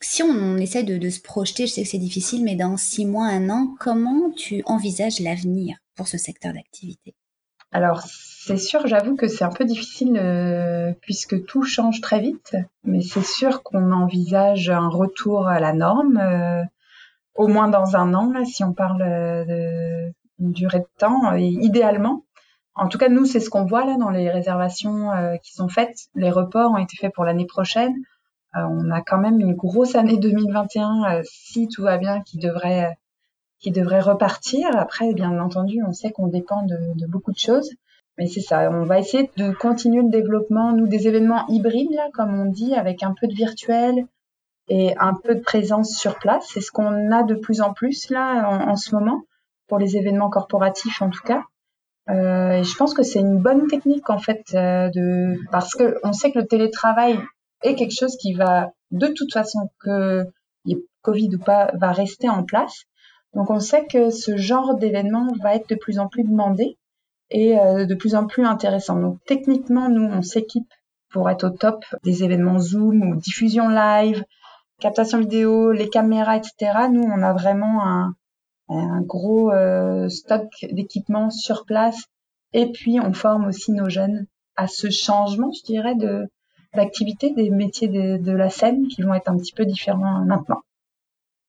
Si 0.00 0.22
on 0.22 0.58
essaie 0.58 0.84
de, 0.84 0.98
de, 0.98 1.08
se 1.08 1.20
projeter, 1.20 1.66
je 1.66 1.72
sais 1.72 1.82
que 1.82 1.88
c'est 1.88 1.98
difficile, 1.98 2.44
mais 2.44 2.54
dans 2.54 2.76
six 2.76 3.06
mois, 3.06 3.26
un 3.26 3.48
an, 3.48 3.74
comment 3.80 4.30
tu 4.36 4.62
envisages 4.66 5.20
l'avenir 5.20 5.78
pour 5.96 6.06
ce 6.06 6.18
secteur 6.18 6.52
d'activité? 6.52 7.14
Alors, 7.72 8.02
c'est 8.04 8.58
sûr, 8.58 8.86
j'avoue 8.86 9.16
que 9.16 9.26
c'est 9.26 9.44
un 9.44 9.52
peu 9.52 9.64
difficile 9.64 10.16
euh, 10.16 10.92
puisque 11.00 11.44
tout 11.46 11.62
change 11.62 12.00
très 12.00 12.20
vite, 12.20 12.56
mais 12.84 13.00
c'est 13.00 13.24
sûr 13.24 13.62
qu'on 13.62 13.90
envisage 13.90 14.70
un 14.70 14.88
retour 14.88 15.48
à 15.48 15.60
la 15.60 15.72
norme, 15.72 16.18
euh, 16.18 16.62
au 17.34 17.48
moins 17.48 17.68
dans 17.68 17.96
un 17.96 18.14
an, 18.14 18.30
là, 18.32 18.44
si 18.44 18.62
on 18.64 18.74
parle 18.74 18.98
de 19.00 20.12
durée 20.38 20.80
de 20.80 20.88
temps, 20.98 21.34
et 21.34 21.48
idéalement. 21.48 22.24
En 22.78 22.86
tout 22.86 22.98
cas, 22.98 23.08
nous, 23.08 23.24
c'est 23.24 23.40
ce 23.40 23.50
qu'on 23.50 23.64
voit 23.64 23.84
là 23.84 23.96
dans 23.96 24.10
les 24.10 24.30
réservations 24.30 25.10
euh, 25.10 25.36
qui 25.42 25.52
sont 25.52 25.68
faites. 25.68 26.06
Les 26.14 26.30
reports 26.30 26.70
ont 26.70 26.78
été 26.78 26.96
faits 26.96 27.12
pour 27.12 27.24
l'année 27.24 27.46
prochaine. 27.46 27.92
Euh, 28.56 28.60
on 28.62 28.90
a 28.92 29.02
quand 29.02 29.18
même 29.18 29.40
une 29.40 29.54
grosse 29.54 29.96
année 29.96 30.16
2021, 30.16 31.04
euh, 31.04 31.22
si 31.24 31.66
tout 31.66 31.82
va 31.82 31.98
bien, 31.98 32.22
qui 32.22 32.38
devrait 32.38 32.96
qui 33.58 33.72
devrait 33.72 34.00
repartir. 34.00 34.68
Après, 34.76 35.12
bien 35.12 35.40
entendu, 35.40 35.82
on 35.84 35.92
sait 35.92 36.12
qu'on 36.12 36.28
dépend 36.28 36.62
de, 36.62 36.76
de, 36.94 37.06
beaucoup 37.08 37.32
de 37.32 37.38
choses. 37.38 37.68
Mais 38.16 38.26
c'est 38.28 38.40
ça, 38.40 38.70
on 38.70 38.84
va 38.84 39.00
essayer 39.00 39.28
de 39.36 39.50
continuer 39.50 40.02
le 40.02 40.10
développement, 40.10 40.72
nous, 40.72 40.86
des 40.86 41.08
événements 41.08 41.44
hybrides, 41.48 41.92
là, 41.92 42.08
comme 42.14 42.38
on 42.38 42.46
dit, 42.46 42.76
avec 42.76 43.02
un 43.02 43.14
peu 43.20 43.26
de 43.26 43.34
virtuel 43.34 44.06
et 44.68 44.96
un 44.98 45.14
peu 45.14 45.34
de 45.34 45.40
présence 45.40 45.96
sur 45.96 46.20
place. 46.20 46.48
C'est 46.52 46.60
ce 46.60 46.70
qu'on 46.70 47.10
a 47.10 47.24
de 47.24 47.34
plus 47.34 47.60
en 47.60 47.72
plus, 47.72 48.10
là, 48.10 48.48
en, 48.48 48.70
en 48.70 48.76
ce 48.76 48.94
moment, 48.94 49.22
pour 49.66 49.78
les 49.78 49.96
événements 49.96 50.30
corporatifs, 50.30 51.02
en 51.02 51.10
tout 51.10 51.24
cas. 51.24 51.42
Euh, 52.10 52.62
je 52.62 52.76
pense 52.76 52.94
que 52.94 53.02
c'est 53.02 53.20
une 53.20 53.38
bonne 53.38 53.66
technique 53.66 54.08
en 54.08 54.18
fait 54.18 54.42
euh, 54.54 54.88
de 54.88 55.36
parce 55.52 55.74
que 55.74 55.98
on 56.04 56.14
sait 56.14 56.32
que 56.32 56.38
le 56.38 56.46
télétravail 56.46 57.18
est 57.62 57.74
quelque 57.74 57.94
chose 57.94 58.16
qui 58.16 58.32
va 58.32 58.70
de 58.90 59.08
toute 59.08 59.32
façon 59.32 59.70
que 59.80 60.24
y 60.64 60.72
ait 60.72 60.84
Covid 61.02 61.34
ou 61.34 61.38
pas 61.38 61.70
va 61.74 61.92
rester 61.92 62.28
en 62.28 62.44
place. 62.44 62.84
Donc 63.34 63.50
on 63.50 63.60
sait 63.60 63.86
que 63.86 64.08
ce 64.08 64.38
genre 64.38 64.76
d'événement 64.76 65.28
va 65.42 65.54
être 65.54 65.68
de 65.68 65.74
plus 65.74 65.98
en 65.98 66.08
plus 66.08 66.24
demandé 66.24 66.78
et 67.30 67.58
euh, 67.58 67.84
de 67.84 67.94
plus 67.94 68.14
en 68.14 68.26
plus 68.26 68.44
intéressant. 68.44 68.98
Donc 68.98 69.18
techniquement 69.26 69.90
nous 69.90 70.04
on 70.04 70.22
s'équipe 70.22 70.72
pour 71.10 71.28
être 71.28 71.44
au 71.44 71.50
top 71.50 71.84
des 72.04 72.24
événements 72.24 72.58
Zoom 72.58 73.02
ou 73.02 73.16
diffusion 73.16 73.68
live, 73.68 74.24
captation 74.80 75.18
vidéo, 75.18 75.72
les 75.72 75.90
caméras, 75.90 76.36
etc. 76.38 76.88
Nous 76.90 77.02
on 77.02 77.22
a 77.22 77.34
vraiment 77.34 77.86
un, 77.86 78.14
un 78.68 79.00
gros 79.00 79.50
euh, 79.50 80.08
stock 80.08 80.48
d'équipements 80.70 81.30
sur 81.30 81.64
place. 81.64 82.04
Et 82.52 82.70
puis, 82.72 83.00
on 83.00 83.12
forme 83.12 83.46
aussi 83.46 83.72
nos 83.72 83.88
jeunes 83.88 84.26
à 84.56 84.66
ce 84.66 84.90
changement, 84.90 85.52
je 85.52 85.64
dirais, 85.64 85.94
de 85.94 86.28
d'activité 86.74 87.32
des 87.32 87.48
métiers 87.48 87.88
de, 87.88 88.18
de, 88.18 88.32
la 88.32 88.50
scène 88.50 88.88
qui 88.88 89.00
vont 89.00 89.14
être 89.14 89.30
un 89.30 89.38
petit 89.38 89.54
peu 89.54 89.64
différents 89.64 90.22
maintenant. 90.26 90.60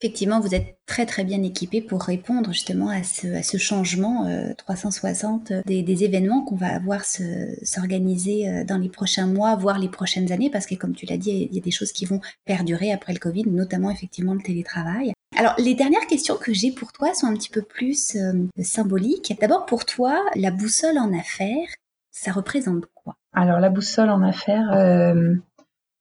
Effectivement, 0.01 0.39
vous 0.39 0.55
êtes 0.55 0.77
très 0.86 1.05
très 1.05 1.25
bien 1.25 1.43
équipé 1.43 1.82
pour 1.82 2.03
répondre 2.03 2.53
justement 2.53 2.88
à 2.88 3.03
ce, 3.03 3.58
changement 3.58 4.29
360 4.58 5.51
euh, 5.51 5.62
des, 5.65 6.03
événements 6.05 6.45
qu'on 6.45 6.55
va 6.55 6.73
avoir 6.73 7.03
s'organiser 7.03 8.47
euh, 8.47 8.63
dans 8.63 8.77
les 8.77 8.88
prochains 8.88 9.27
mois, 9.27 9.58
voire 9.58 9.77
les 9.77 9.89
prochaines 9.89 10.32
années, 10.32 10.49
parce 10.49 10.67
que 10.67 10.75
comme 10.75 10.95
tu 10.95 11.05
l'as 11.05 11.17
dit, 11.17 11.49
il 11.51 11.53
y 11.53 11.60
a 11.60 11.62
des 11.62 11.71
choses 11.71 11.91
qui 11.91 12.05
vont 12.05 12.21
perdurer 12.45 12.93
après 12.93 13.12
le 13.12 13.19
Covid, 13.19 13.43
notamment 13.47 13.91
effectivement 13.91 14.34
le 14.34 14.41
télétravail. 14.41 15.12
Alors, 15.35 15.53
les 15.57 15.75
dernières 15.75 16.07
questions 16.07 16.35
que 16.35 16.53
j'ai 16.53 16.71
pour 16.71 16.91
toi 16.91 17.13
sont 17.13 17.27
un 17.27 17.33
petit 17.33 17.49
peu 17.49 17.61
plus 17.61 18.15
euh, 18.15 18.47
symboliques. 18.61 19.33
D'abord, 19.39 19.65
pour 19.65 19.85
toi, 19.85 20.19
la 20.35 20.51
boussole 20.51 20.97
en 20.97 21.13
affaires, 21.17 21.69
ça 22.11 22.31
représente 22.31 22.85
quoi? 22.93 23.15
Alors, 23.33 23.59
la 23.59 23.69
boussole 23.69 24.09
en 24.09 24.21
affaires, 24.23 24.71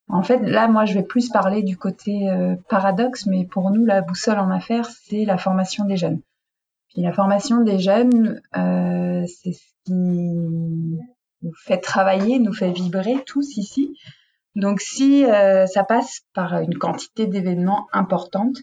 en 0.09 0.23
fait, 0.23 0.39
là, 0.39 0.69
moi, 0.69 0.87
je 0.87 0.95
vais 0.95 1.03
plus 1.03 1.29
parler 1.29 1.63
du 1.63 1.77
côté 1.77 2.31
euh, 2.31 2.57
paradoxe, 2.69 3.27
mais 3.27 3.45
pour 3.45 3.71
nous, 3.71 3.85
la 3.85 4.01
boussole 4.01 4.39
en 4.39 4.51
affaires, 4.51 4.87
c'est 4.87 5.25
la 5.25 5.37
formation 5.37 5.85
des 5.85 5.97
jeunes. 5.97 6.21
Puis 6.89 7.03
la 7.03 7.13
formation 7.13 7.61
des 7.61 7.79
jeunes, 7.79 8.41
euh, 8.57 9.25
c'est 9.27 9.53
ce 9.53 9.67
qui 9.85 9.93
nous 9.93 11.53
fait 11.67 11.79
travailler, 11.79 12.39
nous 12.39 12.55
fait 12.55 12.71
vibrer 12.71 13.23
tous 13.27 13.59
ici. 13.59 13.99
Donc, 14.57 14.81
si 14.81 15.27
euh, 15.27 15.67
ça 15.67 15.85
passe 15.85 16.23
par 16.33 16.59
une 16.59 16.79
quantité 16.79 17.27
d'événements 17.27 17.87
importantes, 17.93 18.57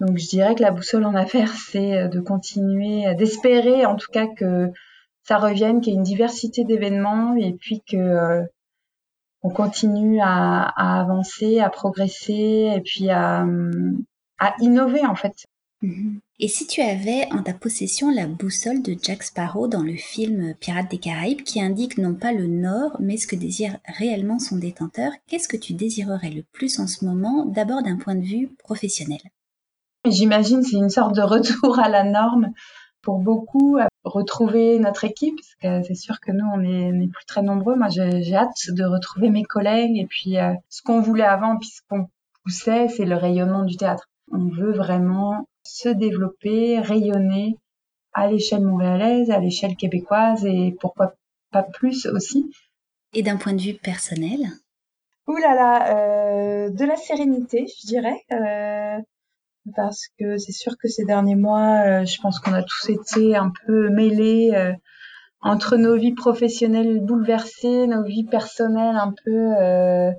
donc 0.00 0.18
je 0.18 0.28
dirais 0.28 0.54
que 0.54 0.62
la 0.62 0.70
boussole 0.70 1.04
en 1.04 1.14
affaires, 1.14 1.52
c'est 1.70 2.08
de 2.08 2.20
continuer, 2.20 3.14
d'espérer 3.14 3.86
en 3.86 3.96
tout 3.96 4.10
cas 4.12 4.26
que 4.26 4.70
ça 5.22 5.38
revienne, 5.38 5.80
qu'il 5.80 5.92
y 5.92 5.96
ait 5.96 5.98
une 5.98 6.04
diversité 6.04 6.64
d'événements 6.64 7.36
et 7.36 7.52
puis 7.52 7.82
que 7.88 8.42
on 9.42 9.50
continue 9.50 10.20
à, 10.20 11.00
avancer, 11.00 11.60
à 11.60 11.70
progresser 11.70 12.72
et 12.76 12.80
puis 12.80 13.10
à, 13.10 13.46
innover 14.60 15.04
en 15.04 15.14
fait. 15.14 15.46
Mhm. 15.82 16.20
Et 16.38 16.48
si 16.48 16.66
tu 16.66 16.82
avais 16.82 17.26
en 17.32 17.42
ta 17.42 17.54
possession 17.54 18.10
la 18.10 18.26
boussole 18.26 18.82
de 18.82 18.96
Jack 19.02 19.22
Sparrow 19.22 19.66
dans 19.66 19.82
le 19.82 19.96
film 19.96 20.54
Pirates 20.60 20.90
des 20.90 20.98
Caraïbes 20.98 21.42
qui 21.42 21.60
indique 21.60 21.96
non 21.96 22.14
pas 22.14 22.32
le 22.32 22.46
nord 22.46 22.96
mais 23.00 23.16
ce 23.16 23.26
que 23.26 23.36
désire 23.36 23.78
réellement 23.86 24.38
son 24.38 24.56
détenteur, 24.56 25.12
qu'est-ce 25.26 25.48
que 25.48 25.56
tu 25.56 25.72
désirerais 25.72 26.30
le 26.30 26.42
plus 26.52 26.80
en 26.80 26.86
ce 26.86 27.04
moment, 27.04 27.46
d'abord 27.46 27.82
d'un 27.82 27.96
point 27.96 28.14
de 28.14 28.24
vue 28.24 28.48
professionnel? 28.58 29.20
J'imagine 30.06 30.62
c'est 30.62 30.76
une 30.76 30.88
sorte 30.88 31.14
de 31.14 31.22
retour 31.22 31.78
à 31.78 31.88
la 31.88 32.04
norme 32.04 32.52
pour 33.02 33.18
beaucoup 33.18 33.78
retrouver 34.04 34.78
notre 34.78 35.04
équipe 35.04 35.36
parce 35.36 35.54
que 35.82 35.86
c'est 35.86 35.94
sûr 35.94 36.20
que 36.20 36.32
nous 36.32 36.46
on 36.54 36.62
est, 36.62 37.08
plus 37.08 37.24
très 37.26 37.42
nombreux. 37.42 37.76
Moi 37.76 37.88
j'ai 37.88 38.34
hâte 38.34 38.68
de 38.68 38.84
retrouver 38.84 39.30
mes 39.30 39.44
collègues 39.44 39.98
et 39.98 40.06
puis 40.06 40.38
euh, 40.38 40.54
ce 40.68 40.82
qu'on 40.82 41.00
voulait 41.00 41.24
avant 41.24 41.58
puis 41.58 41.68
ce 41.68 41.80
qu'on 41.88 42.08
poussait 42.44 42.88
c'est 42.88 43.04
le 43.04 43.16
rayonnement 43.16 43.64
du 43.64 43.76
théâtre. 43.76 44.08
On 44.32 44.48
veut 44.48 44.72
vraiment 44.72 45.46
se 45.64 45.88
développer, 45.88 46.78
rayonner 46.80 47.56
à 48.12 48.26
l'échelle 48.26 48.64
montréalaise, 48.64 49.30
à 49.30 49.38
l'échelle 49.38 49.76
québécoise 49.76 50.44
et 50.46 50.76
pourquoi 50.80 51.14
pas 51.52 51.62
plus 51.62 52.06
aussi. 52.06 52.50
Et 53.12 53.22
d'un 53.22 53.36
point 53.36 53.52
de 53.52 53.60
vue 53.60 53.74
personnel? 53.74 54.40
Ouh 55.26 55.36
là 55.36 55.54
là, 55.54 55.94
euh, 55.94 56.70
de 56.70 56.84
la 56.84 56.96
sérénité, 56.96 57.66
je 57.66 57.86
dirais. 57.86 58.24
Euh, 58.32 58.98
parce 59.74 60.08
que 60.18 60.36
c'est 60.36 60.52
sûr 60.52 60.76
que 60.78 60.88
ces 60.88 61.04
derniers 61.04 61.36
mois, 61.36 61.82
euh, 61.84 62.04
je 62.04 62.20
pense 62.20 62.38
qu'on 62.38 62.52
a 62.52 62.62
tous 62.62 62.90
été 62.90 63.36
un 63.36 63.52
peu 63.66 63.88
mêlés 63.90 64.52
euh, 64.54 64.72
entre 65.40 65.76
nos 65.76 65.96
vies 65.96 66.14
professionnelles 66.14 67.00
bouleversées, 67.00 67.86
nos 67.86 68.04
vies 68.04 68.24
personnelles 68.24 68.96
un 68.96 69.12
peu 69.24 69.54
euh, 69.58 70.10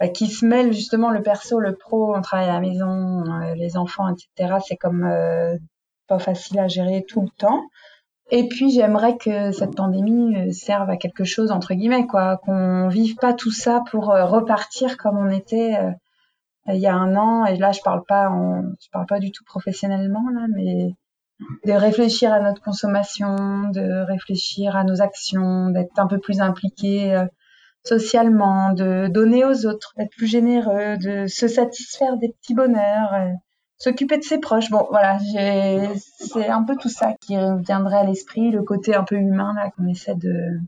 bah, 0.00 0.08
qui 0.08 0.26
se 0.26 0.44
mêlent 0.44 0.72
justement 0.72 1.10
le 1.10 1.22
perso, 1.22 1.58
le 1.58 1.76
pro, 1.76 2.14
on 2.16 2.20
travaille 2.20 2.48
à 2.48 2.54
la 2.54 2.60
maison, 2.60 3.24
les 3.56 3.76
enfants, 3.76 4.08
etc. 4.08 4.56
C'est 4.66 4.76
comme 4.76 5.08
pas 6.08 6.18
facile 6.18 6.58
à 6.58 6.68
gérer 6.68 7.04
tout 7.06 7.20
le 7.22 7.30
temps. 7.38 7.62
Et 8.30 8.48
puis 8.48 8.70
j'aimerais 8.70 9.16
que 9.16 9.52
cette 9.52 9.74
pandémie 9.76 10.52
serve 10.52 10.90
à 10.90 10.96
quelque 10.96 11.24
chose 11.24 11.50
entre 11.50 11.74
guillemets, 11.74 12.06
quoi, 12.06 12.38
qu'on 12.44 12.88
vive 12.88 13.16
pas 13.16 13.32
tout 13.32 13.52
ça 13.52 13.82
pour 13.90 14.06
repartir 14.06 14.96
comme 14.96 15.18
on 15.18 15.30
était 15.30 15.76
il 16.68 16.80
y 16.80 16.86
a 16.86 16.94
un 16.94 17.16
an, 17.16 17.44
et 17.44 17.56
là 17.56 17.72
je 17.72 17.80
parle 17.82 18.02
pas, 18.06 18.30
je 18.80 18.88
parle 18.90 19.06
pas 19.06 19.18
du 19.18 19.32
tout 19.32 19.44
professionnellement 19.44 20.28
là, 20.34 20.46
mais 20.54 20.94
de 21.64 21.72
réfléchir 21.72 22.32
à 22.32 22.40
notre 22.40 22.62
consommation, 22.62 23.70
de 23.70 24.04
réfléchir 24.06 24.76
à 24.76 24.84
nos 24.84 25.00
actions, 25.00 25.70
d'être 25.70 25.98
un 25.98 26.06
peu 26.06 26.18
plus 26.18 26.40
impliqué 26.40 27.14
euh, 27.14 27.26
socialement, 27.84 28.72
de 28.72 29.08
donner 29.08 29.44
aux 29.44 29.66
autres, 29.66 29.94
d'être 29.96 30.10
plus 30.10 30.26
généreux, 30.26 30.96
de 30.98 31.26
se 31.26 31.46
satisfaire 31.46 32.16
des 32.16 32.30
petits 32.30 32.54
bonheurs, 32.54 33.14
euh, 33.14 33.30
s'occuper 33.78 34.18
de 34.18 34.24
ses 34.24 34.38
proches. 34.38 34.70
Bon, 34.70 34.86
voilà, 34.90 35.18
c'est 35.20 36.48
un 36.48 36.64
peu 36.64 36.74
tout 36.76 36.88
ça 36.88 37.14
qui 37.20 37.36
viendrait 37.58 37.98
à 37.98 38.04
l'esprit, 38.04 38.50
le 38.50 38.62
côté 38.62 38.96
un 38.96 39.04
peu 39.04 39.16
humain 39.16 39.54
là 39.54 39.70
qu'on 39.70 39.86
essaie 39.86 40.16
de 40.16 40.58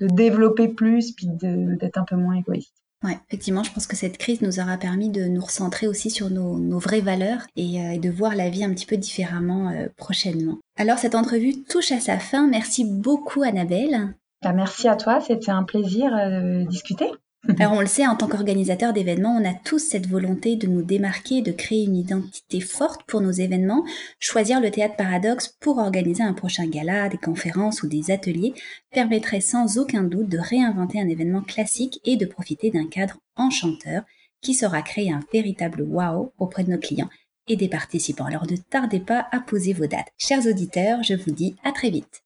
de 0.00 0.06
développer 0.06 0.68
plus, 0.68 1.12
puis 1.12 1.26
d'être 1.28 1.98
un 1.98 2.04
peu 2.04 2.16
moins 2.16 2.34
égoïste. 2.34 2.74
Ouais, 3.04 3.18
effectivement, 3.28 3.62
je 3.62 3.72
pense 3.72 3.86
que 3.86 3.96
cette 3.96 4.16
crise 4.16 4.40
nous 4.40 4.58
aura 4.58 4.78
permis 4.78 5.10
de 5.10 5.24
nous 5.24 5.42
recentrer 5.42 5.86
aussi 5.86 6.10
sur 6.10 6.30
nos, 6.30 6.78
vraies 6.78 7.00
valeurs 7.02 7.42
euh, 7.58 7.90
et, 7.92 7.98
de 7.98 8.10
voir 8.10 8.34
la 8.34 8.48
vie 8.48 8.64
un 8.64 8.72
petit 8.72 8.86
peu 8.86 8.96
différemment 8.96 9.68
euh, 9.68 9.86
prochainement. 9.96 10.58
Alors 10.76 10.98
cette 10.98 11.14
entrevue 11.14 11.62
touche 11.64 11.92
à 11.92 12.00
sa 12.00 12.18
fin. 12.18 12.48
Merci 12.48 12.84
beaucoup 12.84 13.42
Annabelle. 13.42 14.14
Bah, 14.42 14.52
merci 14.52 14.88
à 14.88 14.96
toi, 14.96 15.20
c'était 15.20 15.50
un 15.50 15.64
plaisir 15.64 16.14
euh, 16.14 16.64
de 16.64 16.68
discuter. 16.68 17.10
Alors 17.58 17.74
on 17.74 17.80
le 17.80 17.86
sait, 17.86 18.06
en 18.06 18.16
tant 18.16 18.28
qu'organisateur 18.28 18.92
d'événements, 18.92 19.36
on 19.40 19.48
a 19.48 19.54
tous 19.54 19.78
cette 19.78 20.08
volonté 20.08 20.56
de 20.56 20.66
nous 20.66 20.82
démarquer, 20.82 21.42
de 21.42 21.52
créer 21.52 21.84
une 21.84 21.96
identité 21.96 22.60
forte 22.60 23.02
pour 23.06 23.20
nos 23.20 23.30
événements, 23.30 23.84
choisir 24.18 24.60
le 24.60 24.70
théâtre 24.70 24.96
paradoxe 24.96 25.54
pour 25.60 25.78
organiser 25.78 26.22
un 26.22 26.32
prochain 26.32 26.66
gala, 26.66 27.08
des 27.08 27.18
conférences 27.18 27.82
ou 27.82 27.88
des 27.88 28.10
ateliers 28.10 28.54
permettrait 28.92 29.40
sans 29.40 29.78
aucun 29.78 30.02
doute 30.02 30.28
de 30.28 30.38
réinventer 30.38 31.00
un 31.00 31.08
événement 31.08 31.42
classique 31.42 32.00
et 32.04 32.16
de 32.16 32.26
profiter 32.26 32.70
d'un 32.70 32.86
cadre 32.86 33.18
enchanteur 33.36 34.02
qui 34.40 34.54
saura 34.54 34.82
créer 34.82 35.12
un 35.12 35.20
véritable 35.32 35.82
wow 35.82 36.32
auprès 36.38 36.64
de 36.64 36.70
nos 36.70 36.78
clients 36.78 37.10
et 37.48 37.56
des 37.56 37.68
participants. 37.68 38.24
Alors 38.24 38.50
ne 38.50 38.56
tardez 38.56 39.00
pas 39.00 39.26
à 39.30 39.40
poser 39.40 39.72
vos 39.72 39.86
dates. 39.86 40.08
Chers 40.18 40.46
auditeurs, 40.46 41.02
je 41.02 41.14
vous 41.14 41.32
dis 41.32 41.56
à 41.64 41.72
très 41.72 41.90
vite. 41.90 42.25